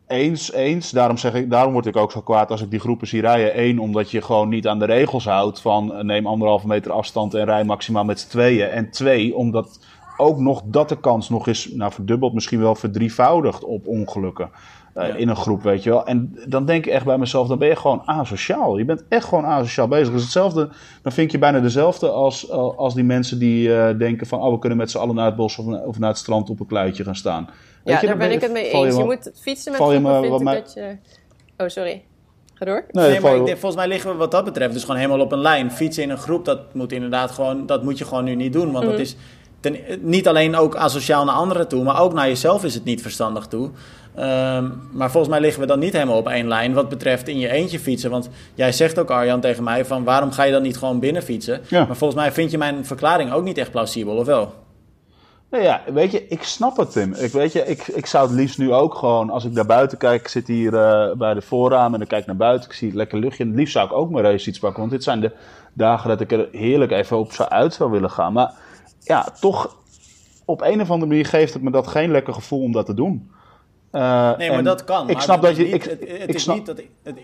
Eens, 0.07 0.53
eens. 0.53 0.91
Daarom, 0.91 1.17
zeg 1.17 1.35
ik, 1.35 1.51
daarom 1.51 1.73
word 1.73 1.87
ik 1.87 1.97
ook 1.97 2.13
zo 2.13 2.21
kwaad 2.21 2.51
als 2.51 2.63
ik 2.63 2.71
die 2.71 2.81
groepen 2.81 3.07
zie 3.07 3.21
rijden. 3.21 3.63
Eén, 3.63 3.79
omdat 3.79 4.11
je 4.11 4.23
gewoon 4.23 4.49
niet 4.49 4.67
aan 4.67 4.79
de 4.79 4.85
regels 4.85 5.25
houdt 5.25 5.61
van 5.61 5.95
eh, 5.95 6.05
neem 6.05 6.27
anderhalve 6.27 6.67
meter 6.67 6.93
afstand 6.93 7.35
en 7.35 7.45
rij 7.45 7.65
maximaal 7.65 8.05
met 8.05 8.21
z'n 8.21 8.29
tweeën. 8.29 8.69
En 8.69 8.91
twee, 8.91 9.35
omdat 9.35 9.81
ook 10.19 10.39
nog 10.39 10.63
dat 10.65 10.89
de 10.89 11.01
kans 11.01 11.29
nog 11.29 11.47
eens, 11.47 11.69
nou 11.73 11.93
verdubbeld, 11.93 12.35
misschien 12.35 12.61
wel 12.61 12.75
verdrievoudigd 12.75 13.65
op 13.65 13.87
ongelukken. 13.87 14.51
Uh, 14.97 15.19
in 15.19 15.29
een 15.29 15.37
groep, 15.37 15.63
weet 15.63 15.83
je 15.83 15.91
wel. 15.91 16.07
En 16.07 16.39
dan 16.47 16.65
denk 16.65 16.87
ik 16.87 16.93
echt 16.93 17.05
bij 17.05 17.19
mezelf, 17.19 17.49
dan 17.49 17.59
ben 17.59 17.69
je 17.69 17.77
gewoon 17.77 18.03
asociaal. 18.05 18.79
Je 18.79 18.85
bent 18.85 19.05
echt 19.09 19.25
gewoon 19.25 19.45
asociaal 19.45 19.89
bezig. 19.89 20.13
Dus 20.13 20.23
hetzelfde, 20.23 20.69
dan 21.03 21.13
vind 21.13 21.33
je 21.33 21.39
bijna 21.39 21.61
dezelfde 21.61 22.09
als, 22.09 22.51
als 22.51 22.95
die 22.95 23.05
mensen 23.05 23.39
die 23.39 23.69
uh, 23.69 23.99
denken 23.99 24.27
van... 24.27 24.41
oh, 24.41 24.53
we 24.53 24.59
kunnen 24.59 24.79
met 24.79 24.91
z'n 24.91 24.99
allen 24.99 25.15
naar 25.15 25.27
het 25.27 25.37
bos 25.37 25.59
of, 25.59 25.67
of, 25.67 25.99
naar 25.99 26.09
het 26.09 26.19
strand 26.19 26.51
op 26.51 26.61
een 26.61 26.67
kluitje 26.67 27.05
gaan 27.05 27.17
staan. 27.17 27.45
Weet 27.45 27.95
ja, 27.95 28.01
je, 28.01 28.07
daar 28.07 28.17
ben 28.17 28.33
ik 28.33 28.41
het 28.41 28.53
mee 28.53 28.71
eens. 28.71 28.97
Je, 28.97 29.05
moet 29.05 29.31
fietsen 29.35 29.73
met 29.73 29.81
groepen, 29.81 30.23
vind 30.23 30.41
ik 30.41 30.47
dat 30.47 30.73
je... 30.75 30.97
Oh, 31.57 31.69
sorry. 31.69 32.05
Ga 32.55 32.65
door. 32.65 32.85
Nee, 32.91 33.11
nee 33.11 33.21
maar 33.21 33.37
ik 33.37 33.45
denk, 33.45 33.59
volgens 33.59 33.81
mij 33.81 33.89
liggen 33.89 34.11
we 34.11 34.17
wat 34.17 34.31
dat 34.31 34.45
betreft 34.45 34.73
dus 34.73 34.83
gewoon 34.83 34.97
helemaal 34.97 35.21
op 35.21 35.33
een 35.33 35.39
lijn. 35.39 35.71
Fietsen 35.71 36.03
in 36.03 36.11
een 36.11 36.19
groep, 36.19 36.45
dat 36.45 36.75
moet 36.75 36.93
inderdaad 36.93 37.31
gewoon... 37.31 37.67
dat 37.67 37.83
moet 37.83 37.99
je 37.99 38.05
gewoon 38.05 38.25
nu 38.25 38.35
niet 38.35 38.53
doen, 38.53 38.73
want 38.73 38.85
mm 38.85 38.91
dat 38.91 39.01
is 39.01 39.17
ten, 39.61 39.77
niet 40.01 40.29
alleen 40.29 40.57
ook 40.57 40.77
asociaal 40.77 41.25
naar 41.25 41.35
anderen 41.35 41.69
toe, 41.69 41.85
maar 41.85 42.01
ook 42.01 42.13
naar 42.13 42.29
jezelf 42.29 42.65
is 42.65 42.75
het 42.75 42.85
niet 42.85 43.03
verstandig 43.03 43.47
toe. 43.47 43.71
Um, 44.19 44.81
maar 44.93 45.11
volgens 45.11 45.33
mij 45.33 45.41
liggen 45.41 45.61
we 45.61 45.67
dan 45.67 45.79
niet 45.79 45.93
helemaal 45.93 46.17
op 46.17 46.29
één 46.29 46.49
lijn 46.49 46.73
wat 46.73 46.89
betreft 46.89 47.29
in 47.29 47.39
je 47.39 47.49
eentje 47.49 47.79
fietsen. 47.79 48.11
Want 48.11 48.29
jij 48.55 48.73
zegt 48.73 48.99
ook, 48.99 49.11
Arjan, 49.11 49.41
tegen 49.41 49.65
mij 49.65 49.85
van 49.85 50.05
waarom 50.05 50.31
ga 50.31 50.43
je 50.43 50.53
dan 50.53 50.63
niet 50.63 50.79
gewoon 50.79 51.01
binnen 51.01 51.23
fietsen? 51.23 51.61
Ja. 51.69 51.85
Maar 51.85 51.97
volgens 51.97 52.21
mij 52.21 52.33
vind 52.33 52.51
je 52.51 52.59
mijn 52.59 52.85
verklaring 52.85 53.33
ook 53.33 53.45
niet 53.45 53.59
echt 53.59 53.71
plausibel, 53.71 54.17
of 54.17 54.27
wel? 54.27 54.55
Nou 55.51 55.65
ja, 55.65 55.83
weet 55.93 56.13
je, 56.13 56.27
ik 56.29 56.43
snap 56.43 56.77
het, 56.77 56.93
Tim. 56.93 57.15
Ik, 57.15 57.33
weet 57.33 57.53
je, 57.53 57.67
ik, 57.67 57.87
ik 57.87 58.07
zou 58.07 58.27
het 58.27 58.37
liefst 58.37 58.59
nu 58.59 58.73
ook 58.73 58.95
gewoon, 58.95 59.31
als 59.31 59.45
ik 59.45 59.53
naar 59.53 59.67
buiten 59.67 59.99
kijk, 59.99 60.21
ik 60.21 60.29
zit 60.29 60.47
hier 60.47 60.73
uh, 60.73 61.13
bij 61.13 61.35
de 61.35 61.43
voorraam 61.43 61.93
en 61.93 61.99
dan 61.99 62.09
kijk 62.09 62.27
naar 62.27 62.37
buiten, 62.37 62.71
ik 62.71 62.77
zie 62.77 62.89
het 62.89 62.97
lekker 62.97 63.19
luchtje. 63.19 63.43
En 63.43 63.49
het 63.49 63.59
liefst 63.59 63.73
zou 63.73 63.87
ik 63.87 63.93
ook 63.93 64.11
mijn 64.11 64.25
race 64.25 64.49
iets 64.49 64.59
pakken, 64.59 64.81
want 64.81 64.93
dit 64.93 65.03
zijn 65.03 65.21
de 65.21 65.33
dagen 65.73 66.09
dat 66.09 66.21
ik 66.21 66.33
er 66.33 66.49
heerlijk 66.53 66.93
even 66.93 67.19
op 67.19 67.33
zou 67.33 67.49
uit 67.49 67.75
zou 67.75 67.91
willen 67.91 68.11
gaan. 68.11 68.33
Maar 68.33 68.55
ja, 69.09 69.29
toch 69.41 69.77
op 70.45 70.61
een 70.61 70.81
of 70.81 70.91
andere 70.91 71.11
manier 71.11 71.27
geeft 71.27 71.53
het 71.53 71.63
me 71.63 71.71
dat 71.71 71.87
geen 71.87 72.11
lekker 72.11 72.35
gevoel 72.35 72.63
om 72.63 72.73
dat 72.73 72.87
te 72.87 72.95
doen. 72.95 73.31
Uh, 73.93 74.37
nee, 74.37 74.51
maar 74.51 74.63
dat 74.63 74.85
kan. 74.85 75.09
Ik 75.09 75.21
snap 75.21 75.43
dat 75.43 75.57
je. 75.57 75.69
ik, 75.69 75.83
het, 75.83 76.05
het 76.09 76.35
is 76.35 76.47
niet 76.47 76.67
dat. 76.67 76.79
Ik, 76.79 76.91
het, 77.03 77.19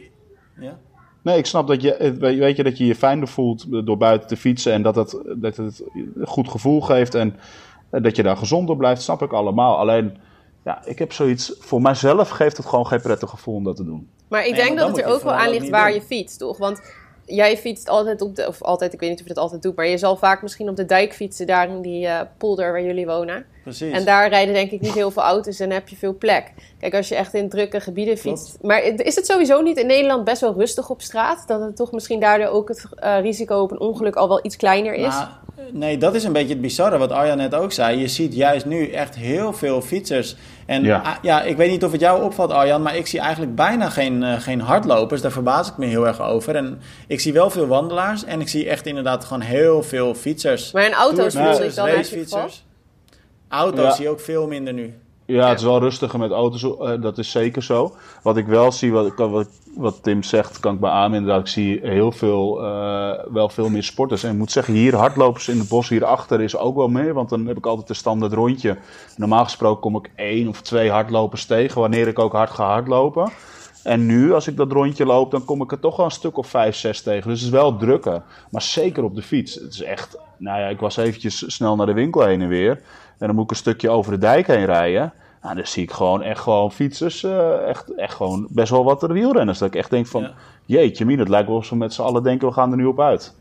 ja? 0.61 0.79
Nee, 1.23 1.39
ik 1.39 1.47
snap 1.47 1.67
dat 1.67 1.83
je, 1.83 2.17
weet 2.19 2.57
je, 2.57 2.63
dat 2.63 2.79
je 2.79 2.87
je 2.87 2.95
fijner 2.95 3.29
voelt 3.29 3.87
door 3.87 3.97
buiten 3.97 4.29
te 4.29 4.37
fietsen 4.37 4.73
en 4.73 4.83
dat 4.83 4.95
het, 4.95 5.19
dat 5.37 5.57
het 5.57 5.83
een 5.95 6.27
goed 6.27 6.49
gevoel 6.49 6.81
geeft 6.81 7.15
en 7.15 7.37
dat 7.91 8.17
je 8.17 8.23
daar 8.23 8.37
gezond 8.37 8.71
op 8.71 8.79
blijft, 8.79 9.03
snap 9.03 9.23
ik 9.23 9.33
allemaal. 9.33 9.79
Alleen, 9.79 10.17
ja, 10.65 10.85
ik 10.85 10.99
heb 10.99 11.13
zoiets, 11.13 11.55
voor 11.59 11.83
mijzelf 11.83 12.29
geeft 12.29 12.57
het 12.57 12.67
gewoon 12.67 12.87
geen 12.87 13.01
prettig 13.01 13.31
gevoel 13.31 13.55
om 13.55 13.65
dat 13.65 13.77
te 13.77 13.85
doen. 13.85 14.09
Maar 14.29 14.47
ik 14.47 14.55
denk 14.55 14.79
dat 14.79 14.89
het 14.89 14.99
er 14.99 15.07
ook 15.07 15.23
wel 15.23 15.33
aan 15.33 15.51
ligt 15.51 15.69
waar 15.69 15.95
je 15.95 16.03
fietst, 16.03 16.39
toch? 16.39 16.59
Want 16.59 16.81
jij 17.27 17.57
fietst 17.57 17.89
altijd 17.89 18.21
op 18.21 18.37
de, 18.37 18.47
of 18.47 18.63
altijd, 18.63 18.93
ik 18.93 19.01
weet 19.01 19.11
niet 19.11 19.21
of 19.21 19.27
je 19.27 19.35
dat 19.35 19.43
altijd 19.43 19.63
doet, 19.63 19.77
maar 19.77 19.87
je 19.87 19.99
zal 19.99 20.17
vaak 20.17 20.43
misschien 20.43 20.69
op 20.69 20.77
de 20.77 20.85
dijk 20.85 21.15
fietsen 21.15 21.47
daar 21.47 21.69
in 21.69 21.83
die 21.83 22.07
uh, 22.07 22.21
polder 22.39 22.73
waar 22.73 22.83
jullie 22.83 23.07
wonen. 23.07 23.47
Precies. 23.65 23.93
En 23.93 24.05
daar 24.05 24.29
rijden 24.29 24.55
denk 24.55 24.71
ik 24.71 24.81
niet 24.81 24.95
heel 24.95 25.11
veel 25.11 25.23
auto's 25.23 25.61
en 25.61 25.71
heb 25.71 25.89
je 25.89 25.97
veel 25.97 26.17
plek. 26.17 26.53
Kijk, 26.81 26.95
als 26.95 27.09
je 27.09 27.15
echt 27.15 27.35
in 27.35 27.49
drukke 27.49 27.81
gebieden 27.81 28.19
fietst. 28.19 28.59
Maar 28.63 28.83
is 28.83 29.15
het 29.15 29.27
sowieso 29.27 29.61
niet 29.61 29.77
in 29.77 29.87
Nederland 29.87 30.25
best 30.25 30.41
wel 30.41 30.55
rustig 30.55 30.91
op 30.91 31.03
straat? 31.03 31.45
Dat 31.47 31.61
het 31.61 31.77
toch 31.77 31.93
misschien 31.93 32.21
daardoor 32.21 32.47
ook 32.47 32.69
het 32.69 32.85
uh, 33.05 33.21
risico 33.21 33.61
op 33.61 33.71
een 33.71 33.81
ongeluk 33.81 34.17
al 34.17 34.29
wel 34.29 34.41
iets 34.43 34.57
kleiner 34.57 34.95
is? 34.95 35.15
Nou, 35.15 35.29
nee, 35.73 35.99
dat 35.99 36.15
is 36.15 36.25
een 36.25 36.33
beetje 36.33 36.53
het 36.53 36.61
bizarre 36.61 36.99
wat 36.99 37.13
Arjan 37.13 37.37
net 37.37 37.55
ook 37.55 37.73
zei. 37.73 37.99
Je 37.99 38.09
ziet 38.09 38.35
juist 38.35 38.67
nu 38.67 38.91
echt 38.91 39.17
heel 39.17 39.53
veel 39.53 39.81
fietsers. 39.81 40.37
En 40.67 40.83
ja. 40.83 40.99
Ah, 40.99 41.15
ja, 41.23 41.43
ik 41.43 41.57
weet 41.57 41.71
niet 41.71 41.85
of 41.85 41.93
het 41.93 42.01
jou 42.01 42.23
opvalt, 42.23 42.51
Arjan, 42.51 42.83
maar 42.83 42.97
ik 42.97 43.07
zie 43.07 43.21
eigenlijk 43.21 43.55
bijna 43.55 43.91
geen, 43.91 44.23
uh, 44.23 44.41
geen 44.41 44.61
hardlopers. 44.61 45.21
Daar 45.21 45.33
verbaas 45.33 45.69
ik 45.69 45.77
me 45.77 45.87
heel 45.87 46.07
erg 46.07 46.23
over. 46.23 46.57
En 46.57 46.81
ik 47.07 47.21
zie 47.21 47.33
wel 47.33 47.51
veel 47.51 47.67
wandelaars 47.67 48.25
en 48.25 48.41
ik 48.41 48.49
zie 48.49 48.69
echt 48.69 48.87
inderdaad 48.87 49.25
gewoon 49.25 49.43
heel 49.43 49.83
veel 49.83 50.15
fietsers. 50.15 50.73
Maar 50.73 50.85
in 50.85 50.93
auto's 50.93 51.35
voel 51.35 51.63
ik 51.63 51.75
dan 51.75 51.89
racefietsers. 51.89 52.65
Auto's 53.49 53.95
zie 53.95 54.05
je 54.05 54.11
ook 54.11 54.21
veel 54.21 54.47
minder 54.47 54.73
nu. 54.73 54.95
Ja, 55.27 55.49
het 55.49 55.59
is 55.59 55.65
wel 55.65 55.81
rustiger 55.81 56.19
met 56.19 56.31
auto's, 56.31 56.63
uh, 56.63 57.03
dat 57.03 57.19
is 57.19 57.31
zeker 57.31 57.63
zo. 57.63 57.93
Wat 58.23 58.37
ik 58.37 58.47
wel 58.47 58.73
zie, 58.73 58.93
wat, 58.93 59.13
wat, 59.17 59.49
wat 59.77 60.03
Tim 60.03 60.23
zegt, 60.23 60.61
kan 60.61 60.75
ik 60.75 60.81
beamen 60.81 61.19
inderdaad. 61.19 61.41
Ik 61.41 61.53
zie 61.53 61.81
heel 61.83 62.13
veel, 62.13 62.65
uh, 62.65 63.11
wel 63.33 63.49
veel 63.49 63.69
meer 63.69 63.83
sporters. 63.83 64.23
En 64.23 64.31
ik 64.31 64.39
moet 64.39 64.53
zeggen, 64.53 64.75
hier 64.75 64.95
hardlopers 64.95 65.49
in 65.49 65.59
het 65.59 65.69
bos 65.69 65.89
hierachter 65.89 66.41
is 66.41 66.57
ook 66.57 66.77
wel 66.77 66.89
meer. 66.89 67.15
Want 67.15 67.29
dan 67.29 67.47
heb 67.47 67.57
ik 67.57 67.67
altijd 67.67 67.89
een 67.89 67.95
standaard 67.95 68.33
rondje. 68.33 68.77
Normaal 69.17 69.45
gesproken 69.45 69.81
kom 69.81 69.97
ik 69.97 70.11
één 70.17 70.49
of 70.49 70.61
twee 70.61 70.91
hardlopers 70.91 71.47
tegen, 71.47 71.81
wanneer 71.81 72.09
ik 72.09 72.19
ook 72.19 72.33
hard 72.33 72.51
ga 72.51 72.67
hardlopen. 72.67 73.33
En 73.83 74.07
nu, 74.07 74.33
als 74.33 74.47
ik 74.47 74.57
dat 74.57 74.73
rondje 74.73 75.07
loop, 75.07 75.31
dan 75.31 75.45
kom 75.45 75.63
ik 75.63 75.73
er 75.73 75.81
toch 75.81 75.97
wel 75.97 76.07
een 76.07 76.13
stuk 76.13 76.37
of 76.37 76.47
vijf, 76.47 76.77
zes 76.77 77.03
tegen. 77.03 77.31
Dus 77.31 77.39
het 77.41 77.49
is 77.49 77.55
wel 77.55 77.77
drukker. 77.77 78.23
Maar 78.51 78.63
zeker 78.63 79.05
op 79.05 79.15
de 79.15 79.23
fiets. 79.23 79.55
Het 79.55 79.73
is 79.73 79.83
echt, 79.83 80.19
nou 80.39 80.61
ja, 80.61 80.67
ik 80.67 80.81
was 80.81 80.97
eventjes 80.97 81.55
snel 81.55 81.77
naar 81.77 81.87
de 81.87 81.93
winkel 81.93 82.25
heen 82.25 82.41
en 82.41 82.49
weer. 82.49 82.83
En 83.19 83.27
dan 83.27 83.35
moet 83.35 83.45
ik 83.45 83.51
een 83.51 83.57
stukje 83.57 83.91
over 83.91 84.13
de 84.13 84.19
dijk 84.19 84.47
heen 84.47 84.65
rijden. 84.65 85.13
Nou, 85.43 85.55
dan 85.57 85.67
zie 85.67 85.83
ik 85.83 85.91
gewoon 85.91 86.23
echt 86.23 86.41
gewoon 86.41 86.73
fietsers, 86.73 87.25
eh, 87.25 87.69
echt, 87.69 87.95
echt 87.95 88.15
gewoon 88.15 88.47
best 88.51 88.71
wel 88.71 88.85
wat 88.85 89.03
wielrenners. 89.03 89.59
Dat 89.59 89.69
ik 89.69 89.75
echt 89.75 89.91
denk 89.91 90.07
van, 90.07 90.23
Ja. 90.23 90.33
jeetje 90.65 91.05
min, 91.05 91.19
het 91.19 91.29
lijkt 91.29 91.49
wel 91.49 91.57
of 91.57 91.65
ze 91.65 91.77
met 91.77 91.93
z'n 91.95 92.03
allen 92.03 92.23
denken, 92.23 92.49
we 92.49 92.55
gaan 92.55 92.71
er 92.71 92.77
nu 92.77 92.85
op 92.85 93.01
uit. 93.01 93.35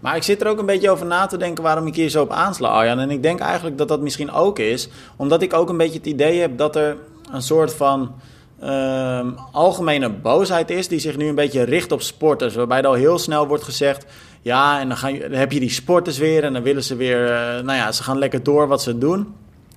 Maar 0.00 0.16
ik 0.16 0.22
zit 0.22 0.40
er 0.40 0.48
ook 0.48 0.58
een 0.58 0.66
beetje 0.66 0.90
over 0.90 1.06
na 1.06 1.26
te 1.26 1.36
denken 1.36 1.62
waarom 1.62 1.86
ik 1.86 1.94
hier 1.94 2.08
zo 2.08 2.22
op 2.22 2.30
aansla, 2.30 2.68
Arjan. 2.68 2.98
En 2.98 3.10
ik 3.10 3.22
denk 3.22 3.40
eigenlijk 3.40 3.78
dat 3.78 3.88
dat 3.88 4.00
misschien 4.00 4.32
ook 4.32 4.58
is, 4.58 4.88
omdat 5.16 5.42
ik 5.42 5.52
ook 5.54 5.68
een 5.68 5.76
beetje 5.76 5.98
het 5.98 6.06
idee 6.06 6.40
heb 6.40 6.58
dat 6.58 6.76
er 6.76 6.96
een 7.32 7.42
soort 7.42 7.74
van 7.74 8.12
ehm, 8.60 9.30
algemene 9.52 10.10
boosheid 10.10 10.70
is 10.70 10.88
die 10.88 10.98
zich 10.98 11.16
nu 11.16 11.28
een 11.28 11.34
beetje 11.34 11.62
richt 11.62 11.92
op 11.92 12.02
sporters. 12.02 12.54
Waarbij 12.54 12.78
er 12.78 12.86
al 12.86 12.92
heel 12.92 13.18
snel 13.18 13.46
wordt 13.46 13.62
gezegd, 13.64 14.06
ja, 14.44 14.80
en 14.80 14.88
dan, 14.88 14.96
ga 14.96 15.08
je, 15.08 15.20
dan 15.20 15.38
heb 15.38 15.52
je 15.52 15.60
die 15.60 15.70
sporters 15.70 16.18
weer 16.18 16.44
en 16.44 16.52
dan 16.52 16.62
willen 16.62 16.84
ze 16.84 16.96
weer, 16.96 17.24
eh, 17.32 17.62
nou 17.64 17.78
ja, 17.78 17.92
ze 17.92 18.02
gaan 18.02 18.18
lekker 18.18 18.42
door 18.42 18.68
wat 18.68 18.82
ze 18.82 18.98
doen. 18.98 19.34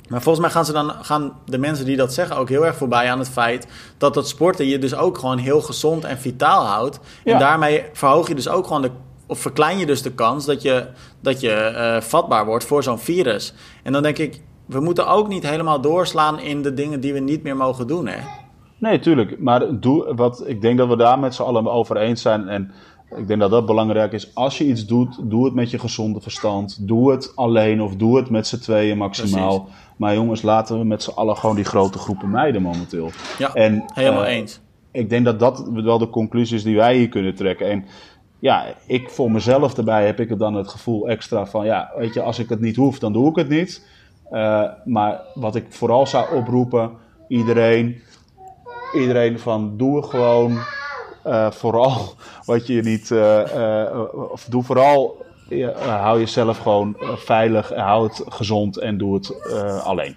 Maar 0.10 0.22
volgens 0.22 0.44
mij 0.46 0.54
gaan, 0.54 0.66
ze 0.66 0.72
dan, 0.72 0.92
gaan 1.02 1.34
de 1.46 1.58
mensen 1.58 1.86
die 1.86 1.98
dat 1.98 2.14
zeggen 2.14 2.38
ook 2.38 2.50
heel 2.50 2.66
erg 2.66 2.76
voorbij 2.76 3.12
aan 3.12 3.20
het 3.20 3.30
feit 3.30 3.68
dat 3.98 4.14
dat 4.14 4.28
sporten 4.28 4.66
je 4.68 4.80
dus 4.80 4.96
ook 4.96 5.18
gewoon 5.18 5.38
heel 5.38 5.62
gezond 5.62 6.04
en 6.04 6.18
vitaal 6.18 6.66
houdt. 6.66 7.00
En 7.24 7.32
Ja. 7.32 7.40
daarmee 7.40 7.84
verhoog 7.94 8.28
je 8.28 8.36
dus 8.36 8.50
ook 8.50 8.68
gewoon 8.68 8.82
de, 8.82 8.92
of 9.28 9.40
verklein 9.40 9.78
je 9.78 9.86
dus 9.86 10.02
de 10.02 10.12
kans 10.12 10.46
dat 10.46 10.62
je, 10.62 10.86
dat 11.20 11.40
je 11.40 11.52
eh, 11.52 12.02
vatbaar 12.02 12.46
wordt 12.46 12.66
voor 12.66 12.84
zo'n 12.84 13.00
virus. 13.00 13.54
En 13.84 13.92
dan 13.94 14.04
denk 14.04 14.18
ik, 14.18 14.42
we 14.66 14.80
moeten 14.80 15.08
ook 15.08 15.28
niet 15.28 15.50
helemaal 15.50 15.82
doorslaan 15.82 16.40
in 16.40 16.62
de 16.62 16.74
dingen 16.74 17.00
die 17.00 17.14
we 17.14 17.20
niet 17.20 17.44
meer 17.44 17.58
mogen 17.58 17.88
doen. 17.88 18.08
Hè? 18.08 18.18
Nee, 18.80 19.00
tuurlijk. 19.00 19.40
Maar 19.40 19.80
doe, 19.80 20.16
wat, 20.16 20.44
ik 20.46 20.62
denk 20.62 20.78
dat 20.78 20.88
we 20.88 20.98
daar 20.98 21.20
met 21.20 21.36
z'n 21.36 21.42
allen 21.42 21.68
over 21.72 21.98
eens 21.98 22.22
zijn. 22.22 22.48
En 22.48 22.72
ik 23.16 23.28
denk 23.28 23.40
dat 23.40 23.52
dat 23.52 23.66
belangrijk 23.66 24.12
is. 24.14 24.36
Als 24.36 24.58
je 24.58 24.66
iets 24.66 24.86
doet, 24.86 25.20
doe 25.22 25.46
het 25.46 25.54
met 25.54 25.72
je 25.72 25.80
gezonde 25.80 26.22
verstand. 26.22 26.88
Doe 26.88 27.12
het 27.12 27.32
alleen 27.36 27.82
of 27.82 27.96
doe 27.96 28.18
het 28.18 28.30
met 28.30 28.48
z'n 28.48 28.60
tweeën 28.60 28.98
maximaal. 28.98 29.68
Maar 29.98 30.14
jongens, 30.14 30.42
laten 30.42 30.80
we 30.80 30.86
met 30.86 31.04
z'n 31.04 31.12
allen 31.16 31.38
gewoon 31.38 31.56
die 31.56 31.66
grote 31.66 31.98
groepen 31.98 32.30
mijden 32.30 32.62
momenteel. 32.62 33.10
Ja, 33.38 33.54
En, 33.54 33.84
helemaal 33.94 34.26
eh, 34.26 34.36
eens. 34.36 34.60
ik 34.92 35.10
denk 35.10 35.26
dat 35.26 35.40
dat 35.40 35.70
wel 35.74 35.98
de 35.98 36.10
conclusie 36.10 36.56
is 36.56 36.64
die 36.64 36.76
wij 36.76 36.98
hier 36.98 37.10
kunnen 37.10 37.36
trekken. 37.36 37.70
En 37.70 37.86
ja, 38.40 38.66
ik 38.88 39.10
voor 39.10 39.32
mezelf 39.32 39.78
erbij 39.78 40.06
heb 40.06 40.20
ik 40.20 40.38
dan 40.38 40.54
het 40.54 40.68
gevoel 40.68 41.08
extra 41.10 41.46
van, 41.46 41.66
ja, 41.66 41.92
weet 41.98 42.14
je, 42.14 42.22
als 42.22 42.40
ik 42.40 42.50
het 42.50 42.60
niet 42.60 42.76
hoef, 42.76 43.00
dan 43.00 43.14
doe 43.14 43.30
ik 43.30 43.36
het 43.36 43.50
niet. 43.50 43.86
Eh, 44.32 44.64
maar 44.86 45.22
wat 45.34 45.56
ik 45.56 45.66
vooral 45.70 46.08
zou 46.08 46.36
oproepen, 46.36 46.92
iedereen, 47.28 48.02
iedereen 48.94 49.40
van, 49.40 49.78
doe 49.78 50.04
gewoon 50.04 50.58
eh, 51.28 51.52
vooral 51.52 52.16
wat 52.46 52.68
je 52.68 52.82
niet, 52.82 53.12
eh, 53.12 53.86
eh, 53.86 54.14
of 54.32 54.46
doe 54.50 54.64
vooral, 54.64 55.26
hou 55.86 56.20
jezelf 56.20 56.58
gewoon 56.58 56.96
veilig, 57.16 57.70
hou 57.76 58.08
het 58.08 58.24
gezond 58.28 58.78
en 58.78 58.98
doe 58.98 59.14
het 59.14 59.54
alleen. 59.84 60.16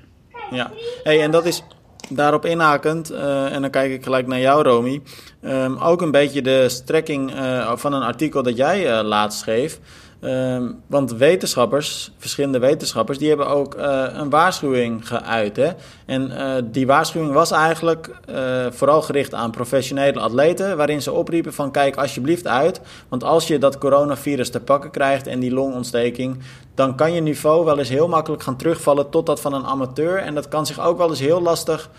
Ja, 0.50 0.70
hey, 1.02 1.22
en 1.22 1.30
dat 1.30 1.44
is 1.44 1.62
daarop 2.08 2.44
inhakend, 2.44 3.10
en 3.10 3.60
dan 3.60 3.70
kijk 3.70 3.92
ik 3.92 4.04
gelijk 4.04 4.26
naar 4.26 4.40
jou, 4.40 4.62
Romy. 4.62 5.02
Ehm, 5.42 5.76
ook 5.76 6.02
een 6.02 6.10
beetje 6.10 6.42
de 6.42 6.68
strekking 6.68 7.32
van 7.74 7.92
een 7.92 8.02
artikel 8.02 8.42
dat 8.42 8.56
jij 8.56 8.98
eh, 8.98 9.04
laatst 9.04 9.38
schreef. 9.38 9.78
Ehm, 10.20 10.70
want 10.86 11.12
wetenschappers, 11.12 12.12
verschillende 12.18 12.58
wetenschappers, 12.58 13.18
die 13.18 13.28
hebben 13.28 13.48
ook 13.48 13.74
eh, 13.74 14.04
een 14.12 14.30
waarschuwing 14.30 15.08
geuit. 15.08 15.56
Hè? 15.56 15.70
En 16.06 16.36
eh, 16.36 16.62
die 16.64 16.86
waarschuwing 16.86 17.32
was 17.32 17.50
eigenlijk 17.50 18.10
eh, 18.26 18.66
vooral 18.70 19.02
gericht 19.02 19.34
aan 19.34 19.50
professionele 19.50 20.20
atleten, 20.20 20.76
waarin 20.76 21.02
ze 21.02 21.12
opriepen 21.12 21.52
van 21.52 21.70
kijk 21.70 21.96
alsjeblieft 21.96 22.46
uit, 22.46 22.80
want 23.08 23.24
als 23.24 23.46
je 23.46 23.58
dat 23.58 23.78
coronavirus 23.78 24.50
te 24.50 24.60
pakken 24.60 24.90
krijgt 24.90 25.26
en 25.26 25.40
die 25.40 25.52
longontsteking, 25.52 26.38
dan 26.74 26.96
kan 26.96 27.12
je 27.12 27.20
niveau 27.20 27.64
wel 27.64 27.78
eens 27.78 27.88
heel 27.88 28.08
makkelijk 28.08 28.42
gaan 28.42 28.56
terugvallen 28.56 29.10
tot 29.10 29.26
dat 29.26 29.40
van 29.40 29.52
een 29.52 29.66
amateur. 29.66 30.18
En 30.18 30.34
dat 30.34 30.48
kan 30.48 30.66
zich 30.66 30.80
ook 30.80 30.98
wel 30.98 31.08
eens 31.08 31.20
heel 31.20 31.42
lastig 31.42 31.90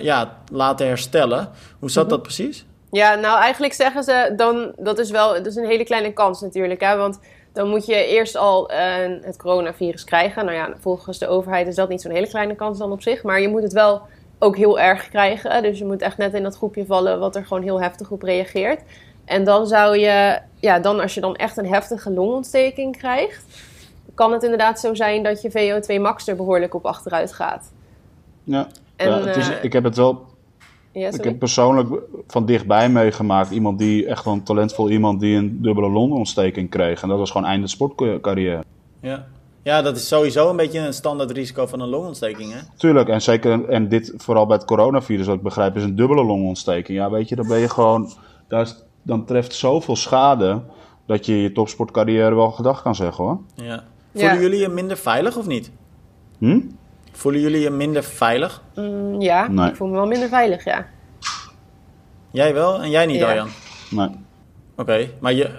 ja, 0.00 0.38
laten 0.52 0.86
herstellen. 0.86 1.48
Hoe 1.78 1.90
zat 1.90 2.08
dat 2.08 2.22
precies? 2.22 2.64
Ja, 2.90 3.14
nou 3.14 3.40
eigenlijk 3.40 3.72
zeggen 3.72 4.02
ze 4.02 4.32
dan, 4.36 4.72
dat 4.76 4.98
is 4.98 5.10
wel, 5.10 5.32
dat 5.32 5.46
is 5.46 5.56
een 5.56 5.66
hele 5.66 5.84
kleine 5.84 6.12
kans 6.12 6.40
natuurlijk, 6.40 6.80
hè, 6.80 6.96
want 6.96 7.18
dan 7.54 7.68
moet 7.68 7.86
je 7.86 8.06
eerst 8.06 8.36
al 8.36 8.68
eh, 8.68 8.78
het 9.22 9.36
coronavirus 9.36 10.04
krijgen. 10.04 10.44
Nou 10.44 10.56
ja, 10.56 10.72
volgens 10.80 11.18
de 11.18 11.28
overheid 11.28 11.66
is 11.66 11.74
dat 11.74 11.88
niet 11.88 12.02
zo'n 12.02 12.12
hele 12.12 12.28
kleine 12.28 12.54
kans 12.54 12.78
dan 12.78 12.92
op 12.92 13.02
zich, 13.02 13.22
maar 13.22 13.40
je 13.40 13.48
moet 13.48 13.62
het 13.62 13.72
wel 13.72 14.02
ook 14.38 14.56
heel 14.56 14.80
erg 14.80 15.08
krijgen. 15.08 15.62
Dus 15.62 15.78
je 15.78 15.84
moet 15.84 16.02
echt 16.02 16.18
net 16.18 16.34
in 16.34 16.42
dat 16.42 16.56
groepje 16.56 16.86
vallen 16.86 17.18
wat 17.18 17.36
er 17.36 17.46
gewoon 17.46 17.62
heel 17.62 17.80
heftig 17.80 18.10
op 18.10 18.22
reageert. 18.22 18.80
En 19.24 19.44
dan 19.44 19.66
zou 19.66 19.98
je, 19.98 20.38
ja, 20.60 20.78
dan 20.78 21.00
als 21.00 21.14
je 21.14 21.20
dan 21.20 21.36
echt 21.36 21.56
een 21.56 21.66
heftige 21.66 22.10
longontsteking 22.10 22.96
krijgt, 22.96 23.44
kan 24.14 24.32
het 24.32 24.42
inderdaad 24.42 24.80
zo 24.80 24.94
zijn 24.94 25.22
dat 25.22 25.42
je 25.42 25.50
VO2 25.50 26.00
max 26.00 26.28
er 26.28 26.36
behoorlijk 26.36 26.74
op 26.74 26.86
achteruit 26.86 27.32
gaat. 27.32 27.72
Ja. 28.44 28.66
En, 28.96 29.10
ja, 29.10 29.20
het 29.20 29.36
is, 29.36 29.48
eh, 29.48 29.64
ik 29.64 29.72
heb 29.72 29.84
het 29.84 29.96
wel 29.96 30.26
Ja, 30.94 31.08
Ik 31.12 31.24
heb 31.24 31.38
persoonlijk 31.38 31.88
van 32.26 32.46
dichtbij 32.46 32.88
meegemaakt. 32.88 33.50
Iemand 33.50 33.78
die 33.78 34.06
echt 34.06 34.24
wel 34.24 34.34
een 34.34 34.42
talentvol 34.42 34.90
iemand 34.90 35.20
die 35.20 35.36
een 35.36 35.58
dubbele 35.62 35.88
longontsteking 35.90 36.70
kreeg. 36.70 37.02
En 37.02 37.08
dat 37.08 37.18
was 37.18 37.30
gewoon 37.30 37.46
einde 37.46 37.66
sportcarrière. 37.66 38.62
Ja. 39.00 39.26
ja, 39.62 39.82
dat 39.82 39.96
is 39.96 40.08
sowieso 40.08 40.50
een 40.50 40.56
beetje 40.56 40.78
een 40.78 40.92
standaard 40.94 41.30
risico 41.30 41.66
van 41.66 41.80
een 41.80 41.88
longontsteking. 41.88 42.52
Hè? 42.52 42.58
Tuurlijk, 42.76 43.08
en 43.08 43.22
zeker, 43.22 43.68
en 43.68 43.88
dit 43.88 44.14
vooral 44.16 44.46
bij 44.46 44.56
het 44.56 44.66
coronavirus, 44.66 45.26
wat 45.26 45.36
ik 45.36 45.42
begrijp, 45.42 45.76
is 45.76 45.82
een 45.82 45.96
dubbele 45.96 46.24
longontsteking. 46.24 46.98
Ja, 46.98 47.10
weet 47.10 47.28
je, 47.28 47.36
dan 47.36 47.48
ben 47.48 47.58
je 47.58 47.68
gewoon, 47.68 48.10
daar 48.48 48.60
is, 48.60 48.84
dan 49.02 49.24
treft 49.24 49.54
zoveel 49.54 49.96
schade 49.96 50.62
dat 51.06 51.26
je 51.26 51.42
je 51.42 51.52
topsportcarrière 51.52 52.34
wel 52.34 52.50
gedag 52.50 52.82
kan 52.82 52.94
zeggen 52.94 53.24
hoor. 53.24 53.38
Ja. 53.54 53.84
Voelen 54.12 54.34
Ja. 54.34 54.40
jullie 54.40 54.60
je 54.60 54.68
minder 54.68 54.96
veilig 54.96 55.36
of 55.36 55.46
niet? 55.46 55.70
Hm? 56.38 56.60
Voelen 57.16 57.40
jullie 57.40 57.60
je 57.60 57.70
minder 57.70 58.02
veilig? 58.02 58.62
Mm, 58.74 59.20
ja, 59.20 59.48
Nee. 59.48 59.68
ik 59.68 59.76
voel 59.76 59.88
me 59.88 59.94
wel 59.94 60.06
minder 60.06 60.28
veilig, 60.28 60.64
ja. 60.64 60.86
Jij 62.30 62.54
wel 62.54 62.82
en 62.82 62.90
jij 62.90 63.06
niet, 63.06 63.16
Ja. 63.18 63.28
Arjan? 63.28 63.48
Nee. 63.90 64.08
Oké, 64.76 65.08
maar, 65.20 65.32
je, 65.32 65.50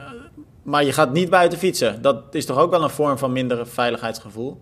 maar 0.64 0.84
je 0.84 0.92
gaat 0.92 1.14
niet 1.14 1.30
buiten 1.30 1.58
fietsen. 1.58 2.02
Dat 2.02 2.22
is 2.32 2.46
toch 2.46 2.58
ook 2.58 2.72
wel 2.72 2.84
een 2.84 2.90
vorm 2.90 3.18
van 3.18 3.32
minder 3.32 3.68
veiligheidsgevoel? 3.68 4.58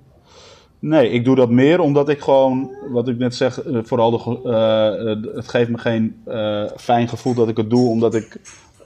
Nee, 0.80 1.10
ik 1.10 1.26
doe 1.26 1.36
dat 1.36 1.50
meer 1.50 1.80
omdat 1.80 2.10
ik 2.10 2.22
gewoon, 2.22 2.72
wat 2.90 3.08
ik 3.08 3.18
net 3.18 3.36
zeg, 3.36 3.64
eh, 3.64 3.78
vooral 3.84 4.12
de, 4.12 4.40
eh, 4.50 5.12
eh, 5.12 5.36
het 5.36 5.48
geeft 5.50 5.70
me 5.70 5.78
geen 5.78 6.22
eh, 6.26 6.64
fijn 6.78 7.08
gevoel 7.08 7.34
dat 7.34 7.48
ik 7.48 7.58
het 7.58 7.70
doe, 7.70 7.90
omdat 7.90 8.16
ik 8.16 8.38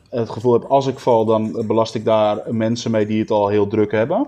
het 0.09 0.29
gevoel 0.29 0.53
heb, 0.53 0.63
als 0.63 0.87
ik 0.87 0.99
val, 0.99 1.25
dan 1.25 1.63
belast 1.67 1.95
ik 1.95 2.05
daar 2.05 2.41
mensen 2.49 2.91
mee 2.91 3.05
die 3.05 3.19
het 3.19 3.31
al 3.31 3.47
heel 3.47 3.67
druk 3.67 3.91
hebben. 3.91 4.27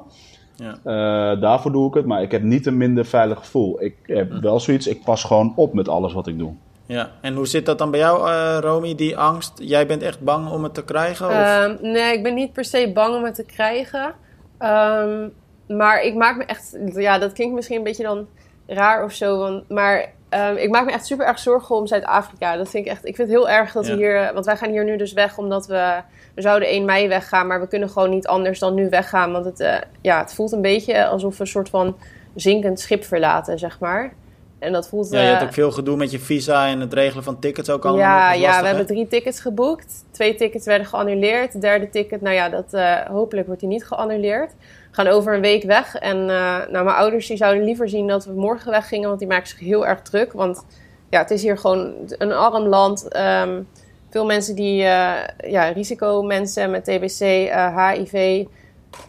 Ja. 0.64 0.76
Eh, 0.84 1.42
daarvoor 1.42 1.72
doe 1.72 1.88
ik 1.88 1.94
het, 1.94 2.06
maar 2.06 2.22
ik 2.22 2.32
heb 2.32 2.42
niet 2.42 2.66
een 2.66 2.78
minder 2.78 3.06
veilig 3.06 3.38
gevoel. 3.38 3.84
Ik 3.84 3.96
heb 4.06 4.30
Hm. 4.32 4.42
wel 4.42 4.60
zoiets, 4.60 4.88
ik 4.88 5.04
pas 5.04 5.24
gewoon 5.24 5.54
op 5.56 5.74
met 5.74 5.88
alles 5.90 6.14
wat 6.14 6.28
ik 6.28 6.38
doe. 6.38 6.54
ja. 6.86 7.10
En 7.22 7.36
hoe 7.36 7.48
zit 7.48 7.66
dat 7.66 7.78
dan 7.78 7.92
bij 7.92 8.00
jou, 8.00 8.30
eh 8.30 8.58
Romy, 8.62 8.96
die 8.96 9.18
angst? 9.18 9.52
Jij 9.56 9.88
bent 9.88 10.02
echt 10.02 10.20
bang 10.22 10.50
om 10.52 10.64
het 10.64 10.74
te 10.74 10.84
krijgen? 10.84 11.26
Of? 11.28 11.34
Ehm, 11.34 11.76
nee, 11.82 12.14
ik 12.14 12.24
ben 12.24 12.34
niet 12.34 12.54
per 12.54 12.66
se 12.66 12.92
bang 12.94 13.16
om 13.16 13.24
het 13.24 13.36
te 13.36 13.46
krijgen. 13.46 14.14
Ehm, 14.58 15.28
maar 15.68 16.02
ik 16.02 16.16
maak 16.16 16.38
me 16.38 16.44
echt... 16.46 16.78
Ja, 16.96 17.18
dat 17.18 17.34
klinkt 17.34 17.56
misschien 17.56 17.78
een 17.78 17.84
beetje 17.84 18.04
dan 18.04 18.28
raar 18.68 19.04
of 19.04 19.12
zo. 19.12 19.38
Want, 19.38 19.70
maar 19.70 20.12
ehm, 20.30 20.56
ik 20.56 20.70
maak 20.70 20.86
me 20.86 20.92
echt 20.92 21.06
super 21.06 21.26
erg 21.26 21.40
zorgen 21.40 21.76
om 21.76 21.88
Zuid-Afrika. 21.88 22.58
Dat 22.58 22.70
vind 22.70 22.86
ik 22.86 22.92
echt... 22.92 23.06
Ik 23.06 23.16
vind 23.16 23.28
het 23.30 23.38
heel 23.38 23.50
erg 23.50 23.72
dat 23.72 23.86
Ja. 23.88 23.92
we 23.92 23.98
hier... 23.98 24.32
Want 24.34 24.46
wij 24.46 24.58
gaan 24.58 24.70
hier 24.70 24.84
nu 24.86 24.98
dus 24.98 25.14
weg 25.14 25.38
omdat 25.38 25.68
we... 25.68 26.02
We 26.40 26.46
zouden 26.46 26.68
1 26.68 26.86
mei 26.86 27.08
weggaan, 27.08 27.48
maar 27.48 27.60
we 27.60 27.68
kunnen 27.68 27.90
gewoon 27.90 28.10
niet 28.10 28.28
anders 28.28 28.60
dan 28.60 28.74
nu 28.74 28.90
weggaan. 28.90 29.32
Want 29.32 29.46
het, 29.46 29.60
eh, 29.60 29.76
ja, 30.02 30.20
het 30.20 30.34
voelt 30.34 30.52
een 30.52 30.62
beetje 30.62 31.08
alsof 31.08 31.38
we 31.38 31.42
een 31.42 31.48
soort 31.48 31.70
van 31.70 31.96
zinkend 32.36 32.80
schip 32.80 33.04
verlaten, 33.04 33.60
zeg 33.60 33.80
maar. 33.80 34.14
En 34.60 34.72
dat 34.72 34.88
voelt... 34.88 35.10
ja, 35.12 35.22
je 35.22 35.28
hebt 35.28 35.42
eh, 35.42 35.48
ook 35.48 35.54
veel 35.54 35.72
gedoe 35.72 35.98
met 35.98 36.12
je 36.12 36.20
visa 36.20 36.68
en 36.68 36.80
het 36.80 36.94
regelen 36.94 37.24
van 37.24 37.40
tickets 37.40 37.70
ook 37.70 37.86
allemaal. 37.86 38.06
ja, 38.06 38.34
ja, 38.34 38.56
we 38.56 38.62
hè? 38.62 38.68
hebben 38.68 38.86
drie 38.86 39.08
tickets 39.08 39.40
geboekt. 39.40 40.06
Twee 40.12 40.36
tickets 40.36 40.66
werden 40.66 40.88
geannuleerd. 40.88 41.54
Het 41.54 41.62
derde 41.62 41.90
ticket, 41.90 42.22
nou 42.22 42.36
ja, 42.36 42.50
dat, 42.50 42.74
eh, 42.74 42.96
hopelijk 42.96 43.48
wordt 43.48 43.62
die 43.62 43.70
niet 43.70 43.86
geannuleerd. 43.86 44.52
We 44.90 44.96
gaan 44.96 45.08
over 45.08 45.34
een 45.34 45.42
week 45.42 45.64
weg. 45.64 45.96
En 45.96 46.26
nou, 46.26 46.72
mijn 46.72 46.88
ouders 46.88 47.28
die 47.28 47.38
zouden 47.38 47.64
liever 47.64 47.90
zien 47.90 48.08
dat 48.08 48.26
we 48.26 48.34
morgen 48.34 48.72
weggingen. 48.72 49.08
Want 49.08 49.20
die 49.20 49.28
maken 49.28 49.48
zich 49.48 49.60
heel 49.60 49.88
erg 49.88 50.02
druk. 50.02 50.34
Want 50.34 50.66
ja, 51.10 51.20
het 51.20 51.32
is 51.32 51.42
hier 51.42 51.58
gewoon 51.58 51.94
een 52.08 52.34
arm 52.34 52.68
land. 52.68 53.08
Ehm, 53.08 53.62
veel 54.10 54.26
mensen 54.26 54.56
die, 54.56 54.84
eh 54.84 55.52
ja, 55.52 55.64
risicomensen 55.64 56.72
met 56.72 56.84
TBC, 56.84 57.20
eh, 57.22 57.90
HIV. 57.90 58.46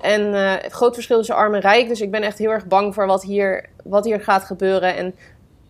En 0.00 0.34
eh, 0.34 0.52
het 0.62 0.72
groot 0.72 0.94
verschil 0.94 1.16
tussen 1.16 1.34
arm 1.34 1.54
en 1.54 1.60
rijk. 1.60 1.88
Dus 1.88 2.00
ik 2.00 2.10
ben 2.10 2.22
echt 2.22 2.38
heel 2.38 2.50
erg 2.50 2.66
bang 2.66 2.94
voor 2.94 3.06
wat 3.06 3.22
hier, 3.22 3.68
wat 3.84 4.04
hier 4.04 4.20
gaat 4.20 4.44
gebeuren. 4.44 4.96
En 4.96 5.14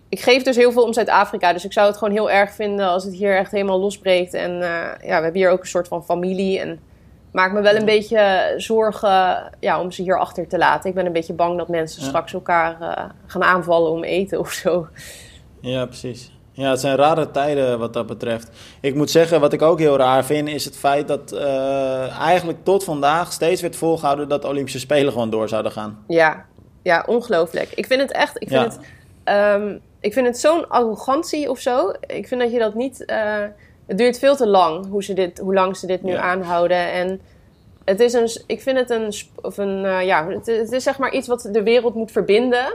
ik 0.09 0.21
geef 0.21 0.43
dus 0.43 0.57
heel 0.57 0.73
veel 0.73 0.83
om 0.85 0.93
Zuid-Afrika. 0.93 1.53
Dus 1.53 1.65
ik 1.65 1.73
zou 1.73 1.87
het 1.87 1.97
gewoon 1.97 2.15
heel 2.15 2.31
erg 2.31 2.51
vinden 2.53 2.87
als 2.89 3.05
het 3.05 3.15
hier 3.15 3.37
echt 3.37 3.51
helemaal 3.51 3.81
losbreekt. 3.81 4.35
En 4.35 4.51
eh, 4.63 5.09
ja, 5.09 5.17
we 5.17 5.23
hebben 5.23 5.35
hier 5.35 5.51
ook 5.51 5.61
een 5.61 5.67
soort 5.67 5.89
van 5.89 6.05
familie. 6.05 6.59
En 6.61 6.81
maak 7.33 7.53
me 7.53 7.61
wel 7.61 7.75
een 7.75 7.85
beetje 7.85 8.55
zorgen 8.57 9.51
ja, 9.61 9.81
om 9.81 9.91
ze 9.91 10.03
hier 10.03 10.19
achter 10.19 10.49
te 10.49 10.59
laten. 10.59 10.89
Ik 10.89 10.95
ben 10.95 11.07
een 11.07 11.13
beetje 11.13 11.33
bang 11.33 11.59
dat 11.59 11.69
mensen 11.69 12.03
Ja. 12.03 12.09
straks 12.09 12.33
elkaar 12.33 12.81
eh, 12.81 13.05
gaan 13.27 13.43
aanvallen 13.45 13.91
om 13.91 14.05
eten 14.05 14.39
of 14.39 14.53
zo. 14.53 14.87
Ja, 15.61 15.87
precies. 15.87 16.33
Ja, 16.53 16.71
het 16.71 16.81
zijn 16.81 16.97
rare 16.97 17.31
tijden 17.31 17.79
wat 17.79 17.93
dat 17.93 18.07
betreft. 18.07 18.49
Ik 18.81 18.95
moet 18.95 19.11
zeggen, 19.11 19.41
wat 19.41 19.53
ik 19.53 19.63
ook 19.63 19.79
heel 19.79 19.97
raar 19.97 20.25
vind, 20.25 20.49
is 20.49 20.65
het 20.65 20.77
feit 20.77 21.09
dat 21.09 21.33
eh, 21.33 22.19
eigenlijk 22.21 22.59
tot 22.63 22.85
vandaag 22.85 23.33
steeds 23.33 23.61
werd 23.63 23.77
volgehouden 23.77 24.29
dat 24.29 24.43
de 24.43 24.49
Olympische 24.49 24.79
Spelen 24.79 25.13
gewoon 25.13 25.31
door 25.31 25.49
zouden 25.49 25.73
gaan. 25.73 26.05
Ja, 26.09 26.45
ja, 26.83 27.05
ongelooflijk. 27.07 27.69
Ik 27.75 27.87
vind 27.87 28.01
het 28.01 28.13
echt, 28.13 28.43
ik 28.43 28.49
vind 28.49 28.61
Ja. 28.61 28.65
het, 28.69 28.79
ehm, 29.25 29.77
ik 30.01 30.13
vind 30.13 30.27
het 30.27 30.39
zo'n 30.39 30.69
arrogantie 30.69 31.51
of 31.51 31.59
zo. 31.59 31.93
Ik 32.07 32.29
vind 32.29 32.41
dat 32.41 32.53
je 32.53 32.59
dat 32.59 32.75
niet, 32.75 33.05
eh, 33.05 33.43
het 33.87 33.99
duurt 33.99 34.19
veel 34.19 34.37
te 34.37 34.47
lang 34.47 34.87
hoe, 34.89 35.05
ze 35.05 35.13
dit, 35.15 35.39
hoe 35.39 35.55
lang 35.55 35.77
ze 35.77 35.87
dit 35.87 36.03
nu 36.03 36.13
Ja. 36.13 36.21
aanhouden. 36.21 36.93
En 36.93 37.21
het 37.85 38.01
is 38.01 38.13
een, 38.13 38.29
ik 38.47 38.63
vind 38.63 38.79
het 38.79 38.91
een, 38.91 39.13
of 39.43 39.59
een 39.59 39.85
eh, 39.85 40.05
ja, 40.07 40.27
het, 40.29 40.47
het 40.47 40.73
is 40.73 40.83
zeg 40.83 40.99
maar 40.99 41.13
iets 41.13 41.27
wat 41.29 41.49
de 41.53 41.63
wereld 41.63 41.95
moet 41.95 42.13
verbinden. 42.13 42.73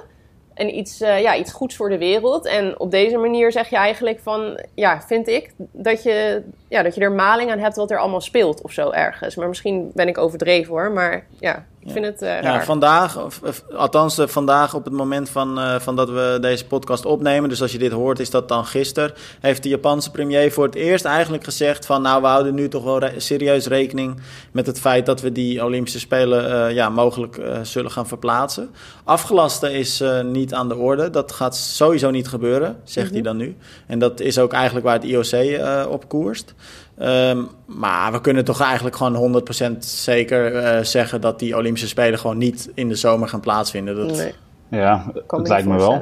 En 0.55 0.77
iets, 0.77 1.01
eh, 1.01 1.21
ja, 1.21 1.35
iets 1.35 1.51
goeds 1.51 1.75
voor 1.75 1.89
de 1.89 1.97
wereld. 1.97 2.45
En 2.45 2.79
op 2.79 2.91
deze 2.91 3.17
manier 3.17 3.51
zeg 3.51 3.69
je 3.69 3.75
eigenlijk 3.75 4.19
van, 4.19 4.59
ja, 4.73 5.01
vind 5.01 5.27
ik 5.27 5.53
dat 5.57 6.03
je, 6.03 6.43
ja, 6.67 6.83
dat 6.83 6.95
je 6.95 7.01
er 7.01 7.11
maling 7.11 7.51
aan 7.51 7.59
hebt 7.59 7.75
wat 7.75 7.91
er 7.91 7.99
allemaal 7.99 8.21
speelt 8.21 8.61
of 8.61 8.71
zo 8.71 8.91
ergens. 8.91 9.35
Maar 9.35 9.47
misschien 9.47 9.91
ben 9.93 10.07
ik 10.07 10.17
overdreven 10.17 10.73
hoor. 10.73 10.91
Maar 10.91 11.25
ja, 11.39 11.65
ik 11.85 11.91
vind 11.91 12.05
het 12.05 12.21
eh, 12.21 12.41
Ja, 12.41 12.63
vandaag, 12.63 13.23
of, 13.23 13.39
of, 13.43 13.63
althans 13.75 14.17
eh, 14.17 14.27
vandaag 14.27 14.73
op 14.73 14.83
het 14.83 14.93
moment 14.93 15.29
van, 15.29 15.59
eh, 15.59 15.79
van 15.79 15.95
dat 15.95 16.09
we 16.09 16.37
deze 16.41 16.65
podcast 16.65 17.05
opnemen, 17.05 17.49
dus 17.49 17.61
als 17.61 17.71
je 17.71 17.77
dit 17.77 17.91
hoort 17.91 18.19
is 18.19 18.29
dat 18.29 18.47
dan 18.47 18.65
gisteren, 18.65 19.13
heeft 19.39 19.63
de 19.63 19.69
Japanse 19.69 20.11
premier 20.11 20.51
voor 20.51 20.65
het 20.65 20.75
eerst 20.75 21.05
eigenlijk 21.05 21.43
gezegd 21.43 21.85
van 21.85 22.01
nou 22.01 22.21
we 22.21 22.27
houden 22.27 22.55
nu 22.55 22.67
toch 22.67 22.83
wel 22.83 22.99
re- 22.99 23.19
serieus 23.19 23.67
rekening 23.67 24.19
met 24.51 24.65
het 24.65 24.79
feit 24.79 25.05
dat 25.05 25.21
we 25.21 25.31
die 25.31 25.63
Olympische 25.63 25.99
Spelen 25.99 26.73
ja, 26.73 26.89
mogelijk 26.89 27.41
zullen 27.61 27.91
gaan 27.91 28.07
verplaatsen. 28.07 28.69
Afgelasten 29.03 29.71
is 29.71 30.03
niet 30.23 30.53
aan 30.53 30.67
de 30.67 30.75
orde, 30.75 31.09
dat 31.09 31.31
gaat 31.31 31.55
sowieso 31.55 32.09
niet 32.09 32.27
gebeuren, 32.27 32.77
zegt 32.83 33.11
hij 33.11 33.21
dan 33.21 33.37
nu. 33.37 33.55
En 33.87 33.99
dat 33.99 34.19
is 34.19 34.39
ook 34.39 34.53
eigenlijk 34.53 34.85
waar 34.85 34.99
het 35.01 35.03
IOC 35.03 35.59
op 35.89 36.09
koerst. 36.09 36.53
Ehm, 36.97 37.43
maar 37.65 38.11
we 38.11 38.21
kunnen 38.21 38.45
toch 38.45 38.61
eigenlijk 38.61 38.95
gewoon 38.95 39.15
100% 39.15 39.85
zeker 39.85 40.55
eh, 40.55 40.83
zeggen 40.83 41.21
dat 41.21 41.39
die 41.39 41.55
Olympische 41.55 41.87
Spelen 41.87 42.19
gewoon 42.19 42.37
niet 42.37 42.71
in 42.73 42.87
de 42.87 42.95
zomer 42.95 43.27
gaan 43.27 43.39
plaatsvinden. 43.39 43.95
Dat, 43.95 44.17
Nee, 44.17 44.33
Ja, 44.81 45.11
me 45.29 45.41
lijkt 45.41 45.67
me 45.67 45.77
wel. 45.77 46.01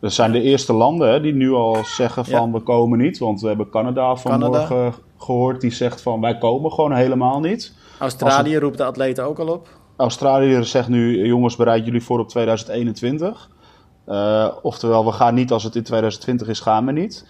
Dat 0.00 0.12
zijn 0.12 0.32
de 0.32 0.40
eerste 0.42 0.72
landen 0.72 1.10
hè, 1.10 1.20
die 1.20 1.34
nu 1.34 1.52
al 1.52 1.84
zeggen 1.84 2.24
van 2.24 2.52
we 2.52 2.60
komen 2.60 2.98
niet. 2.98 3.18
Want 3.18 3.40
we 3.40 3.48
hebben 3.48 3.70
Canada 3.70 4.16
vanmorgen 4.16 4.94
gehoord 5.18 5.60
die 5.60 5.70
zegt 5.70 6.02
van 6.02 6.20
wij 6.20 6.38
komen 6.38 6.72
gewoon 6.72 6.92
helemaal 6.92 7.40
niet. 7.40 7.72
Australië 7.98 8.56
roept 8.56 8.76
de 8.76 8.84
atleten 8.84 9.24
ook 9.24 9.38
al 9.38 9.48
op. 9.48 9.68
Australië 9.96 10.64
zegt 10.64 10.88
nu 10.88 11.26
jongens 11.26 11.56
bereid 11.56 11.84
jullie 11.84 12.02
voor 12.02 12.18
op 12.18 12.28
2021. 12.28 13.48
Eh, 14.04 14.48
oftewel 14.62 15.04
we 15.04 15.12
gaan 15.12 15.34
niet 15.34 15.52
als 15.52 15.64
het 15.64 15.74
in 15.76 15.82
2020 15.82 16.48
is 16.48 16.60
gaan 16.60 16.86
we 16.86 16.92
niet. 16.92 17.26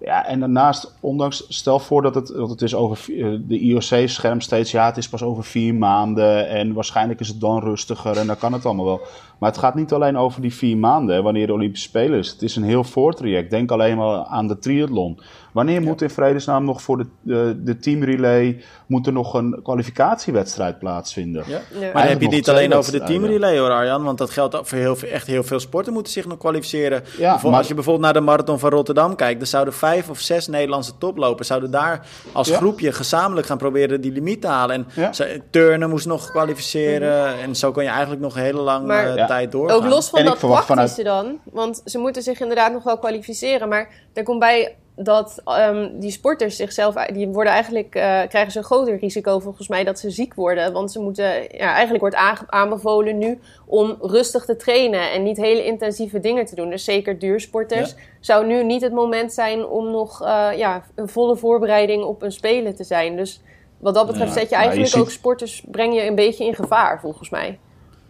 Ja, 0.00 0.26
en 0.26 0.40
daarnaast, 0.40 0.94
ondanks, 1.00 1.44
stel 1.48 1.78
voor 1.78 2.02
dat 2.02 2.14
het, 2.14 2.26
dat 2.26 2.50
het 2.50 2.62
is 2.62 2.74
over, 2.74 3.14
eh, 3.14 3.38
de 3.40 3.58
IOC 3.58 4.08
schermt 4.08 4.42
steeds, 4.42 4.70
ja, 4.70 4.86
het 4.86 4.96
is 4.96 5.08
pas 5.08 5.22
over 5.22 5.44
vier 5.44 5.74
maanden 5.74 6.48
en 6.48 6.72
waarschijnlijk 6.72 7.20
is 7.20 7.28
het 7.28 7.40
dan 7.40 7.60
rustiger 7.60 8.16
en 8.16 8.26
dan 8.26 8.38
kan 8.38 8.52
het 8.52 8.66
allemaal 8.66 8.84
wel. 8.84 9.00
Maar 9.38 9.50
het 9.50 9.58
gaat 9.58 9.74
niet 9.74 9.92
alleen 9.92 10.16
over 10.16 10.40
die 10.40 10.54
vier 10.54 10.76
maanden, 10.76 11.22
wanneer 11.22 11.46
de 11.46 11.52
Olympische 11.52 11.88
Spelen 11.88 12.18
is. 12.18 12.30
Het 12.30 12.42
is 12.42 12.56
een 12.56 12.62
heel 12.62 12.84
voortraject. 12.84 13.50
Denk 13.50 13.70
alleen 13.70 13.96
maar 13.96 14.24
aan 14.24 14.48
de 14.48 14.58
triathlon. 14.58 15.20
Wanneer 15.52 15.82
moet 15.82 16.02
in 16.02 16.10
vredesnaam 16.10 16.64
nog 16.64 16.82
voor 16.82 16.96
de, 16.98 17.06
de, 17.22 17.54
de 17.62 17.78
teamrelay, 17.78 18.62
moet 18.86 19.06
er 19.06 19.12
nog 19.12 19.34
een 19.34 19.60
kwalificatiewedstrijd 19.62 20.78
plaatsvinden? 20.78 21.44
Ja. 21.46 21.60
Ja. 21.72 21.80
Maar 21.80 21.92
dan 21.92 22.02
heb 22.02 22.18
je 22.20 22.24
nog 22.26 22.34
niet 22.34 22.48
alleen 22.48 22.74
over 22.74 22.92
de 22.92 23.02
teamrelay 23.02 23.58
hoor 23.58 23.70
Arjan, 23.70 24.04
want 24.04 24.18
dat 24.18 24.30
geldt 24.30 24.56
ook 24.56 24.66
voor 24.66 24.78
heel, 24.78 24.96
veel- 24.96 25.08
echt 25.08 25.26
heel 25.26 25.42
veel 25.44 25.60
sporten 25.60 25.92
moeten 25.92 26.12
zich 26.12 26.26
nog 26.26 26.38
kwalificeren. 26.38 27.02
Bijvoorbeeld, 27.02 27.42
maar- 27.42 27.52
Als 27.58 27.68
je 27.68 27.74
bijvoorbeeld 27.74 28.04
naar 28.04 28.14
de 28.14 28.20
Marathon 28.20 28.58
van 28.58 28.70
Rotterdam 28.70 29.14
kijkt, 29.16 29.38
dan 29.38 29.48
zouden 29.48 29.74
vijf 29.74 30.08
of 30.10 30.18
zes 30.18 30.46
Nederlandse 30.46 30.98
toplopers 30.98 31.48
zouden 31.48 31.70
daar 31.70 32.06
als 32.32 32.48
Ja. 32.48 32.56
groepje 32.56 32.92
gezamenlijk 32.92 33.46
gaan 33.46 33.58
proberen 33.58 34.00
die 34.00 34.12
limiet 34.12 34.40
te 34.40 34.46
halen. 34.46 34.74
En 34.76 34.86
Ja. 35.02 35.12
ze- 35.12 35.40
turnen 35.50 35.90
moest 35.90 36.06
nog 36.06 36.30
kwalificeren 36.30 37.38
en 37.40 37.56
zo 37.56 37.72
kan 37.72 37.82
je 37.84 37.88
eigenlijk 37.90 38.20
nog 38.20 38.36
een 38.36 38.42
hele 38.42 38.60
lange 38.60 38.86
Maar- 38.86 39.08
eh, 39.10 39.14
Ja. 39.16 39.26
tijd 39.26 39.52
doorgaan. 39.52 39.76
Ook 39.76 39.84
los 39.86 40.08
van 40.08 40.18
En 40.18 40.24
dat 40.24 40.38
praktische 40.38 41.02
dan. 41.02 41.38
Want 41.52 41.82
ze 41.84 41.98
moeten 41.98 42.22
zich 42.22 42.40
inderdaad 42.40 42.72
nog 42.72 42.82
wel 42.82 42.98
kwalificeren. 42.98 43.68
Maar 43.68 43.88
er 44.14 44.22
komt 44.22 44.38
bij 44.38 44.76
dat 44.98 45.40
ehm, 45.44 45.88
die 45.92 46.10
sporters 46.10 46.56
zichzelf... 46.56 46.94
Die 46.94 47.28
worden 47.28 47.52
eigenlijk, 47.52 47.94
eh, 47.94 48.02
krijgen 48.28 48.52
ze 48.52 48.58
een 48.58 48.64
groter 48.64 48.98
risico 48.98 49.38
volgens 49.38 49.68
mij 49.68 49.84
dat 49.84 49.98
ze 49.98 50.10
ziek 50.10 50.34
worden. 50.34 50.72
Want 50.72 50.92
ze 50.92 51.00
moeten... 51.00 51.24
Ja, 51.42 51.72
eigenlijk 51.72 52.00
wordt 52.00 52.44
aanbevolen 52.46 53.18
nu 53.18 53.38
om 53.66 53.96
rustig 54.00 54.44
te 54.44 54.56
trainen. 54.56 55.10
En 55.10 55.22
niet 55.22 55.36
hele 55.36 55.64
intensieve 55.64 56.20
dingen 56.20 56.44
te 56.44 56.54
doen. 56.54 56.70
Dus 56.70 56.84
zeker 56.84 57.18
duursporters. 57.18 57.94
Zou 58.20 58.46
nu 58.46 58.64
niet 58.64 58.82
het 58.82 58.92
moment 58.92 59.32
zijn 59.32 59.66
om 59.66 59.90
nog 59.90 60.22
eh, 60.22 60.48
ja, 60.56 60.82
een 60.94 61.08
volle 61.08 61.36
voorbereiding 61.36 62.04
op 62.04 62.22
een 62.22 62.32
spelen 62.32 62.74
te 62.74 62.84
zijn. 62.84 63.16
Dus 63.16 63.40
wat 63.78 63.94
dat 63.94 64.06
betreft 64.06 64.32
zet 64.32 64.48
je 64.48 64.56
eigenlijk 64.56 64.88
ziet- 64.88 65.00
ook 65.00 65.10
sporters... 65.10 65.64
Breng 65.70 65.94
je 65.94 66.06
een 66.06 66.14
beetje 66.14 66.44
in 66.44 66.54
gevaar 66.54 67.00
volgens 67.00 67.30
mij. 67.30 67.58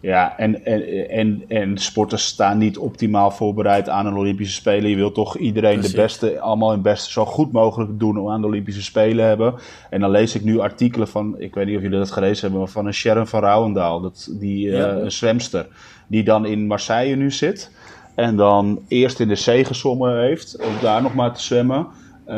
Ja, 0.01 0.37
en, 0.37 0.65
en, 0.65 1.09
en, 1.09 1.43
en 1.47 1.77
sporters 1.77 2.25
staan 2.25 2.57
niet 2.57 2.77
optimaal 2.77 3.31
voorbereid 3.31 3.89
aan 3.89 4.05
een 4.05 4.15
Olympische 4.15 4.53
Spelen. 4.53 4.89
Je 4.89 4.95
wilt 4.95 5.13
toch 5.13 5.37
iedereen 5.37 5.73
Precies. 5.73 5.91
de 5.91 6.01
beste, 6.01 6.39
allemaal 6.39 6.71
hun 6.71 6.81
beste 6.81 7.11
zo 7.11 7.25
goed 7.25 7.51
mogelijk 7.51 7.99
doen 7.99 8.19
om 8.19 8.29
aan 8.29 8.41
de 8.41 8.47
Olympische 8.47 8.83
Spelen 8.83 9.25
hebben. 9.25 9.53
En 9.89 9.99
dan 9.99 10.09
lees 10.09 10.35
ik 10.35 10.43
nu 10.43 10.59
artikelen 10.59 11.07
van, 11.07 11.35
ik 11.39 11.55
weet 11.55 11.65
niet 11.65 11.75
of 11.75 11.81
jullie 11.81 11.97
dat 11.97 12.11
gelezen 12.11 12.41
hebben, 12.41 12.59
maar 12.59 12.69
van 12.69 12.85
een 12.85 12.93
Sharon 12.93 13.27
van 13.27 13.39
Rouwendaal, 13.39 14.01
dat, 14.01 14.29
die, 14.31 14.77
eh, 14.77 15.03
een 15.03 15.11
zwemster, 15.11 15.67
die 16.07 16.23
dan 16.23 16.45
in 16.45 16.67
Marseille 16.67 17.15
nu 17.15 17.31
zit. 17.31 17.71
En 18.15 18.35
dan 18.35 18.79
eerst 18.87 19.19
in 19.19 19.27
de 19.27 19.35
zee 19.35 19.65
gezwommen 19.65 20.21
heeft, 20.21 20.57
om 20.59 20.73
daar 20.81 21.01
nog 21.01 21.13
maar 21.13 21.33
te 21.33 21.41
zwemmen. 21.41 21.87
Eh, 22.29 22.35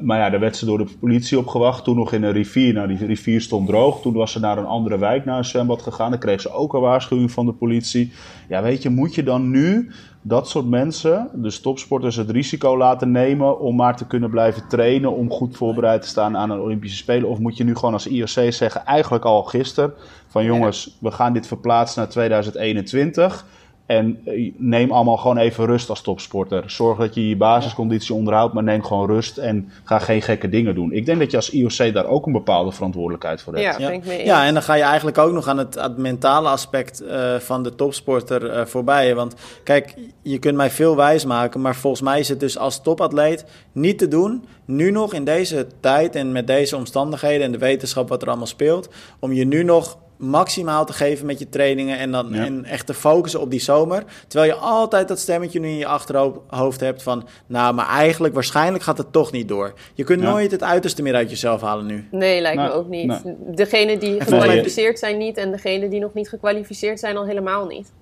maar 0.00 0.18
ja, 0.18 0.30
daar 0.30 0.40
werd 0.40 0.56
ze 0.56 0.64
door 0.64 0.78
de 0.78 0.96
politie 1.00 1.38
opgewacht. 1.38 1.84
Toen 1.84 1.96
nog 1.96 2.12
in 2.12 2.22
een 2.22 2.32
rivier. 2.32 2.74
Nou, 2.74 2.88
die 2.88 3.06
rivier 3.06 3.40
stond 3.40 3.66
droog. 3.68 4.00
Toen 4.00 4.12
was 4.12 4.32
ze 4.32 4.40
naar 4.40 4.58
een 4.58 4.66
andere 4.66 4.98
wijk, 4.98 5.24
naar 5.24 5.38
een 5.38 5.44
zwembad 5.44 5.82
gegaan. 5.82 6.10
Dan 6.10 6.18
kreeg 6.18 6.40
ze 6.40 6.50
ook 6.50 6.74
een 6.74 6.80
waarschuwing 6.80 7.30
van 7.30 7.46
de 7.46 7.52
politie. 7.52 8.12
Ja, 8.48 8.62
weet 8.62 8.82
je, 8.82 8.88
moet 8.88 9.14
je 9.14 9.22
dan 9.22 9.50
nu 9.50 9.90
dat 10.22 10.48
soort 10.48 10.66
mensen, 10.66 11.28
de 11.34 11.60
topsporters, 11.60 12.16
het 12.16 12.30
risico 12.30 12.76
laten 12.76 13.10
nemen 13.10 13.60
om 13.60 13.76
maar 13.76 13.96
te 13.96 14.06
kunnen 14.06 14.30
blijven 14.30 14.68
trainen, 14.68 15.12
om 15.12 15.30
goed 15.30 15.56
voorbereid 15.56 16.02
te 16.02 16.08
staan 16.08 16.36
aan 16.36 16.50
een 16.50 16.60
Olympische 16.60 16.96
Spelen? 16.96 17.28
Of 17.28 17.38
moet 17.38 17.56
je 17.56 17.64
nu 17.64 17.74
gewoon 17.74 17.92
als 17.92 18.06
IOC 18.06 18.52
zeggen, 18.52 18.84
eigenlijk 18.84 19.24
al 19.24 19.42
gisteren, 19.42 19.92
van 20.26 20.44
jongens, 20.44 20.96
we 21.00 21.10
gaan 21.10 21.32
dit 21.32 21.46
verplaatsen 21.46 22.00
naar 22.00 22.10
2021. 22.10 23.46
En 23.88 24.20
eh, 24.24 24.52
neem 24.56 24.90
allemaal 24.90 25.16
gewoon 25.16 25.36
even 25.36 25.66
rust 25.66 25.88
als 25.90 26.00
topsporter. 26.00 26.70
Zorg 26.70 26.98
dat 26.98 27.14
je 27.14 27.28
je 27.28 27.36
basisconditie 27.36 28.14
onderhoudt, 28.14 28.54
maar 28.54 28.62
neem 28.62 28.84
gewoon 28.84 29.06
rust 29.06 29.38
en 29.38 29.70
ga 29.84 29.98
geen 29.98 30.22
gekke 30.22 30.48
dingen 30.48 30.74
doen. 30.74 30.92
Ik 30.92 31.06
denk 31.06 31.18
dat 31.18 31.30
je 31.30 31.36
als 31.36 31.50
IOC 31.50 31.94
daar 31.94 32.06
ook 32.06 32.26
een 32.26 32.32
bepaalde 32.32 32.72
verantwoordelijkheid 32.72 33.42
voor 33.42 33.54
hebt. 33.54 33.78
Ja, 33.78 33.90
eens. 33.90 34.06
Ja, 34.24 34.44
en 34.44 34.54
dan 34.54 34.62
ga 34.62 34.74
je 34.74 34.82
eigenlijk 34.82 35.18
ook 35.18 35.32
nog 35.32 35.48
aan 35.48 35.58
het, 35.58 35.78
aan 35.78 35.90
het 35.90 35.98
mentale 35.98 36.48
aspect 36.48 37.00
eh, 37.00 37.34
van 37.36 37.62
de 37.62 37.74
topsporter 37.74 38.50
eh, 38.50 38.66
voorbij. 38.66 39.14
Want 39.14 39.34
kijk, 39.64 39.94
je 40.22 40.38
kunt 40.38 40.56
mij 40.56 40.70
veel 40.70 40.96
wijs 40.96 41.24
maken, 41.24 41.60
maar 41.60 41.76
volgens 41.76 42.02
mij 42.02 42.18
is 42.18 42.28
het 42.28 42.40
dus 42.40 42.58
als 42.58 42.82
topatleet 42.82 43.44
niet 43.72 43.98
te 43.98 44.08
doen, 44.08 44.44
nu 44.64 44.90
nog 44.90 45.14
in 45.14 45.24
deze 45.24 45.66
tijd 45.80 46.14
en 46.14 46.32
met 46.32 46.46
deze 46.46 46.76
omstandigheden 46.76 47.46
en 47.46 47.52
de 47.52 47.58
wetenschap 47.58 48.08
wat 48.08 48.22
er 48.22 48.28
allemaal 48.28 48.46
speelt, 48.46 48.88
om 49.18 49.32
je 49.32 49.44
nu 49.44 49.62
nog 49.62 49.98
maximaal 50.18 50.84
te 50.86 50.92
geven 50.92 51.26
met 51.26 51.38
je 51.38 51.48
trainingen 51.48 51.98
en, 51.98 52.10
dan, 52.10 52.28
Ja. 52.30 52.44
en 52.44 52.64
echt 52.64 52.86
te 52.86 52.94
focussen 52.94 53.40
op 53.40 53.50
die 53.50 53.60
zomer. 53.60 54.04
Terwijl 54.28 54.52
je 54.52 54.58
altijd 54.58 55.08
dat 55.08 55.18
stemmetje 55.18 55.60
nu 55.60 55.68
in 55.68 55.76
je 55.76 55.86
achterhoofd 55.86 56.80
hebt 56.80 57.02
van, 57.02 57.24
nou, 57.46 57.74
maar 57.74 57.88
eigenlijk 57.88 58.34
waarschijnlijk 58.34 58.84
gaat 58.84 58.98
het 58.98 59.12
toch 59.12 59.32
niet 59.32 59.48
door. 59.48 59.72
Je 59.94 60.04
kunt 60.04 60.20
Ja. 60.22 60.30
nooit 60.30 60.50
het 60.50 60.62
uiterste 60.62 61.02
meer 61.02 61.14
uit 61.14 61.30
jezelf 61.30 61.60
halen 61.60 61.86
nu. 61.86 62.08
Nee, 62.10 62.40
lijkt 62.40 62.60
me 62.62 62.72
ook 62.72 62.88
niet. 62.88 63.22
Degene 63.54 63.98
die 63.98 64.20
gekwalificeerd 64.20 64.98
zijn 64.98 65.18
niet 65.18 65.36
en 65.36 65.50
degene 65.50 65.88
die 65.88 66.00
nog 66.00 66.14
niet 66.14 66.28
gekwalificeerd 66.28 67.00
zijn 67.00 67.16
al 67.16 67.26
helemaal 67.26 67.66
niet. 67.66 67.92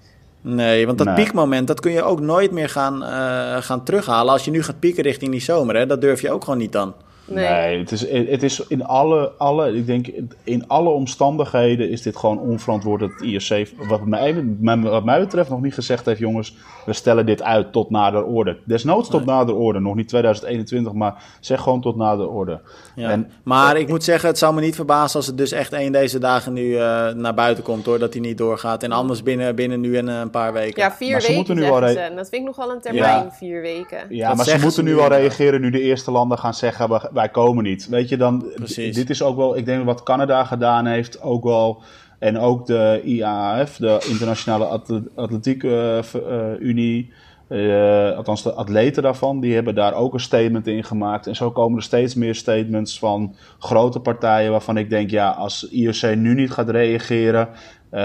Nee, 0.40 0.86
want 0.86 0.98
dat 0.98 1.06
Nee. 1.06 1.16
piekmoment, 1.16 1.66
dat 1.66 1.80
kun 1.80 1.92
je 1.92 2.02
ook 2.02 2.20
nooit 2.20 2.50
meer 2.50 2.68
gaan, 2.68 3.02
eh, 3.04 3.56
gaan 3.62 3.84
terughalen. 3.84 4.32
Als 4.32 4.44
je 4.44 4.50
nu 4.50 4.62
gaat 4.62 4.78
pieken 4.78 5.02
richting 5.02 5.30
die 5.30 5.40
zomer, 5.40 5.76
hè, 5.76 5.86
dat 5.86 6.00
durf 6.00 6.20
je 6.20 6.30
ook 6.30 6.44
gewoon 6.44 6.58
niet 6.58 6.72
dan. 6.72 6.94
Nee. 7.28 7.48
Nee, 7.48 7.78
het, 7.78 7.92
is, 7.92 8.10
het 8.10 8.42
is 8.42 8.60
in 8.68 8.84
alle, 8.84 9.32
alle, 9.38 9.72
ik 9.72 9.86
denk, 9.86 10.06
in 10.44 10.68
alle 10.68 10.88
omstandigheden 10.88 11.90
is 11.90 12.02
dit 12.02 12.16
gewoon 12.16 12.38
onverantwoord 12.40 13.00
dat 13.00 13.10
het 13.10 13.20
IOC, 13.22 13.68
wat 13.88 14.04
mij, 14.06 14.44
wat 14.82 15.04
mij 15.04 15.20
betreft, 15.20 15.50
nog 15.50 15.60
niet 15.62 15.74
gezegd 15.74 16.06
heeft, 16.06 16.18
jongens, 16.18 16.56
we 16.86 16.92
stellen 16.92 17.26
dit 17.26 17.42
uit 17.42 17.72
tot 17.72 17.90
nader 17.90 18.24
orde. 18.24 18.56
Desnoods 18.64 19.08
tot 19.08 19.24
nader 19.24 19.54
orde, 19.54 19.80
nog 19.80 19.94
niet 19.94 20.08
2021, 20.08 20.92
maar 20.92 21.22
zeg 21.40 21.60
gewoon 21.60 21.80
tot 21.80 21.96
nader 21.96 22.28
orde. 22.28 22.60
Ja. 22.96 23.10
En- 23.10 23.30
maar 23.42 23.76
ik 23.76 23.88
moet 23.88 24.04
zeggen, 24.04 24.28
het 24.28 24.38
zou 24.38 24.54
me 24.54 24.60
niet 24.60 24.74
verbazen 24.74 25.16
als 25.16 25.26
het 25.26 25.38
dus 25.38 25.52
echt 25.52 25.72
een 25.72 25.92
deze 25.92 26.18
dagen 26.18 26.52
nu 26.52 26.74
eh, 26.76 27.08
naar 27.12 27.34
buiten 27.34 27.64
komt, 27.64 27.86
hoor, 27.86 27.98
dat 27.98 28.12
hij 28.12 28.22
niet 28.22 28.38
doorgaat. 28.38 28.82
En 28.82 28.92
anders 28.92 29.22
binnen, 29.22 29.54
binnen 29.54 29.80
nu 29.80 29.96
en 29.96 30.08
eh, 30.08 30.18
een 30.18 30.30
paar 30.30 30.52
weken. 30.52 30.82
Ja, 30.82 30.92
vier 30.92 31.10
Maar 31.10 31.20
ze 31.20 31.26
weken 31.26 31.36
moeten 31.36 31.54
nu 31.56 31.62
ze. 31.88 31.94
re- 31.94 32.00
En 32.00 32.16
dat 32.16 32.28
vind 32.28 32.40
ik 32.40 32.46
nog 32.46 32.56
wel 32.56 32.70
een 32.70 32.80
termijn, 32.80 33.24
Ja. 33.24 33.30
vier 33.32 33.60
weken. 33.60 33.98
Ja, 34.08 34.28
Dat 34.28 34.36
maar 34.36 34.44
ze 34.44 34.50
moeten 34.52 34.72
ze 34.72 34.82
nu 34.82 34.86
nu 34.88 34.94
inderdaad. 34.94 35.18
reageren 35.18 35.60
nu 35.60 35.70
de 35.70 35.80
eerste 35.80 36.10
landen 36.10 36.38
gaan 36.38 36.54
zeggen, 36.54 36.88
wij, 37.16 37.28
komen 37.28 37.64
niet. 37.64 37.88
Weet 37.88 38.08
je, 38.08 38.16
dan, 38.16 38.44
Precies. 38.54 38.94
dit 38.94 39.10
is 39.10 39.22
ook 39.22 39.36
wel, 39.36 39.56
ik 39.56 39.64
denk 39.64 39.84
wat 39.84 40.02
Canada 40.02 40.44
gedaan 40.44 40.86
heeft, 40.86 41.22
ook 41.22 41.44
wel, 41.44 41.82
en 42.18 42.38
ook 42.38 42.66
de 42.66 43.00
IAAF, 43.04 43.76
de 43.76 44.06
Internationale 44.08 44.64
Atle- 44.64 45.08
Atletiek 45.14 45.64
eh, 45.64 45.98
eh, 45.98 46.60
Unie, 46.60 47.12
eh, 47.48 48.16
althans 48.16 48.42
de 48.42 48.52
atleten 48.52 49.02
daarvan, 49.02 49.40
die 49.40 49.54
hebben 49.54 49.74
daar 49.74 49.94
ook 49.94 50.14
een 50.14 50.20
statement 50.20 50.66
in 50.66 50.84
gemaakt. 50.84 51.26
En 51.26 51.36
zo 51.36 51.50
komen 51.50 51.76
er 51.76 51.82
steeds 51.82 52.14
meer 52.14 52.34
statements 52.34 52.98
van 52.98 53.34
grote 53.58 54.00
partijen 54.00 54.50
waarvan 54.50 54.76
ik 54.76 54.90
denk, 54.90 55.10
ja, 55.10 55.30
als 55.30 55.68
IOC 55.68 56.14
nu 56.16 56.34
niet 56.34 56.50
gaat 56.50 56.68
reageren, 56.68 57.48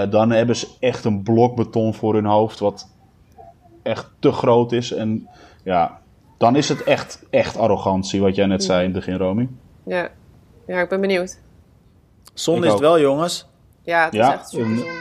dan 0.09 0.32
hebben 0.32 0.55
ze 0.55 0.68
echt 0.80 1.05
een 1.05 1.24
blok 1.24 1.55
beton 1.55 1.93
voor 1.93 2.14
hun 2.14 2.26
hoofd, 2.26 2.59
wat 2.59 2.88
echt 3.84 4.12
te 4.20 4.32
groot 4.32 4.72
is. 4.72 4.93
En 4.93 5.28
ja, 5.64 6.01
dan 6.41 6.55
is 6.55 6.69
het 6.69 6.83
echt, 6.83 7.23
echt 7.29 7.57
arrogantie, 7.57 8.21
wat 8.21 8.35
jij 8.35 8.45
net 8.45 8.63
zei 8.63 8.79
in 8.79 8.85
het 8.85 8.93
begin, 8.93 9.17
Romy. 9.17 9.47
Ja. 9.85 10.09
ja, 10.67 10.81
ik 10.81 10.89
ben 10.89 11.01
benieuwd. 11.01 11.39
Zonde 12.33 12.65
is 12.65 12.71
het 12.71 12.81
wel, 12.81 12.99
jongens. 12.99 13.47
Ja, 13.83 14.03
het 14.05 14.13
Ja, 14.13 14.27
is 14.27 14.39
echt 14.39 14.49
super 14.49 14.65
een- 14.65 14.77
zonde. 14.77 14.91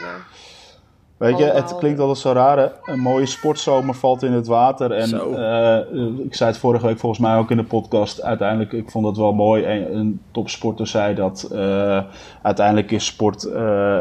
Weet 1.21 1.37
je, 1.37 1.43
het 1.43 1.53
Allemaal. 1.53 1.77
klinkt 1.79 1.99
altijd 1.99 2.17
zo 2.17 2.31
raar. 2.31 2.57
Hè? 2.57 2.91
Een 2.93 2.99
mooie 2.99 3.25
sportzomer 3.25 3.95
valt 3.95 4.23
in 4.23 4.31
het 4.31 4.47
water. 4.47 4.91
En 4.91 5.13
eh, 5.13 6.25
ik 6.25 6.35
zei 6.35 6.49
het 6.49 6.59
vorige 6.59 6.85
week 6.85 6.99
volgens 6.99 7.21
mij 7.21 7.37
ook 7.37 7.51
in 7.51 7.57
de 7.57 7.63
podcast. 7.63 8.21
Uiteindelijk, 8.21 8.71
ik 8.71 8.89
vond 8.89 9.05
dat 9.05 9.17
wel 9.17 9.33
mooi. 9.33 9.65
Een, 9.65 9.95
een 9.97 10.21
topsporter 10.31 10.87
zei 10.87 11.15
dat 11.15 11.47
eh, 11.51 12.01
uiteindelijk 12.41 12.91
is 12.91 13.05
sport 13.05 13.43
eh, 13.43 13.97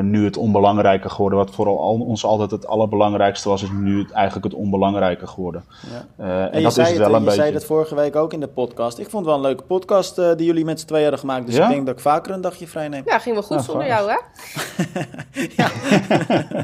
nu 0.00 0.24
het 0.24 0.36
onbelangrijke 0.36 1.08
geworden. 1.08 1.38
Wat 1.38 1.50
voor 1.50 1.66
al, 1.66 2.00
ons 2.00 2.24
altijd 2.24 2.50
het 2.50 2.66
allerbelangrijkste 2.66 3.48
was, 3.48 3.62
is 3.62 3.70
nu 3.72 3.98
het, 3.98 4.10
eigenlijk 4.12 4.44
het 4.46 4.54
onbelangrijke 4.54 5.26
geworden. 5.26 5.64
Ja. 5.92 6.24
Eh, 6.24 6.42
en, 6.42 6.52
En 6.52 6.58
je, 6.58 6.62
dat 6.64 6.74
zei 6.74 6.86
is 6.86 6.92
het 6.92 7.02
het, 7.02 7.10
wel 7.10 7.18
een 7.20 7.24
je 7.24 7.30
zei 7.30 7.40
beetje. 7.42 7.52
dat 7.58 7.64
vorige 7.64 7.94
week 7.94 8.16
ook 8.16 8.32
in 8.32 8.40
de 8.40 8.48
podcast. 8.48 8.98
Ik 8.98 9.10
vond 9.10 9.24
het 9.26 9.34
wel 9.34 9.44
een 9.44 9.48
leuke 9.48 9.64
podcast 9.64 10.16
die 10.16 10.46
jullie 10.46 10.64
met 10.64 10.80
z'n 10.80 10.86
tweeën 10.86 11.02
hadden 11.02 11.20
gemaakt. 11.20 11.46
Dus 11.46 11.56
Ja? 11.56 11.64
ik 11.64 11.70
denk 11.70 11.86
dat 11.86 11.94
ik 11.94 12.00
vaker 12.00 12.32
een 12.34 12.40
dagje 12.40 12.66
vrij 12.66 12.88
neem. 12.88 13.02
Ja, 13.06 13.18
ging 13.18 13.34
wel 13.34 13.44
goed 13.44 13.56
Ja, 13.56 13.62
zonder 13.62 13.86
jou, 13.86 14.10
hè? 14.10 14.16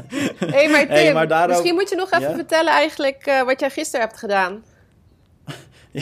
hey, 0.55 0.69
maar 0.69 0.79
Tim, 0.79 0.89
Hey, 0.89 1.13
maar 1.13 1.27
daarover- 1.27 1.49
misschien 1.49 1.73
moet 1.75 1.89
je 1.89 1.95
nog 1.95 2.11
even 2.11 2.29
Ja? 2.29 2.35
vertellen 2.35 2.71
eigenlijk 2.73 3.25
eh, 3.25 3.41
wat 3.43 3.59
jij 3.59 3.69
gisteren 3.69 4.05
hebt 4.05 4.19
gedaan. 4.19 4.63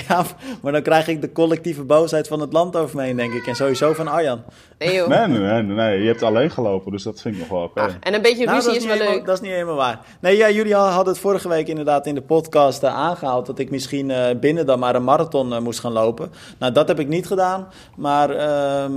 Ja, 0.08 0.24
maar 0.62 0.72
dan 0.72 0.82
krijg 0.82 1.08
ik 1.08 1.22
de 1.22 1.32
collectieve 1.32 1.84
boosheid 1.84 2.28
van 2.28 2.39
het 2.39 2.54
land 2.54 2.76
over 2.76 2.95
me 2.95 3.04
heen, 3.04 3.16
denk 3.16 3.34
ik. 3.34 3.47
En 3.47 3.56
sowieso 3.56 3.93
van 3.93 4.08
Arjan. 4.08 4.41
Nee 4.78 4.93
joh. 4.95 5.08
Nee, 5.08 5.28
nee, 5.28 5.39
nee, 5.39 5.62
nee, 5.64 6.00
je 6.02 6.08
hebt 6.08 6.24
alleen 6.24 6.52
gelopen, 6.52 6.91
dus 6.91 7.04
dat 7.04 7.22
vind 7.22 7.34
ik 7.36 7.39
nog 7.39 7.50
wel 7.50 7.62
oké. 7.64 7.97
En 8.00 8.14
een 8.14 8.22
beetje 8.22 8.45
Nou, 8.45 8.58
ruzie 8.58 8.72
is 8.72 8.78
is 8.78 8.86
wel 8.86 8.93
leuk. 8.93 9.04
helemaal, 9.06 9.26
dat 9.26 9.36
is 9.36 9.41
niet 9.41 9.52
helemaal 9.52 9.76
waar. 9.76 10.00
Nee, 10.22 10.38
ja, 10.38 10.50
jullie 10.50 10.76
hadden 10.76 11.14
het 11.14 11.22
vorige 11.22 11.47
week 11.50 11.68
inderdaad 11.68 12.06
in 12.06 12.16
de 12.16 12.22
podcast 12.22 12.84
eh, 12.84 12.95
aangehaald... 12.95 13.45
dat 13.45 13.60
ik 13.60 13.70
misschien 13.72 14.12
eh, 14.12 14.36
binnen 14.39 14.66
dan 14.66 14.80
maar 14.80 14.95
een 14.95 15.04
marathon 15.04 15.64
moest 15.64 15.80
gaan 15.80 15.91
lopen. 15.91 16.32
Nou, 16.60 16.72
dat 16.74 16.88
heb 16.88 17.00
ik 17.00 17.08
niet 17.08 17.28
gedaan. 17.28 17.68
Maar 17.95 18.30
ehm, 18.30 18.91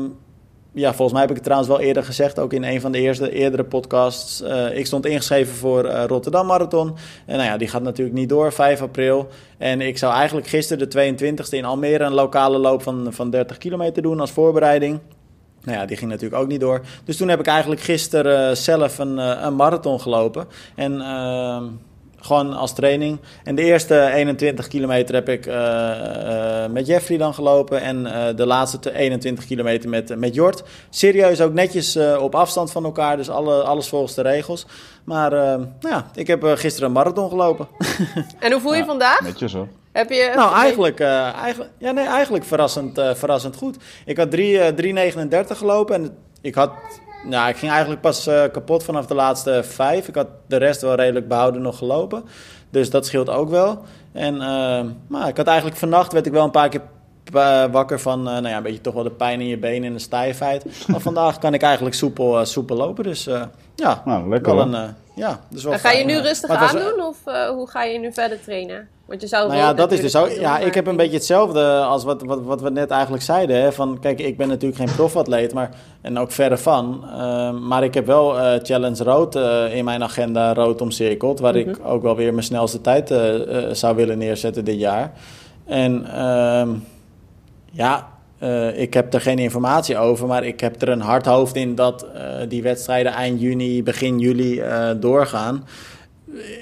ja, 0.75 0.95
volgens 0.95 1.13
mij 1.13 1.21
heb 1.21 1.31
ik 1.31 1.37
het 1.37 1.45
trouwens 1.45 1.71
wel 1.71 1.81
eerder 1.81 2.05
gezegd... 2.05 2.39
ook 2.39 2.53
in 2.53 2.65
een 2.65 2.81
van 2.81 2.93
de 2.93 2.99
eerste, 2.99 3.33
eerdere 3.33 3.65
podcasts. 3.65 4.43
Eh, 4.43 4.77
ik 4.79 4.87
stond 4.87 5.07
ingeschreven 5.07 5.55
voor 5.55 5.85
eh, 5.85 6.05
Rotterdam 6.05 6.47
Marathon. 6.47 6.97
En 7.27 7.37
nou 7.37 7.49
ja, 7.49 7.57
die 7.57 7.69
gaat 7.69 7.83
natuurlijk 7.83 8.17
niet 8.17 8.29
door, 8.29 8.53
5 8.53 8.83
april. 8.83 9.29
En 9.59 9.81
ik 9.81 9.99
zou 9.99 10.15
eigenlijk 10.15 10.47
gisteren 10.47 10.91
de 10.91 11.15
22e 11.25 11.49
in 11.51 11.65
Almere... 11.65 12.05
een 12.05 12.13
lokale 12.13 12.59
loop 12.59 12.83
van, 12.83 13.07
van 13.11 13.31
30 13.31 13.59
kilometer 13.59 14.03
doen 14.03 14.21
als 14.21 14.31
voorbereiding... 14.31 15.01
Nou 15.65 15.79
ja, 15.79 15.87
die 15.87 15.97
ging 15.97 16.11
natuurlijk 16.11 16.43
ook 16.43 16.49
niet 16.49 16.61
door. 16.61 16.81
Dus 17.05 17.17
toen 17.17 17.29
heb 17.29 17.41
ik 17.41 17.47
eigenlijk 17.47 17.81
gisteren 17.81 18.49
eh, 18.49 18.55
zelf 18.55 18.99
een, 18.99 19.17
een 19.47 19.55
marathon 19.55 20.01
gelopen. 20.01 20.47
En 20.75 21.01
ehm, 21.01 21.65
gewoon 22.25 22.53
als 22.53 22.73
training. 22.75 23.21
En 23.45 23.55
de 23.55 23.63
eerste 23.63 24.11
21 24.11 24.69
kilometer 24.69 25.15
heb 25.15 25.29
ik 25.29 25.47
eh, 25.47 26.65
eh, 26.65 26.71
met 26.71 26.87
Jeffrey 26.87 27.19
dan 27.19 27.35
gelopen. 27.35 27.81
En 27.81 28.07
eh, 28.07 28.37
de 28.37 28.47
laatste 28.47 28.79
te- 28.79 28.95
21 28.95 29.47
kilometer 29.47 29.89
met, 29.89 30.19
met 30.19 30.35
Jort. 30.35 30.63
Serieus 30.91 31.41
ook 31.41 31.53
netjes 31.53 31.97
eh, 31.97 32.23
op 32.23 32.35
afstand 32.35 32.73
van 32.73 32.85
elkaar. 32.85 33.17
Dus 33.17 33.29
alle, 33.31 33.63
alles 33.63 33.89
volgens 33.89 34.15
de 34.15 34.23
regels. 34.23 34.67
Maar 35.05 35.31
nou 35.31 35.67
ja, 35.81 36.11
ik 36.15 36.27
heb 36.27 36.43
gisteren 36.45 36.89
een 36.89 36.95
marathon 36.95 37.29
gelopen. 37.29 37.69
En 38.41 38.53
hoe 38.53 38.61
voel 38.61 38.73
je 38.73 38.79
Ja, 38.79 38.85
vandaag? 38.85 39.21
Netjes 39.21 39.53
hoor. 39.53 39.69
Heb 39.93 40.11
je... 40.11 40.33
Nou, 40.35 40.55
eigenlijk, 40.55 41.01
eh, 41.01 41.33
eigenlijk, 41.35 41.71
ja, 41.79 41.91
nee, 41.91 42.07
eigenlijk 42.07 42.45
verrassend, 42.45 42.99
eh, 42.99 43.15
verrassend 43.15 43.57
goed. 43.57 43.77
Ik 44.05 44.17
had 44.17 44.31
drie, 44.31 44.59
eh, 44.59 44.73
3,39 44.75 45.59
gelopen 45.59 45.95
en 45.95 46.17
ik 46.41 46.55
had... 46.55 46.71
Nou, 47.25 47.49
ik 47.49 47.57
ging 47.57 47.71
eigenlijk 47.71 48.01
pas 48.01 48.27
eh, 48.27 48.43
kapot 48.53 48.85
vanaf 48.85 49.07
de 49.07 49.15
laatste 49.15 49.63
vijf. 49.65 50.09
Ik 50.09 50.15
had 50.15 50.27
de 50.47 50.57
rest 50.57 50.81
wel 50.81 50.95
redelijk 50.95 51.29
behouden 51.29 51.63
nog 51.63 51.79
gelopen. 51.79 52.25
Dus 52.71 52.91
dat 52.91 53.07
scheelt 53.07 53.31
ook 53.31 53.51
wel. 53.51 53.83
En 54.13 54.35
eh, 54.35 54.85
maar 55.07 55.29
ik 55.29 55.37
had 55.37 55.47
eigenlijk 55.47 55.77
vannacht 55.77 56.13
werd 56.13 56.27
ik 56.27 56.33
wel 56.33 56.45
een 56.45 56.51
paar 56.51 56.69
keer 56.69 56.83
eh, 57.33 57.65
wakker 57.65 58.01
van 58.01 58.23
nou 58.23 58.49
ja, 58.49 58.57
een 58.57 58.63
beetje 58.63 58.81
toch 58.81 58.95
wel 58.95 59.03
de 59.03 59.11
pijn 59.11 59.41
in 59.41 59.47
je 59.47 59.59
benen 59.59 59.89
en 59.89 59.93
de 59.93 59.99
stijfheid. 59.99 60.87
Maar 60.87 61.01
vandaag 61.11 61.39
kan 61.39 61.55
ik 61.55 61.63
eigenlijk 61.63 61.95
soepel, 61.95 62.47
soepel 62.47 62.77
lopen. 62.77 63.05
Dus 63.05 63.29
ja, 63.75 64.03
Nou, 64.05 64.29
lekker 64.29 64.55
wel 64.55 64.75
een, 64.75 64.95
ja, 65.15 65.41
dus 65.49 65.65
wel 65.65 65.79
ga 65.79 65.91
je 65.91 66.05
nu 66.05 66.19
rustig 66.19 66.49
was, 66.49 66.59
aandoen 66.59 67.03
of 67.07 67.17
eh, 67.25 67.49
hoe 67.49 67.69
ga 67.69 67.83
je 67.83 67.99
nu 67.99 68.13
verder 68.13 68.41
trainen? 68.43 68.89
Want 69.07 69.21
je 69.21 69.27
zou 69.27 69.49
nou 69.49 69.59
ja, 69.61 69.75
dat 69.75 69.93
is 69.93 70.01
dus 70.01 70.17
ook. 70.17 70.29
Ja, 70.29 70.59
doen, 70.59 70.67
ik 70.67 70.75
heb 70.75 70.87
een 70.87 70.97
beetje 70.97 71.17
hetzelfde 71.17 71.65
als 71.79 72.05
wat, 72.05 72.23
wat, 72.23 72.43
wat 72.43 72.61
we 72.61 72.71
net 72.71 72.91
eigenlijk 72.91 73.23
zeiden. 73.23 73.57
Hè? 73.63 73.73
Van, 73.73 73.99
kijk, 74.01 74.19
ik 74.21 74.37
ben 74.37 74.49
natuurlijk 74.49 74.81
geen 74.81 74.95
profatleet, 74.97 75.55
maar, 75.55 75.71
en 76.01 76.19
ook 76.19 76.33
verre 76.33 76.59
van. 76.59 77.05
Ehm, 77.11 77.67
maar 77.67 77.85
ik 77.85 77.95
heb 77.95 78.07
wel 78.07 78.39
eh, 78.39 78.61
Challenge 78.63 79.05
Rood 79.05 79.37
eh, 79.37 79.77
in 79.77 79.85
mijn 79.85 80.03
agenda 80.03 80.55
rood 80.55 80.81
omcirkeld. 80.81 81.41
Waar 81.41 81.57
ik 81.57 81.67
Mhm. 81.79 81.87
ook 81.87 82.03
wel 82.03 82.17
weer 82.17 82.33
mijn 82.33 82.45
snelste 82.45 82.81
tijd 82.81 83.15
zou 83.73 83.97
willen 83.97 84.19
neerzetten 84.19 84.65
dit 84.65 84.79
jaar. 84.79 85.13
En 85.65 86.07
ehm, 86.07 86.69
ja, 87.73 88.12
eh, 88.43 88.79
ik 88.79 88.95
heb 88.95 89.15
er 89.15 89.21
geen 89.21 89.39
informatie 89.39 89.99
over, 89.99 90.27
maar 90.27 90.45
ik 90.45 90.61
heb 90.61 90.83
er 90.83 90.89
een 90.89 91.01
hard 91.01 91.27
hoofd 91.27 91.57
in 91.57 91.75
dat 91.75 92.07
eh, 92.15 92.25
die 92.49 92.63
wedstrijden 92.63 93.13
eind 93.13 93.41
juni, 93.41 93.83
begin 93.83 94.19
juli 94.19 94.61
eh, 94.61 94.91
doorgaan. 94.97 95.67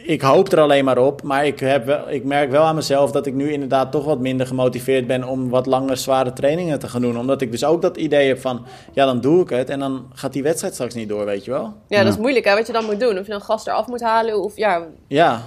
Ik 0.04 0.20
hoop 0.20 0.52
er 0.52 0.60
alleen 0.60 0.84
maar 0.84 0.98
op, 0.98 1.22
maar 1.22 1.46
ik, 1.46 1.60
heb 1.60 1.86
wel, 1.86 2.10
ik 2.10 2.24
merk 2.24 2.50
wel 2.50 2.62
aan 2.62 2.74
mezelf 2.74 3.10
dat 3.10 3.26
ik 3.26 3.34
nu 3.34 3.52
inderdaad 3.52 3.92
toch 3.92 4.04
wat 4.04 4.18
minder 4.18 4.46
gemotiveerd 4.46 5.06
ben 5.06 5.24
om 5.24 5.48
wat 5.48 5.66
langer 5.66 5.96
zware 5.96 6.32
trainingen 6.32 6.78
te 6.78 6.88
gaan 6.88 7.00
doen. 7.00 7.18
Omdat 7.18 7.40
ik 7.40 7.50
dus 7.50 7.64
ook 7.64 7.82
dat 7.82 7.96
idee 7.96 8.28
heb 8.28 8.40
van, 8.40 8.66
ja 8.92 9.04
dan 9.04 9.20
doe 9.20 9.42
ik 9.42 9.48
het 9.48 9.70
en 9.70 9.78
dan 9.78 10.06
gaat 10.14 10.32
die 10.32 10.42
wedstrijd 10.42 10.74
straks 10.74 10.94
niet 10.94 11.08
door, 11.08 11.24
weet 11.24 11.44
je 11.44 11.50
wel. 11.50 11.74
Ja, 11.88 12.02
dat 12.02 12.12
is 12.12 12.18
moeilijk 12.18 12.44
hè, 12.44 12.54
wat 12.54 12.66
je 12.66 12.72
dan 12.72 12.84
moet 12.84 13.00
doen. 13.00 13.18
Of 13.18 13.26
je 13.26 13.32
dan 13.32 13.42
gas 13.42 13.66
eraf 13.66 13.86
moet 13.86 14.02
halen 14.02 14.42
of 14.42 14.56
ja, 14.56 14.86
Ja, 15.06 15.42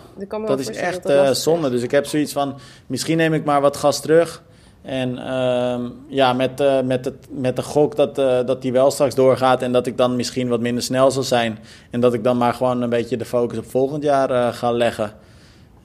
dat 0.45 0.59
is 0.59 0.69
echt 0.69 1.03
dat 1.03 1.25
eh, 1.25 1.31
zonde. 1.31 1.69
Dus 1.69 1.81
ik 1.81 1.91
heb 1.91 2.05
zoiets 2.05 2.33
van, 2.33 2.59
misschien 2.87 3.17
neem 3.17 3.33
ik 3.33 3.45
maar 3.45 3.61
wat 3.61 3.77
gas 3.77 4.01
terug. 4.01 4.43
En 4.83 5.17
ehm, 5.17 5.81
ja, 6.07 6.33
met, 6.33 6.59
eh, 6.59 6.81
met, 6.81 7.05
het, 7.05 7.27
met 7.29 7.55
de 7.55 7.61
gok 7.61 7.95
dat, 7.95 8.17
eh, 8.17 8.45
dat 8.45 8.61
die 8.61 8.71
wel 8.71 8.91
straks 8.91 9.15
doorgaat 9.15 9.61
en 9.61 9.71
dat 9.71 9.87
ik 9.87 9.97
dan 9.97 10.15
misschien 10.15 10.47
wat 10.47 10.59
minder 10.59 10.83
snel 10.83 11.11
zal 11.11 11.23
zijn. 11.23 11.59
En 11.89 11.99
dat 11.99 12.13
ik 12.13 12.23
dan 12.23 12.37
maar 12.37 12.53
gewoon 12.53 12.81
een 12.81 12.89
beetje 12.89 13.17
de 13.17 13.25
focus 13.25 13.57
op 13.57 13.69
volgend 13.69 14.03
jaar 14.03 14.29
eh, 14.29 14.53
ga 14.53 14.71
leggen. 14.71 15.11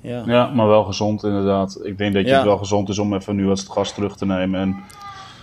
Ja. 0.01 0.23
Ja, 0.27 0.47
maar 0.47 0.67
wel 0.69 0.85
gezond 0.85 1.25
inderdaad. 1.25 1.79
Ik 1.83 1.99
denk 1.99 2.15
dat 2.15 2.23
je 2.23 2.29
Ja. 2.29 2.37
het 2.37 2.45
wel 2.45 2.59
gezond 2.59 2.89
is 2.89 2.99
om 2.99 3.15
even 3.15 3.37
nu 3.37 3.47
wat 3.47 3.67
gas 3.71 3.95
terug 3.95 4.17
te 4.17 4.27
nemen. 4.27 4.61
En 4.61 4.77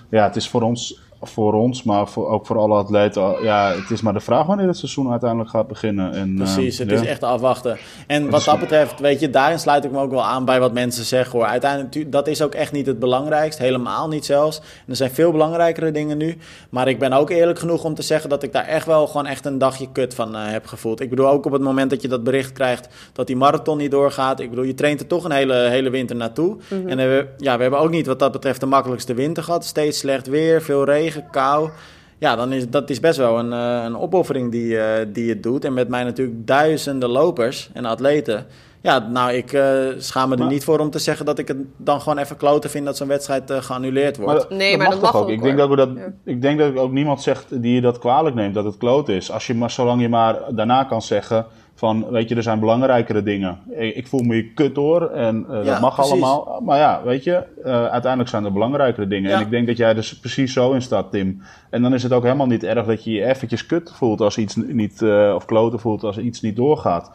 ja, 0.10 0.24
het 0.24 0.36
is 0.36 0.50
voor 0.50 0.62
ons, 0.62 1.00
voor 1.22 1.54
ons 1.54 1.84
maar 1.84 2.08
voor, 2.08 2.28
ook 2.28 2.46
voor 2.46 2.58
alle 2.58 2.76
atleten. 2.76 3.44
Ja, 3.44 3.72
het 3.72 3.90
is 3.90 4.02
maar 4.02 4.14
de 4.14 4.20
vraag 4.20 4.46
wanneer 4.46 4.68
het 4.68 4.78
seizoen 4.78 5.12
uiteindelijk 5.12 5.50
gaat 5.50 5.68
beginnen. 5.68 6.14
En, 6.14 6.36
Precies, 6.36 6.80
eh, 6.80 6.88
het 6.88 6.96
ja. 6.96 7.04
is 7.04 7.08
echt 7.08 7.24
afwachten. 7.24 7.78
En 8.08 8.30
wat 8.30 8.44
dat 8.44 8.60
betreft, 8.60 9.00
weet 9.00 9.20
je, 9.20 9.30
daarin 9.30 9.60
sluit 9.60 9.86
ik 9.86 9.92
me 9.92 10.00
ook 10.00 10.12
wel 10.12 10.24
aan 10.24 10.46
bij 10.46 10.60
wat 10.60 10.74
mensen 10.74 11.06
zeggen 11.06 11.40
hoor. 11.40 11.48
Uiteindelijk, 11.48 12.12
dat 12.12 12.28
is 12.28 12.42
ook 12.42 12.54
echt 12.54 12.72
niet 12.72 12.86
het 12.86 13.00
belangrijkst, 13.00 13.60
helemaal 13.60 14.08
niet 14.08 14.26
zelfs. 14.26 14.60
En 14.60 14.66
er 14.88 14.96
zijn 14.96 15.12
veel 15.12 15.32
belangrijkere 15.32 15.92
dingen 15.92 16.18
nu. 16.18 16.38
Maar 16.70 16.88
ik 16.88 17.00
ben 17.00 17.14
ook 17.14 17.30
eerlijk 17.30 17.60
genoeg 17.60 17.84
om 17.84 17.94
te 17.94 18.02
zeggen 18.02 18.30
dat 18.30 18.44
ik 18.44 18.54
daar 18.54 18.66
echt 18.66 18.86
wel 18.86 19.08
gewoon 19.08 19.26
echt 19.26 19.46
een 19.46 19.58
dagje 19.58 19.92
kut 19.92 20.14
van 20.14 20.36
eh, 20.36 20.42
heb 20.46 20.66
gevoeld. 20.66 21.00
Ik 21.00 21.10
bedoel, 21.10 21.30
ook 21.30 21.46
op 21.46 21.52
het 21.52 21.62
moment 21.62 21.90
dat 21.90 22.02
je 22.02 22.08
dat 22.08 22.24
bericht 22.24 22.52
krijgt 22.52 22.88
dat 23.14 23.28
die 23.28 23.36
marathon 23.36 23.78
niet 23.78 23.92
doorgaat. 23.92 24.40
Ik 24.40 24.50
bedoel, 24.50 24.66
je 24.66 24.74
traint 24.74 25.00
er 25.00 25.08
toch 25.08 25.24
een 25.24 25.32
hele, 25.32 25.54
hele 25.54 25.90
winter 25.90 26.16
naartoe. 26.16 26.58
En 26.70 27.00
eh, 27.00 27.06
we, 27.06 27.28
ja, 27.38 27.56
we 27.56 27.62
hebben 27.62 27.80
ook 27.80 27.90
niet 27.90 28.06
wat 28.06 28.20
dat 28.20 28.32
betreft 28.32 28.60
de 28.60 28.66
makkelijkste 28.66 29.14
winter 29.14 29.44
gehad. 29.44 29.66
Steeds 29.66 30.00
slecht 30.00 30.28
weer, 30.28 30.62
veel 30.62 30.84
regen, 30.86 31.05
kou. 31.32 31.70
Ja, 32.18 32.36
dan 32.36 32.52
is 32.54 32.70
dat 32.70 32.90
is 32.90 33.00
best 33.00 33.18
wel 33.18 33.40
een, 33.40 33.54
eh, 33.54 33.84
een 33.86 33.98
opoffering 33.98 34.52
die, 34.52 34.80
eh, 34.80 35.06
die 35.14 35.26
je 35.26 35.40
doet. 35.40 35.66
En 35.66 35.74
met 35.74 35.88
mij 35.90 36.04
natuurlijk 36.04 36.48
duizenden 36.48 37.10
lopers 37.10 37.70
en 37.74 37.86
atleten. 37.86 38.46
Ja, 38.82 39.00
nou, 39.00 39.32
ik 39.34 39.54
eh, 39.54 39.64
schaam 39.98 40.30
me 40.30 40.36
er 40.36 40.42
Maar- 40.42 40.52
niet 40.52 40.64
voor 40.64 40.80
om 40.80 40.90
te 40.90 41.00
zeggen 41.00 41.26
dat 41.26 41.40
ik 41.40 41.48
het 41.48 41.58
dan 41.78 42.02
gewoon 42.02 42.18
even 42.18 42.38
kloten 42.38 42.70
vind 42.70 42.86
dat 42.86 42.98
zo'n 42.98 43.08
wedstrijd 43.08 43.52
geannuleerd 43.60 44.18
wordt. 44.18 44.50
Maar 44.50 44.58
Nee, 44.58 44.70
dat 44.70 44.78
maar 44.78 44.88
mag 44.88 44.96
dat 44.96 45.04
toch 45.04 45.14
mag 45.14 45.22
ook. 45.22 45.28
ook, 45.28 45.34
Ik 45.34 45.42
denk, 45.44 45.58
dat 45.58 45.70
we 45.70 45.76
dat, 45.76 45.90
Ja. 45.96 46.14
ik 46.24 46.42
denk 46.42 46.60
dat 46.60 46.76
ook 46.78 46.92
niemand 46.92 47.22
zegt 47.22 47.46
die 47.62 47.74
je 47.76 47.82
dat 47.82 48.00
kwalijk 48.00 48.36
neemt, 48.36 48.54
dat 48.54 48.66
het 48.66 48.78
kloot 48.78 49.10
is. 49.10 49.32
Als 49.32 49.48
je 49.48 49.56
maar, 49.56 49.72
zolang 49.72 50.02
je 50.02 50.10
maar 50.10 50.40
daarna 50.50 50.84
kan 50.84 51.02
zeggen 51.02 51.46
van, 51.76 52.10
weet 52.10 52.30
je, 52.30 52.36
er 52.36 52.44
zijn 52.44 52.60
belangrijkere 52.60 53.24
dingen. 53.24 53.60
Ik, 53.70 53.96
ik 53.96 54.08
voel 54.08 54.22
me 54.22 54.34
hier 54.34 54.52
kut 54.54 54.76
hoor 54.76 55.10
en 55.10 55.46
eh, 55.50 55.56
Ja, 55.56 55.72
dat 55.72 55.82
mag 55.82 55.96
precies. 55.96 56.12
allemaal. 56.12 56.62
Maar 56.64 56.78
ja, 56.78 57.02
weet 57.04 57.24
je, 57.24 57.44
eh, 57.64 57.86
uiteindelijk 57.86 58.30
zijn 58.30 58.46
er 58.46 58.54
belangrijkere 58.54 59.08
dingen. 59.08 59.30
Ja. 59.30 59.36
En 59.36 59.42
ik 59.42 59.50
denk 59.50 59.68
dat 59.68 59.78
jij 59.78 59.90
er 59.90 59.96
dus 59.96 60.20
precies 60.20 60.54
zo 60.54 60.74
in 60.74 60.82
staat, 60.82 61.12
Tim. 61.12 61.42
En 61.70 61.82
dan 61.82 61.94
is 61.94 62.04
het 62.04 62.12
ook 62.14 62.24
helemaal 62.24 62.48
niet 62.48 62.64
erg 62.64 62.86
dat 62.86 63.04
je 63.04 63.12
je 63.12 63.26
eventjes 63.26 63.66
kut 63.66 63.92
voelt 63.96 64.22
als 64.22 64.38
iets 64.38 64.56
niet, 64.56 65.02
eh, 65.02 65.32
of 65.36 65.46
kloten 65.46 65.80
voelt 65.80 66.04
als 66.04 66.18
iets 66.18 66.42
niet 66.42 66.56
doorgaat. 66.56 67.12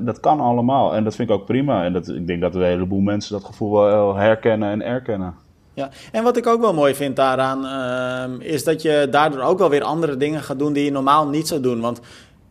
Dat 0.00 0.20
kan 0.20 0.40
allemaal 0.40 0.94
en 0.94 1.04
dat 1.04 1.14
vind 1.14 1.30
ik 1.30 1.34
ook 1.34 1.46
prima. 1.46 1.84
En 1.84 1.92
dat, 1.92 2.08
ik 2.08 2.26
denk 2.26 2.40
dat 2.40 2.54
een 2.54 2.62
heleboel 2.62 3.00
mensen 3.00 3.32
dat 3.32 3.44
gevoel 3.44 3.72
wel 3.72 4.14
herkennen 4.16 4.70
en 4.70 4.82
erkennen. 4.82 5.34
Ja, 5.78 5.90
en 6.12 6.22
wat 6.22 6.36
ik 6.36 6.46
ook 6.46 6.60
wel 6.60 6.74
mooi 6.74 6.94
vind 6.94 7.16
daaraan, 7.16 7.66
ehm, 7.66 8.40
is 8.40 8.64
dat 8.64 8.82
je 8.82 9.08
daardoor 9.10 9.42
ook 9.42 9.58
wel 9.58 9.70
weer 9.70 9.82
andere 9.82 10.16
dingen 10.16 10.42
gaat 10.42 10.58
doen 10.58 10.72
die 10.72 10.84
je 10.84 10.90
normaal 10.90 11.28
niet 11.28 11.48
zou 11.48 11.60
doen. 11.60 11.80
Want 11.80 12.00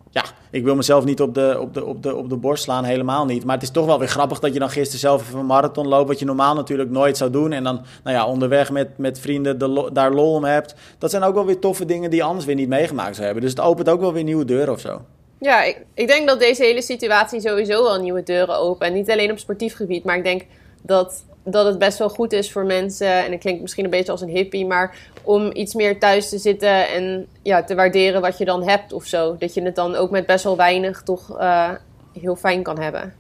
ja, 0.10 0.24
ik 0.50 0.64
wil 0.64 0.76
mezelf 0.76 1.06
niet 1.06 1.22
op 1.22 1.34
de, 1.34 1.58
op, 1.60 1.74
de, 1.74 1.86
op, 1.86 2.04
de, 2.04 2.16
op 2.16 2.30
de 2.30 2.36
borst 2.36 2.64
slaan, 2.64 2.84
helemaal 2.84 3.26
niet. 3.26 3.46
Maar 3.46 3.54
het 3.54 3.64
is 3.64 3.72
toch 3.72 3.86
wel 3.86 4.00
weer 4.00 4.08
grappig 4.08 4.40
dat 4.40 4.54
je 4.54 4.60
dan 4.60 4.70
gisteren 4.70 5.00
zelf 5.00 5.22
even 5.22 5.40
een 5.40 5.46
marathon 5.46 5.88
loopt, 5.88 6.08
wat 6.08 6.20
je 6.20 6.26
normaal 6.26 6.56
natuurlijk 6.56 6.90
nooit 6.90 7.18
zou 7.18 7.32
doen. 7.32 7.52
En 7.52 7.64
dan 7.64 7.82
nou 8.04 8.16
ja, 8.16 8.28
onderweg 8.28 8.72
met, 8.72 8.98
met 8.98 9.20
vrienden 9.20 9.60
de, 9.60 9.90
daar 9.94 10.14
lol 10.14 10.34
om 10.34 10.44
hebt. 10.44 10.76
Dat 10.98 11.12
zijn 11.12 11.24
ook 11.24 11.34
wel 11.34 11.46
weer 11.46 11.60
toffe 11.60 11.86
dingen 11.86 12.10
die 12.10 12.24
anders 12.24 12.46
weer 12.46 12.56
niet 12.56 12.70
meegemaakt 12.70 13.14
zou 13.14 13.26
hebben. 13.26 13.44
Dus 13.44 13.52
het 13.52 13.62
opent 13.62 13.90
ook 13.90 14.00
wel 14.00 14.14
weer 14.14 14.24
nieuwe 14.24 14.46
deuren 14.46 14.74
of 14.74 14.80
zo. 14.80 15.02
Ja, 15.40 15.64
ik, 15.64 15.86
ik 15.94 16.08
denk 16.08 16.28
dat 16.28 16.40
deze 16.40 16.64
hele 16.64 16.82
situatie 16.82 17.42
sowieso 17.42 17.84
wel 17.84 18.00
nieuwe 18.00 18.24
deuren 18.24 18.58
opent. 18.58 18.92
En 18.92 18.98
niet 18.98 19.12
alleen 19.12 19.32
op 19.32 19.40
sportief 19.40 19.76
gebied, 19.76 20.04
maar 20.04 20.18
ik 20.18 20.24
denk 20.24 20.46
dat 20.82 21.24
dat 21.52 21.66
het 21.66 21.78
best 21.78 21.98
wel 21.98 22.10
goed 22.10 22.34
is 22.34 22.52
voor 22.52 22.66
mensen. 22.66 23.26
En 23.26 23.32
het 23.32 23.40
klinkt 23.40 23.62
misschien 23.62 23.84
een 23.84 23.90
beetje 23.90 24.12
als 24.12 24.22
een 24.22 24.28
hippie, 24.28 24.66
maar 24.66 24.98
om 25.24 25.50
iets 25.54 25.74
meer 25.74 26.00
thuis 26.00 26.30
te 26.30 26.38
zitten 26.38 26.90
en 26.90 27.28
ja, 27.42 27.64
te 27.64 27.76
waarderen 27.76 28.22
wat 28.22 28.38
je 28.38 28.46
dan 28.46 28.68
hebt 28.68 28.94
of 28.94 29.06
zo. 29.06 29.36
Dat 29.40 29.54
je 29.54 29.62
het 29.62 29.76
dan 29.76 29.96
ook 29.96 30.10
met 30.10 30.26
best 30.26 30.44
wel 30.44 30.58
weinig 30.58 31.04
toch 31.04 31.40
uh, 31.40 31.72
heel 32.20 32.36
fijn 32.36 32.64
kan 32.64 32.80
hebben. 32.80 33.14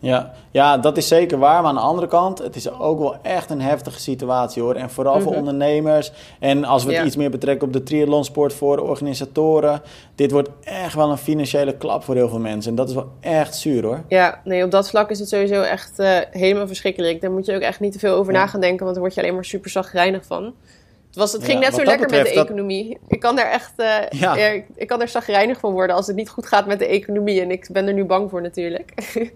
Ja, 0.00 0.32
ja, 0.50 0.78
dat 0.78 0.96
is 0.96 1.08
zeker 1.08 1.38
waar. 1.38 1.62
Maar 1.62 1.70
aan 1.70 1.74
de 1.74 1.80
andere 1.80 2.06
kant, 2.06 2.38
het 2.38 2.56
is 2.56 2.70
ook 2.70 2.98
wel 2.98 3.16
echt 3.22 3.50
een 3.50 3.60
heftige 3.60 4.00
situatie 4.00 4.62
hoor. 4.62 4.74
En 4.74 4.90
vooral 4.90 5.20
voor 5.20 5.30
mhm. 5.30 5.38
ondernemers. 5.38 6.12
En 6.38 6.64
als 6.64 6.84
we 6.84 6.94
het 6.94 7.06
iets 7.06 7.16
meer 7.16 7.30
betrekken 7.30 7.66
op 7.66 7.72
de 7.72 7.82
triathlonsport 7.82 8.52
voor 8.52 8.78
organisatoren. 8.78 9.82
Dit 10.14 10.30
wordt 10.30 10.48
echt 10.62 10.94
wel 10.94 11.10
een 11.10 11.18
financiële 11.18 11.76
klap 11.76 12.04
voor 12.04 12.14
heel 12.14 12.28
veel 12.28 12.38
mensen. 12.38 12.70
En 12.70 12.76
dat 12.76 12.88
is 12.88 12.94
wel 12.94 13.08
echt 13.20 13.56
zuur 13.56 13.84
hoor. 13.84 14.02
Ja, 14.08 14.40
nee, 14.44 14.64
op 14.64 14.70
dat 14.70 14.90
vlak 14.90 15.10
is 15.10 15.18
het 15.18 15.28
sowieso 15.28 15.62
echt 15.62 15.98
uh, 15.98 16.18
helemaal 16.30 16.66
verschrikkelijk. 16.66 17.20
Daar 17.20 17.30
moet 17.30 17.46
je 17.46 17.54
ook 17.54 17.60
echt 17.60 17.80
niet 17.80 17.92
te 17.92 17.98
veel 17.98 18.14
over 18.14 18.32
ja. 18.32 18.38
na 18.38 18.46
gaan 18.46 18.60
denken. 18.60 18.80
Want 18.80 18.92
dan 18.92 19.02
word 19.02 19.14
je 19.14 19.20
alleen 19.20 19.34
maar 19.34 19.44
super 19.44 19.70
zagrijnig 19.70 20.24
van. 20.24 20.44
Het, 20.44 21.18
was, 21.18 21.32
het 21.32 21.44
ging 21.44 21.60
net 21.60 21.74
zo 21.74 21.84
lekker 21.84 22.10
met 22.10 22.24
de 22.24 22.40
economie. 22.40 22.98
Ik 23.08 23.20
kan 23.20 23.36
daar 23.36 23.50
echt 23.50 23.72
uh, 23.76 24.20
ja. 24.20 24.36
ik, 24.36 24.66
ik 24.74 24.86
kan 24.86 25.00
er 25.00 25.08
zagrijnig 25.08 25.60
van 25.60 25.72
worden 25.72 25.96
als 25.96 26.06
het 26.06 26.16
niet 26.16 26.28
goed 26.28 26.46
gaat 26.46 26.66
met 26.66 26.78
de 26.78 26.86
economie. 26.86 27.40
En 27.40 27.50
ik 27.50 27.68
ben 27.72 27.86
er 27.86 27.94
nu 27.94 28.04
bang 28.04 28.30
voor 28.30 28.42
natuurlijk. 28.42 28.92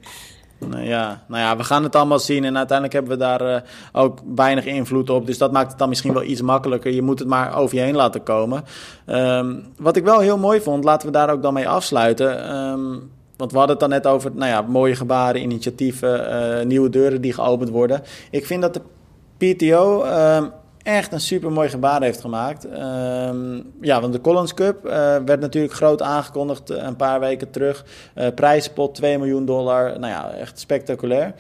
Ja, 0.71 1.23
nou 1.29 1.43
ja, 1.43 1.57
we 1.57 1.65
gaan 1.65 1.83
het 1.83 1.97
allemaal 1.97 2.19
zien 2.19 2.45
en 2.45 2.57
uiteindelijk 2.57 2.93
hebben 2.99 3.13
we 3.13 3.25
daar 3.25 3.43
uh, 3.43 3.57
ook 3.93 4.19
weinig 4.35 4.65
invloed 4.65 5.11
op. 5.11 5.27
Dus 5.27 5.39
dat 5.39 5.53
maakt 5.53 5.71
het 5.71 5.79
dan 5.79 5.89
misschien 5.89 6.13
wel 6.13 6.23
iets 6.23 6.43
makkelijker. 6.43 6.93
Je 6.93 7.03
moet 7.03 7.19
het 7.19 7.29
maar 7.29 7.57
over 7.57 7.77
je 7.77 7.83
heen 7.83 7.97
laten 7.97 8.23
komen. 8.23 8.65
Um, 9.07 9.65
wat 9.79 9.97
ik 9.97 10.05
wel 10.05 10.21
heel 10.21 10.39
mooi 10.39 10.61
vond, 10.61 10.85
laten 10.85 11.07
we 11.07 11.13
daar 11.13 11.31
ook 11.31 11.43
dan 11.43 11.55
mee 11.55 11.69
afsluiten. 11.69 12.57
Um, 12.57 13.11
want 13.37 13.53
we 13.53 13.59
hadden 13.59 13.77
het 13.77 13.91
dan 13.91 14.03
net 14.03 14.07
over 14.07 14.31
nou 14.35 14.51
ja, 14.51 14.63
mooie 14.63 14.97
gebaren, 14.97 15.43
initiatieven, 15.43 16.21
uh, 16.61 16.67
nieuwe 16.67 16.91
deuren 16.91 17.21
die 17.21 17.33
geopend 17.33 17.71
worden. 17.71 18.03
Ik 18.31 18.47
vind 18.47 18.63
dat 18.63 18.75
de 18.75 19.55
PTO 19.55 20.05
um, 20.05 20.51
echt 20.85 21.13
een 21.13 21.21
super 21.21 21.53
mooi 21.53 21.69
gebaar 21.69 22.03
heeft 22.03 22.21
gemaakt. 22.21 22.69
Ehm, 22.69 23.61
ja, 23.81 24.01
want 24.01 24.13
de 24.13 24.21
Collins 24.21 24.55
Cup 24.55 24.87
uh, 24.87 24.91
werd 25.25 25.41
natuurlijk 25.41 25.75
groot 25.75 26.03
aangekondigd 26.03 26.71
uh, 26.71 26.83
een 26.83 26.97
paar 26.97 27.21
weken 27.21 27.51
terug. 27.51 27.85
Uh, 28.15 28.27
prijzenpot 28.35 28.95
2 28.95 29.19
miljoen 29.19 29.45
dollar. 29.45 29.99
Nou 29.99 30.13
ja, 30.13 30.31
echt 30.31 30.59
spectaculair. 30.59 31.35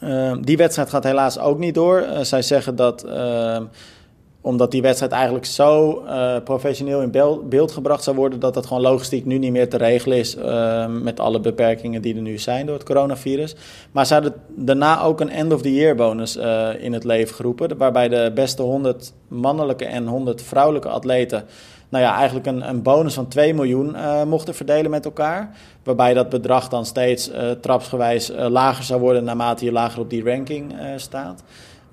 Ehm, 0.00 0.42
die 0.42 0.56
wedstrijd 0.56 0.90
gaat 0.90 1.04
helaas 1.04 1.38
ook 1.38 1.58
niet 1.58 1.74
door. 1.74 2.04
zij 2.22 2.42
zeggen 2.42 2.76
dat 2.76 3.02
ehm, 3.02 3.64
omdat 4.44 4.70
die 4.70 4.82
wedstrijd 4.82 5.12
eigenlijk 5.12 5.44
zo 5.44 6.02
uh, 6.06 6.36
professioneel 6.44 7.00
in 7.00 7.10
beeld 7.48 7.72
gebracht 7.72 8.02
zou 8.02 8.16
worden, 8.16 8.40
dat 8.40 8.54
dat 8.54 8.66
gewoon 8.66 8.82
logistiek 8.82 9.24
nu 9.24 9.38
niet 9.38 9.52
meer 9.52 9.68
te 9.68 9.76
regelen 9.76 10.18
is 10.18 10.36
uh, 10.36 10.86
met 10.86 11.20
alle 11.20 11.40
beperkingen 11.40 12.02
die 12.02 12.14
er 12.14 12.22
nu 12.22 12.38
zijn 12.38 12.66
door 12.66 12.74
het 12.74 12.84
coronavirus. 12.84 13.54
Maar 13.92 14.06
ze 14.06 14.12
hadden 14.12 14.34
daarna 14.48 15.02
ook 15.02 15.20
een 15.20 15.30
end-of-the-year 15.30 15.94
bonus 15.94 16.36
uh, 16.36 16.68
in 16.78 16.92
het 16.92 17.04
leven 17.04 17.34
geroepen, 17.34 17.76
waarbij 17.76 18.08
de 18.08 18.30
beste 18.34 18.62
100 18.62 19.12
mannelijke 19.28 19.84
en 19.84 20.06
100 20.06 20.42
vrouwelijke 20.42 20.88
atleten 20.88 21.44
nou 21.88 22.04
ja, 22.04 22.16
eigenlijk 22.16 22.46
een, 22.46 22.68
een 22.68 22.82
bonus 22.82 23.14
van 23.14 23.28
2 23.28 23.54
miljoen 23.54 23.96
mochten 24.26 24.54
verdelen 24.54 24.90
met 24.90 25.04
elkaar. 25.04 25.56
Waarbij 25.82 26.14
dat 26.14 26.28
bedrag 26.28 26.68
dan 26.68 26.86
steeds 26.86 27.30
trapsgewijs 27.60 28.32
lager 28.36 28.84
zou 28.84 29.00
worden 29.00 29.24
naarmate 29.24 29.64
je 29.64 29.72
lager 29.72 30.00
op 30.00 30.10
die 30.10 30.24
ranking 30.24 30.74
staat. 30.96 31.42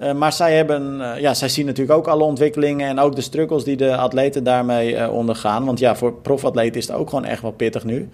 Uh, 0.01 0.13
maar 0.13 0.33
zij, 0.33 0.55
hebben, 0.55 0.99
uh, 0.99 1.19
ja, 1.19 1.33
zij 1.33 1.49
zien 1.49 1.65
natuurlijk 1.65 1.97
ook 1.97 2.07
alle 2.07 2.23
ontwikkelingen 2.23 2.87
en 2.87 2.99
ook 2.99 3.15
de 3.15 3.21
struggles 3.21 3.63
die 3.63 3.77
de 3.77 3.95
atleten 3.95 4.43
daarmee 4.43 4.95
uh, 4.95 5.13
ondergaan. 5.13 5.65
Want 5.65 5.79
ja, 5.79 5.95
voor 5.95 6.13
profatleten 6.13 6.79
is 6.79 6.87
het 6.87 6.95
ook 6.95 7.09
gewoon 7.09 7.25
echt 7.25 7.41
wel 7.41 7.51
pittig 7.51 7.83
nu. 7.83 8.09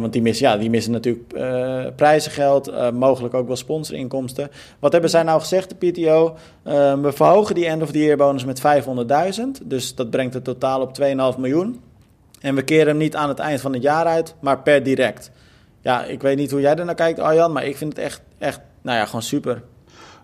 want 0.00 0.12
die 0.12 0.22
missen, 0.22 0.48
ja, 0.48 0.56
die 0.56 0.70
missen 0.70 0.92
natuurlijk 0.92 1.34
prijzengeld, 1.96 2.92
mogelijk 2.92 3.34
ook 3.34 3.46
wel 3.46 3.56
sponsorinkomsten. 3.56 4.50
Wat 4.78 4.92
hebben 4.92 5.10
zij 5.10 5.22
nou 5.22 5.40
gezegd, 5.40 5.74
de 5.78 5.90
PTO? 5.90 6.36
we 7.02 7.12
verhogen 7.12 7.54
die 7.54 7.66
end-of-the-year 7.66 8.16
bonus 8.16 8.44
met 8.44 8.60
500.000. 8.60 9.42
Dus 9.64 9.94
dat 9.94 10.10
brengt 10.10 10.34
het 10.34 10.44
totaal 10.44 10.80
op 10.80 10.98
2,5 11.00 11.38
miljoen. 11.38 11.80
En 12.40 12.54
we 12.54 12.62
keren 12.62 12.86
hem 12.86 12.96
niet 12.96 13.16
aan 13.16 13.28
het 13.28 13.38
eind 13.38 13.60
van 13.60 13.72
het 13.72 13.82
jaar 13.82 14.06
uit, 14.06 14.34
maar 14.40 14.58
per 14.58 14.82
direct. 14.82 15.30
Ja, 15.80 16.04
ik 16.04 16.22
weet 16.22 16.36
niet 16.36 16.50
hoe 16.50 16.60
jij 16.60 16.76
er 16.76 16.84
naar 16.84 16.94
kijkt, 16.94 17.20
Arjan, 17.20 17.52
maar 17.52 17.64
ik 17.64 17.76
vind 17.76 17.96
het 17.96 18.04
echt, 18.04 18.22
echt 18.38 18.60
nou 18.82 18.98
ja, 18.98 19.04
gewoon 19.04 19.22
super. 19.22 19.62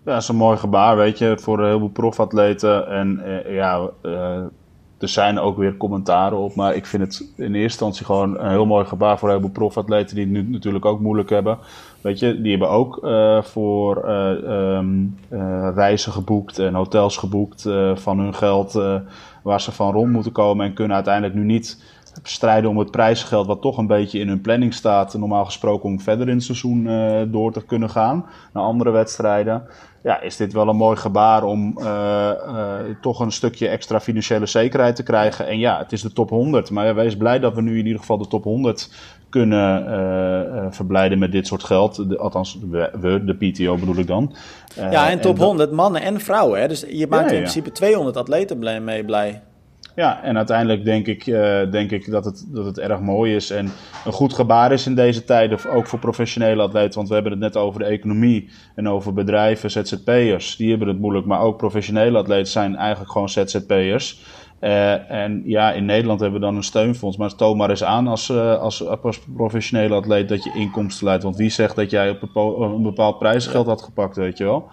Ja, 0.09 0.15
dat 0.15 0.23
is 0.23 0.29
een 0.29 0.37
mooi 0.37 0.57
gebaar, 0.57 0.97
weet 0.97 1.19
je, 1.19 1.39
voor 1.41 1.65
heel 1.65 1.79
veel 1.79 1.89
profatleten. 1.89 2.89
En 2.89 3.21
eh, 3.25 3.55
ja, 3.55 3.89
uh, 4.03 4.37
er 4.99 5.09
zijn 5.09 5.39
ook 5.39 5.57
weer 5.57 5.77
commentaren 5.77 6.39
op. 6.39 6.55
Maar 6.55 6.75
ik 6.75 6.87
vind 6.87 7.03
het 7.03 7.33
in 7.37 7.45
eerste 7.45 7.63
instantie 7.63 8.07
gewoon 8.07 8.39
een 8.39 8.51
heel 8.51 8.67
mooi 8.67 8.85
gebaar 8.85 9.19
voor 9.19 9.29
heel 9.29 9.41
veel 9.41 9.51
profatleten 9.51 10.15
die 10.15 10.25
het 10.25 10.33
nu 10.33 10.43
natuurlijk 10.43 10.85
ook 10.85 11.01
moeilijk 11.01 11.31
hebben. 11.31 11.59
Weet 12.01 12.19
je, 12.19 12.41
die 12.41 12.51
hebben 12.51 12.71
ook 12.71 13.01
uh, 13.05 13.43
voor 13.43 14.09
um, 14.09 15.19
reizen 15.75 16.13
geboekt 16.13 16.59
en 16.59 16.75
hotels 16.75 17.17
geboekt 17.17 17.69
van 17.95 18.19
hun 18.19 18.35
geld 18.35 18.73
waar 19.43 19.61
ze 19.61 19.73
van 19.73 19.93
rond 19.93 20.13
moeten 20.13 20.33
komen. 20.33 20.67
En 20.67 20.75
kunnen 20.75 20.95
uiteindelijk 20.95 21.35
nu 21.35 21.45
niet 21.45 21.83
strijden 22.23 22.71
om 22.71 22.79
het 22.79 22.91
prijsgeld, 22.91 23.47
wat 23.47 23.61
toch 23.61 23.79
een 23.79 23.87
beetje 23.87 24.19
in 24.19 24.29
hun 24.29 24.41
planning 24.41 24.75
staat, 24.75 25.15
normaal 25.15 25.45
gesproken 25.45 25.89
om 25.89 26.01
verder 26.01 26.29
in 26.29 26.35
het 26.35 26.45
seizoen 26.45 26.89
door 27.31 27.53
te 27.53 27.65
kunnen 27.65 27.91
gaan 27.91 28.27
naar 28.53 28.63
andere 28.63 28.91
wedstrijden. 28.91 29.69
Ja, 30.09 30.21
is 30.21 30.37
dit 30.37 30.53
wel 30.53 30.69
een 30.69 30.77
mooi 30.77 30.97
gebaar 30.97 31.43
om 31.43 31.79
uh, 31.79 31.85
uh, 31.85 32.75
toch 33.01 33.21
een 33.21 33.33
stukje 33.33 33.69
extra 33.69 34.01
financiële 34.01 34.47
zekerheid 34.47 34.97
te 34.97 35.03
krijgen. 35.03 35.47
En 35.47 35.59
ja, 35.59 35.79
het 35.79 35.93
is 35.93 36.03
de 36.03 36.13
top 36.13 36.31
100, 36.31 36.71
maar 36.71 36.95
wees 36.95 37.17
blij 37.17 37.39
dat 37.39 37.55
we 37.55 37.63
nu 37.63 37.79
in 37.79 37.87
ieder 37.87 38.01
geval 38.01 38.19
de 38.19 38.27
top 38.27 38.45
100 38.45 38.91
kunnen 39.29 39.85
verblijden 40.75 41.19
met 41.19 41.33
dit 41.33 41.47
soort 41.47 41.65
geld. 41.65 42.09
De, 42.09 42.19
althans, 42.19 42.59
we, 42.71 43.23
de 43.25 43.35
PTO 43.35 43.77
bedoel 43.77 43.97
ik 43.97 44.07
dan. 44.07 44.35
ja, 44.75 45.11
en 45.11 45.21
top 45.21 45.39
en 45.39 45.45
100 45.45 45.73
mannen 45.73 46.03
en 46.03 46.21
vrouwen. 46.21 46.61
Hè? 46.61 46.69
Dus 46.69 46.85
je 46.89 47.07
maakt 47.07 47.31
ja, 47.31 47.37
in 47.37 47.43
principe 47.43 47.73
200 47.73 48.17
atleten 48.17 48.85
mee 48.85 49.05
blij. 49.05 49.43
Ja, 49.99 50.23
en 50.23 50.37
uiteindelijk 50.37 50.85
denk 50.85 51.07
ik, 51.07 51.27
uh, 51.27 51.71
denk 51.71 51.91
ik 51.91 52.11
dat, 52.11 52.25
het, 52.25 52.47
dat 52.49 52.65
het 52.65 52.79
erg 52.79 53.01
mooi 53.01 53.35
is 53.35 53.51
en 53.51 53.71
een 54.05 54.13
goed 54.13 54.35
gebaar 54.35 54.73
is 54.73 54.87
in 54.87 54.95
deze 54.95 55.25
tijden, 55.25 55.71
ook 55.71 55.87
voor 55.87 55.99
professionele 55.99 56.63
atleten. 56.63 56.95
Want 56.95 57.09
we 57.09 57.15
hebben 57.15 57.33
het 57.33 57.41
net 57.41 57.57
over 57.57 57.81
de 57.81 57.87
economie 57.87 58.51
en 58.75 58.89
over 58.89 59.13
bedrijven, 59.13 59.71
ZZP'ers. 59.71 60.57
Die 60.57 60.71
hebben 60.71 60.89
het 60.89 60.99
moeilijk, 60.99 61.27
maar 61.27 61.41
ook 61.41 61.57
professionele 61.57 62.19
atleten 62.19 62.53
zijn 62.53 62.77
eigenlijk 62.77 63.13
gewoon 63.13 63.29
ZZP'ers. 63.29 64.21
Uh, 64.61 65.11
en 65.11 65.43
ja, 65.45 65.73
in 65.73 65.85
Nederland 65.85 66.21
hebben 66.21 66.41
we 66.41 66.47
dan 66.47 66.57
een 66.57 66.63
steunfonds. 66.63 67.17
Maar 67.17 67.35
toon 67.35 67.57
maar 67.57 67.71
eens 67.71 67.85
aan 67.85 68.07
als, 68.07 68.29
uh, 68.29 68.59
als, 68.59 68.87
als, 68.87 69.21
professionele 69.37 69.95
atleet 69.95 70.29
dat 70.29 70.45
je 70.45 70.53
inkomsten 70.55 71.07
leidt. 71.07 71.23
Want 71.23 71.37
wie 71.37 71.51
zegt 71.51 71.77
dat 71.77 71.91
jij 71.91 72.11
op 72.11 72.37
een 72.37 72.83
bepaald 72.83 73.19
prijsgeld 73.19 73.67
had 73.67 73.83
gepakt, 73.83 74.17
weet 74.17 74.39
je 74.39 74.45
wel? 74.45 74.69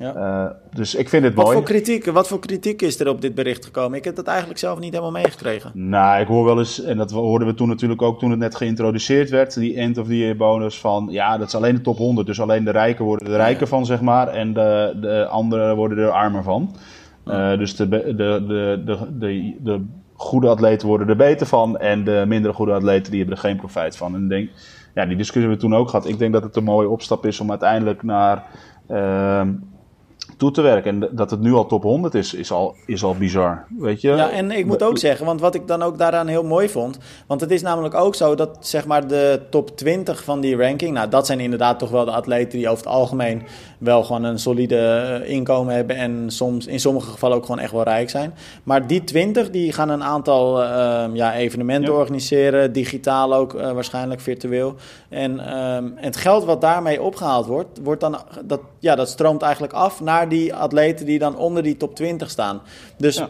Ja. 0.00 0.16
Uh, 0.16 0.50
dus 0.74 0.94
ik 0.94 1.08
vind 1.08 1.24
het 1.24 1.34
wat 1.34 1.44
mooi. 1.44 1.56
Voor 1.56 1.66
kritiek, 1.66 2.04
wat 2.04 2.28
voor 2.28 2.38
kritiek 2.38 2.82
is 2.82 3.00
er 3.00 3.08
op 3.08 3.20
dit 3.20 3.34
bericht 3.34 3.64
gekomen? 3.64 3.98
Ik 3.98 4.04
heb 4.04 4.16
dat 4.16 4.26
eigenlijk 4.26 4.58
zelf 4.58 4.78
niet 4.78 4.90
helemaal 4.90 5.12
meegekregen. 5.12 5.70
Nou, 5.74 6.20
ik 6.20 6.26
hoor 6.26 6.44
wel 6.44 6.58
eens, 6.58 6.82
en 6.82 6.96
dat 6.96 7.10
hoorden 7.10 7.48
we 7.48 7.54
toen 7.54 7.68
natuurlijk 7.68 8.02
ook 8.02 8.18
toen 8.18 8.30
het 8.30 8.38
net 8.38 8.54
geïntroduceerd 8.54 9.30
werd, 9.30 9.54
die 9.54 9.76
end 9.76 9.98
of 9.98 10.06
the 10.06 10.18
year 10.18 10.36
bonus 10.36 10.78
van, 10.78 11.08
ja, 11.10 11.38
dat 11.38 11.46
is 11.46 11.54
alleen 11.54 11.74
de 11.74 11.80
top 11.80 11.96
100. 11.96 12.26
Dus 12.26 12.40
alleen 12.40 12.64
de 12.64 12.70
rijken 12.70 13.04
worden 13.04 13.28
er 13.28 13.36
rijker 13.36 13.66
van, 13.66 13.86
zeg 13.86 14.00
maar, 14.00 14.28
en 14.28 14.52
de, 14.52 14.96
de 15.00 15.26
anderen 15.26 15.76
worden 15.76 15.98
er 15.98 16.10
armer 16.10 16.42
van. 16.42 16.74
Uh, 17.26 17.58
dus 17.58 17.76
de, 17.76 17.88
de, 17.88 18.14
de, 18.14 18.42
de, 18.84 18.98
de, 19.18 19.54
de 19.62 19.84
goede 20.14 20.48
atleten 20.48 20.88
worden 20.88 21.08
er 21.08 21.16
beter 21.16 21.46
van 21.46 21.78
en 21.78 22.04
de 22.04 22.24
minder 22.26 22.54
goede 22.54 22.72
atleten 22.72 23.10
die 23.10 23.20
hebben 23.20 23.36
er 23.36 23.42
geen 23.42 23.56
profijt 23.56 23.96
van. 23.96 24.14
En 24.14 24.28
denk, 24.28 24.50
ja, 24.94 25.06
die 25.06 25.16
discussie 25.16 25.40
hebben 25.40 25.58
we 25.58 25.64
toen 25.64 25.74
ook 25.74 25.88
gehad. 25.88 26.08
Ik 26.08 26.18
denk 26.18 26.32
dat 26.32 26.42
het 26.42 26.56
een 26.56 26.64
mooie 26.64 26.88
opstap 26.88 27.26
is 27.26 27.40
om 27.40 27.50
uiteindelijk 27.50 28.02
naar... 28.02 28.44
Uh, 28.88 29.42
toe 30.40 30.50
te 30.50 30.60
werken. 30.60 31.02
En 31.02 31.08
dat 31.12 31.30
het 31.30 31.40
nu 31.40 31.52
al 31.52 31.66
top 31.66 31.82
100 31.82 32.14
is, 32.14 32.34
is 32.34 32.52
al, 32.52 32.74
is 32.86 33.04
al 33.04 33.14
bizar. 33.14 33.64
Weet 33.78 34.00
je? 34.00 34.08
Ja, 34.08 34.30
en 34.30 34.50
ik 34.50 34.66
moet 34.66 34.82
ook 34.82 34.98
zeggen, 34.98 35.26
want 35.26 35.40
wat 35.40 35.54
ik 35.54 35.66
dan 35.66 35.82
ook 35.82 35.98
daaraan 35.98 36.26
heel 36.26 36.42
mooi 36.42 36.68
vond. 36.68 36.98
Want 37.26 37.40
het 37.40 37.50
is 37.50 37.62
namelijk 37.62 37.94
ook 37.94 38.14
zo 38.14 38.34
dat 38.34 38.56
zeg 38.60 38.86
maar 38.86 39.06
de 39.08 39.40
top 39.50 39.76
20 39.76 40.24
van 40.24 40.40
die 40.40 40.56
ranking. 40.56 40.92
Nou, 40.94 41.08
dat 41.08 41.26
zijn 41.26 41.40
inderdaad 41.40 41.78
toch 41.78 41.90
wel 41.90 42.04
de 42.04 42.10
atleten 42.10 42.58
die 42.58 42.68
over 42.68 42.84
het 42.84 42.94
algemeen 42.94 43.42
wel 43.78 44.04
gewoon 44.04 44.24
een 44.24 44.38
solide 44.38 44.76
eh, 44.76 45.30
inkomen 45.30 45.74
hebben. 45.74 45.96
En 45.96 46.30
soms 46.30 46.66
in 46.66 46.80
sommige 46.80 47.10
gevallen 47.10 47.36
ook 47.36 47.44
gewoon 47.44 47.60
echt 47.60 47.72
wel 47.72 47.82
rijk 47.82 48.10
zijn. 48.10 48.34
Maar 48.62 48.86
die 48.86 49.04
20 49.04 49.50
die 49.50 49.72
gaan 49.72 49.88
een 49.88 50.04
aantal 50.04 50.62
uh, 50.62 51.04
ja, 51.12 51.34
evenementen 51.34 51.94
organiseren. 51.94 52.72
Digitaal 52.72 53.34
ook 53.34 53.54
uh, 53.54 53.72
waarschijnlijk 53.72 54.20
virtueel. 54.20 54.74
En 55.08 55.34
uh, 55.34 55.78
het 55.94 56.16
geld 56.16 56.44
wat 56.44 56.60
daarmee 56.60 57.02
opgehaald 57.02 57.46
wordt, 57.46 57.80
wordt 57.82 58.00
dan, 58.00 58.18
dat, 58.44 58.60
ja, 58.80 58.94
dat 58.94 59.08
stroomt 59.08 59.42
eigenlijk 59.42 59.72
af 59.72 60.00
naar 60.00 60.28
die 60.28 60.54
atleten 60.54 61.06
die 61.06 61.18
dan 61.18 61.36
onder 61.36 61.62
die 61.62 61.76
top 61.76 61.94
20 61.94 62.30
staan. 62.30 62.60
Dus 62.96 63.16
ja, 63.16 63.28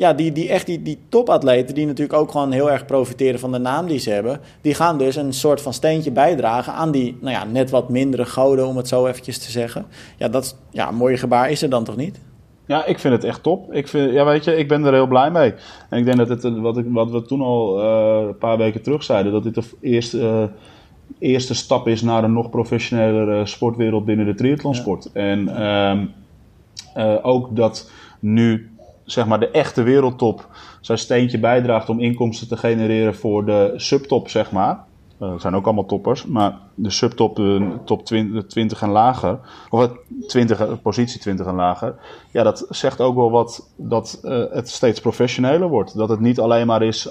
ja, 0.00 0.12
die, 0.12 0.32
die 0.32 0.48
echt 0.48 0.66
die, 0.66 0.82
die 0.82 0.98
topatleten, 1.08 1.74
die 1.74 1.86
natuurlijk 1.86 2.18
ook 2.18 2.30
gewoon 2.30 2.52
heel 2.52 2.70
erg 2.70 2.86
profiteren 2.86 3.40
van 3.40 3.52
de 3.52 3.58
naam 3.58 3.86
die 3.86 3.98
ze 3.98 4.10
hebben, 4.10 4.40
die 4.60 4.74
gaan 4.74 4.98
dus 4.98 5.16
een 5.16 5.32
soort 5.32 5.60
van 5.60 5.72
steentje 5.72 6.10
bijdragen 6.10 6.72
aan 6.72 6.90
die, 6.90 7.16
nou 7.20 7.34
ja, 7.34 7.44
net 7.44 7.70
wat 7.70 7.88
mindere 7.88 8.26
goden, 8.26 8.66
om 8.66 8.76
het 8.76 8.88
zo 8.88 9.06
eventjes 9.06 9.38
te 9.38 9.50
zeggen. 9.50 9.86
Ja, 10.16 10.28
dat 10.28 10.56
ja, 10.70 10.88
een 10.88 10.94
mooie 10.94 11.16
gebaar 11.16 11.50
is 11.50 11.62
er 11.62 11.70
dan 11.70 11.84
toch 11.84 11.96
niet? 11.96 12.20
Ja, 12.66 12.84
ik 12.84 12.98
vind 12.98 13.14
het 13.14 13.24
echt 13.24 13.42
top. 13.42 13.72
Ik, 13.72 13.88
vind, 13.88 14.12
ja, 14.12 14.24
weet 14.24 14.44
je, 14.44 14.56
ik 14.56 14.68
ben 14.68 14.84
er 14.84 14.92
heel 14.92 15.06
blij 15.06 15.30
mee. 15.30 15.54
En 15.88 15.98
ik 15.98 16.04
denk 16.04 16.16
dat 16.16 16.28
het, 16.28 16.58
wat, 16.58 16.76
ik, 16.76 16.84
wat 16.88 17.10
we 17.10 17.22
toen 17.22 17.40
al 17.40 17.80
uh, 17.80 18.26
een 18.28 18.38
paar 18.38 18.58
weken 18.58 18.82
terug 18.82 19.02
zeiden, 19.02 19.32
dat 19.32 19.42
dit 19.42 19.54
de 19.54 19.62
eerste, 19.80 20.18
uh, 20.18 20.42
eerste 21.18 21.54
stap 21.54 21.88
is 21.88 22.02
naar 22.02 22.24
een 22.24 22.32
nog 22.32 22.50
professionelere 22.50 23.46
sportwereld 23.46 24.04
binnen 24.04 24.26
de 24.26 24.34
triathlonsport. 24.34 25.10
Ja. 25.14 25.20
En 25.20 25.62
um, 25.66 26.12
uh, 26.96 27.16
ook 27.22 27.56
dat 27.56 27.90
nu 28.20 28.70
zeg 29.04 29.26
maar 29.26 29.40
de 29.40 29.50
echte 29.50 29.82
wereldtop 29.82 30.48
zijn 30.80 30.98
steentje 30.98 31.38
bijdraagt 31.38 31.88
om 31.88 32.00
inkomsten 32.00 32.48
te 32.48 32.56
genereren 32.56 33.14
voor 33.14 33.46
de 33.46 33.72
subtop, 33.76 34.28
zeg 34.28 34.52
maar. 34.52 34.84
Uh, 35.22 35.30
dat 35.30 35.40
zijn 35.40 35.54
ook 35.54 35.64
allemaal 35.64 35.86
toppers, 35.86 36.26
maar 36.26 36.58
de 36.74 36.90
subtop, 36.90 37.36
de 37.36 37.76
top 37.84 38.04
20, 38.04 38.46
20 38.46 38.82
en 38.82 38.90
lager, 38.90 39.38
of 39.70 39.90
20, 40.26 40.82
positie 40.82 41.20
20 41.20 41.46
en 41.46 41.54
lager, 41.54 41.94
ja, 42.30 42.42
dat 42.42 42.66
zegt 42.68 43.00
ook 43.00 43.14
wel 43.14 43.30
wat 43.30 43.70
dat 43.76 44.20
uh, 44.24 44.44
het 44.50 44.68
steeds 44.68 45.00
professioneler 45.00 45.68
wordt. 45.68 45.96
Dat 45.96 46.08
het 46.08 46.20
niet 46.20 46.40
alleen 46.40 46.66
maar 46.66 46.82
is 46.82 47.10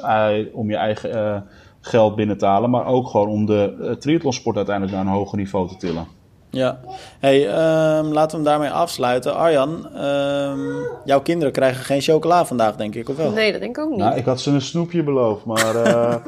om 0.54 0.70
je 0.70 0.76
eigen 0.76 1.45
geld 1.82 2.15
binnen 2.15 2.38
te 2.38 2.45
halen, 2.45 2.69
maar 2.69 2.86
ook 2.86 3.07
gewoon 3.07 3.27
om 3.27 3.45
de 3.45 3.95
triathlonsport 3.99 4.55
uiteindelijk 4.55 4.95
naar 4.95 5.05
een 5.05 5.11
hoger 5.11 5.38
niveau 5.38 5.67
te 5.67 5.77
tillen. 5.77 6.07
Ja, 6.51 6.80
hey, 7.19 7.47
um, 7.47 8.13
laten 8.13 8.30
we 8.30 8.36
hem 8.36 8.43
daarmee 8.43 8.69
afsluiten. 8.69 9.36
Arjan, 9.36 9.69
um, 10.03 10.88
jouw 11.05 11.21
kinderen 11.21 11.53
krijgen 11.53 11.84
geen 11.86 12.01
chocola 12.01 12.45
vandaag, 12.45 12.75
denk 12.75 12.95
ik, 12.95 13.09
of 13.09 13.15
wel? 13.15 13.32
Nee, 13.32 13.51
dat 13.51 13.61
denk 13.61 13.77
ik 13.77 13.84
ook 13.84 13.89
niet. 13.89 13.99
Nou, 13.99 14.17
ik 14.17 14.25
had 14.25 14.41
ze 14.41 14.51
een 14.51 14.61
snoepje 14.61 15.03
beloofd, 15.03 15.45
maar... 15.45 15.75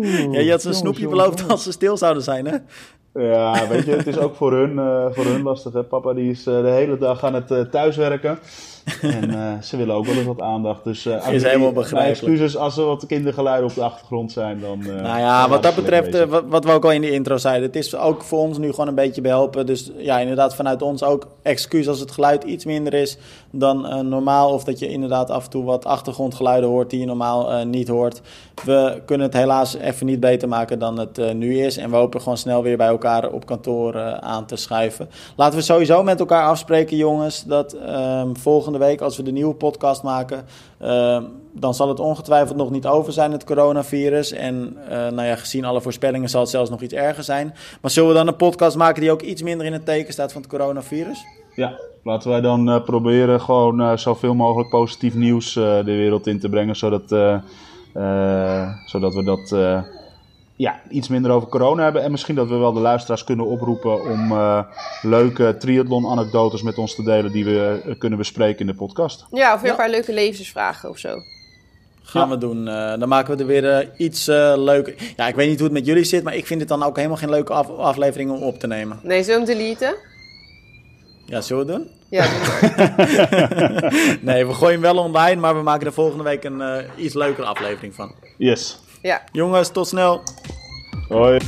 Uh, 0.00 0.32
ja, 0.32 0.40
je 0.40 0.50
had 0.50 0.62
ze 0.62 0.68
een 0.68 0.74
snoepje 0.74 1.08
beloofd 1.08 1.48
als 1.48 1.62
ze 1.62 1.72
stil 1.72 1.96
zouden 1.96 2.22
zijn, 2.22 2.46
hè? 2.46 2.56
Ja, 3.22 3.68
weet 3.68 3.84
je, 3.84 3.90
het 3.90 4.06
is 4.06 4.18
ook 4.18 4.34
voor 4.34 4.52
hun, 4.52 4.72
uh, 4.72 5.06
voor 5.10 5.24
hun 5.24 5.42
lastig. 5.42 5.72
Hè? 5.72 5.82
Papa 5.82 6.12
die 6.12 6.30
is 6.30 6.46
uh, 6.46 6.62
de 6.62 6.70
hele 6.70 6.98
dag 6.98 7.24
aan 7.24 7.34
het 7.34 7.50
uh, 7.50 7.60
thuiswerken. 7.60 8.38
En 9.00 9.30
uh, 9.30 9.60
ze 9.62 9.76
willen 9.76 9.94
ook 9.94 10.06
wel 10.06 10.14
eens 10.14 10.26
wat 10.26 10.40
aandacht. 10.40 10.84
Dus 10.84 11.06
uh, 11.06 11.28
is 11.30 11.42
helemaal 11.42 11.72
begrijpelijk. 11.72 12.22
excuses 12.22 12.56
als 12.56 12.76
er 12.76 12.84
wat 12.84 13.06
kindergeluiden 13.06 13.68
op 13.68 13.74
de 13.74 13.82
achtergrond 13.82 14.32
zijn. 14.32 14.60
Dan, 14.60 14.80
uh, 14.80 14.86
nou 14.86 15.18
ja, 15.18 15.48
wat 15.48 15.62
dat 15.62 15.74
betreft, 15.74 16.26
wat, 16.28 16.44
wat 16.48 16.64
we 16.64 16.70
ook 16.70 16.84
al 16.84 16.92
in 16.92 17.00
de 17.00 17.10
intro 17.10 17.36
zeiden. 17.36 17.66
Het 17.66 17.76
is 17.76 17.96
ook 17.96 18.22
voor 18.22 18.38
ons 18.38 18.58
nu 18.58 18.70
gewoon 18.70 18.88
een 18.88 18.94
beetje 18.94 19.20
behelpen. 19.20 19.66
Dus 19.66 19.90
ja, 19.96 20.18
inderdaad 20.18 20.54
vanuit 20.54 20.82
ons 20.82 21.02
ook 21.02 21.26
excuus 21.42 21.88
als 21.88 22.00
het 22.00 22.10
geluid 22.10 22.44
iets 22.44 22.64
minder 22.64 22.94
is 22.94 23.18
dan 23.50 24.08
normaal. 24.08 24.52
Of 24.52 24.64
dat 24.64 24.78
je 24.78 24.88
inderdaad 24.88 25.30
af 25.30 25.44
en 25.44 25.50
toe 25.50 25.64
wat 25.64 25.84
achtergrondgeluiden 25.84 26.70
hoort 26.70 26.90
die 26.90 27.00
je 27.00 27.06
normaal 27.06 27.64
niet 27.64 27.88
hoort. 27.88 28.20
We 28.64 29.02
kunnen 29.06 29.26
het 29.26 29.36
helaas 29.36 29.74
even 29.74 30.06
niet 30.06 30.20
beter 30.20 30.48
maken 30.48 30.78
dan 30.78 30.98
het 30.98 31.34
nu 31.34 31.60
is. 31.60 31.76
En 31.76 31.90
we 31.90 31.96
hopen 31.96 32.20
gewoon 32.20 32.38
snel 32.38 32.62
weer 32.62 32.76
bij 32.76 32.86
elkaar 32.86 33.30
op 33.30 33.46
kantoor 33.46 34.20
aan 34.20 34.46
te 34.46 34.56
schuiven. 34.56 35.08
Laten 35.36 35.58
we 35.58 35.64
sowieso 35.64 36.02
met 36.02 36.20
elkaar 36.20 36.44
afspreken, 36.44 36.96
jongens. 36.96 37.44
Dat 37.44 37.74
um, 37.74 38.36
week, 38.78 39.00
als 39.00 39.16
we 39.16 39.22
de 39.22 39.32
nieuwe 39.32 39.54
podcast 39.54 40.02
maken, 40.02 40.44
uh, 40.82 41.22
dan 41.52 41.74
zal 41.74 41.88
het 41.88 42.00
ongetwijfeld 42.00 42.56
nog 42.56 42.70
niet 42.70 42.86
over 42.86 43.12
zijn, 43.12 43.32
het 43.32 43.44
coronavirus. 43.44 44.32
En 44.32 44.76
uh, 44.82 44.88
nou 44.90 45.22
ja, 45.22 45.36
gezien 45.36 45.64
alle 45.64 45.80
voorspellingen 45.80 46.28
zal 46.28 46.40
het 46.40 46.50
zelfs 46.50 46.70
nog 46.70 46.80
iets 46.80 46.94
erger 46.94 47.24
zijn. 47.24 47.54
Maar 47.80 47.90
zullen 47.90 48.08
we 48.08 48.14
dan 48.14 48.26
een 48.26 48.36
podcast 48.36 48.76
maken 48.76 49.00
die 49.00 49.10
ook 49.10 49.22
iets 49.22 49.42
minder 49.42 49.66
in 49.66 49.72
het 49.72 49.84
teken 49.84 50.12
staat 50.12 50.32
van 50.32 50.40
het 50.40 50.50
coronavirus? 50.50 51.24
Ja, 51.54 51.78
laten 52.02 52.30
wij 52.30 52.40
dan 52.40 52.68
uh, 52.68 52.84
proberen 52.84 53.40
gewoon 53.40 53.80
uh, 53.80 53.96
zoveel 53.96 54.34
mogelijk 54.34 54.70
positief 54.70 55.14
nieuws 55.14 55.52
de 55.54 55.82
wereld 55.84 56.26
in 56.26 56.40
te 56.40 56.48
brengen, 56.48 56.76
zodat, 56.76 57.08
zodat 58.86 59.14
we 59.14 59.24
dat 59.24 59.84
ja, 60.56 60.80
iets 60.88 61.08
minder 61.08 61.30
over 61.30 61.48
corona 61.48 61.82
hebben. 61.82 62.02
En 62.02 62.10
misschien 62.10 62.34
dat 62.34 62.48
we 62.48 62.56
wel 62.56 62.72
de 62.72 62.80
luisteraars 62.80 63.24
kunnen 63.24 63.46
oproepen 63.46 64.04
om 64.04 64.32
uh, 64.32 64.62
leuke 65.02 65.56
triathlon-anekdotes 65.58 66.62
met 66.62 66.78
ons 66.78 66.94
te 66.94 67.02
delen 67.02 67.32
die 67.32 67.44
we 67.44 67.82
uh, 67.86 67.98
kunnen 67.98 68.18
bespreken 68.18 68.60
in 68.60 68.66
de 68.66 68.74
podcast. 68.74 69.26
Ja, 69.30 69.54
of 69.54 69.60
weer 69.60 69.70
ja. 69.70 69.70
een 69.70 69.84
paar 69.84 69.90
leuke 69.90 70.12
levensvragen 70.12 70.88
of 70.88 70.98
zo. 70.98 71.18
Gaan 72.02 72.28
ja. 72.28 72.34
we 72.34 72.38
doen. 72.38 72.66
Uh, 72.66 72.98
dan 72.98 73.08
maken 73.08 73.36
we 73.36 73.42
er 73.42 73.48
weer 73.48 73.90
iets 73.96 74.26
leuker. 74.56 74.94
Ja, 75.16 75.28
ik 75.28 75.34
weet 75.34 75.48
niet 75.48 75.58
hoe 75.58 75.68
het 75.68 75.76
met 75.76 75.86
jullie 75.86 76.04
zit, 76.04 76.24
maar 76.24 76.34
ik 76.34 76.46
vind 76.46 76.60
het 76.60 76.68
dan 76.68 76.82
ook 76.82 76.96
helemaal 76.96 77.16
geen 77.16 77.30
leuke 77.30 77.52
af 77.52 77.70
aflevering 77.70 78.30
om 78.30 78.42
op 78.42 78.58
te 78.58 78.66
nemen. 78.66 78.98
Nee, 79.02 79.22
zullen 79.22 79.40
we 79.40 79.52
hem 79.52 79.58
deleten? 79.58 79.94
Ja, 81.24 81.40
zullen 81.40 81.66
we 81.66 81.72
het 81.72 81.82
doen? 81.82 81.90
Ja, 82.08 82.24
nee, 84.32 84.46
we 84.46 84.54
gooien 84.54 84.82
hem 84.82 84.94
wel 84.94 85.04
online, 85.04 85.40
maar 85.40 85.56
we 85.56 85.62
maken 85.62 85.86
er 85.86 85.92
volgende 85.92 86.24
week 86.24 86.44
een 86.44 86.62
iets 86.96 87.14
leukere 87.14 87.46
aflevering 87.46 87.94
van. 87.94 88.14
Yes. 88.36 88.78
Ja. 89.06 89.22
Jongens, 89.32 89.68
tot 89.70 89.88
snel. 89.88 90.22
Hoi. 91.08 91.38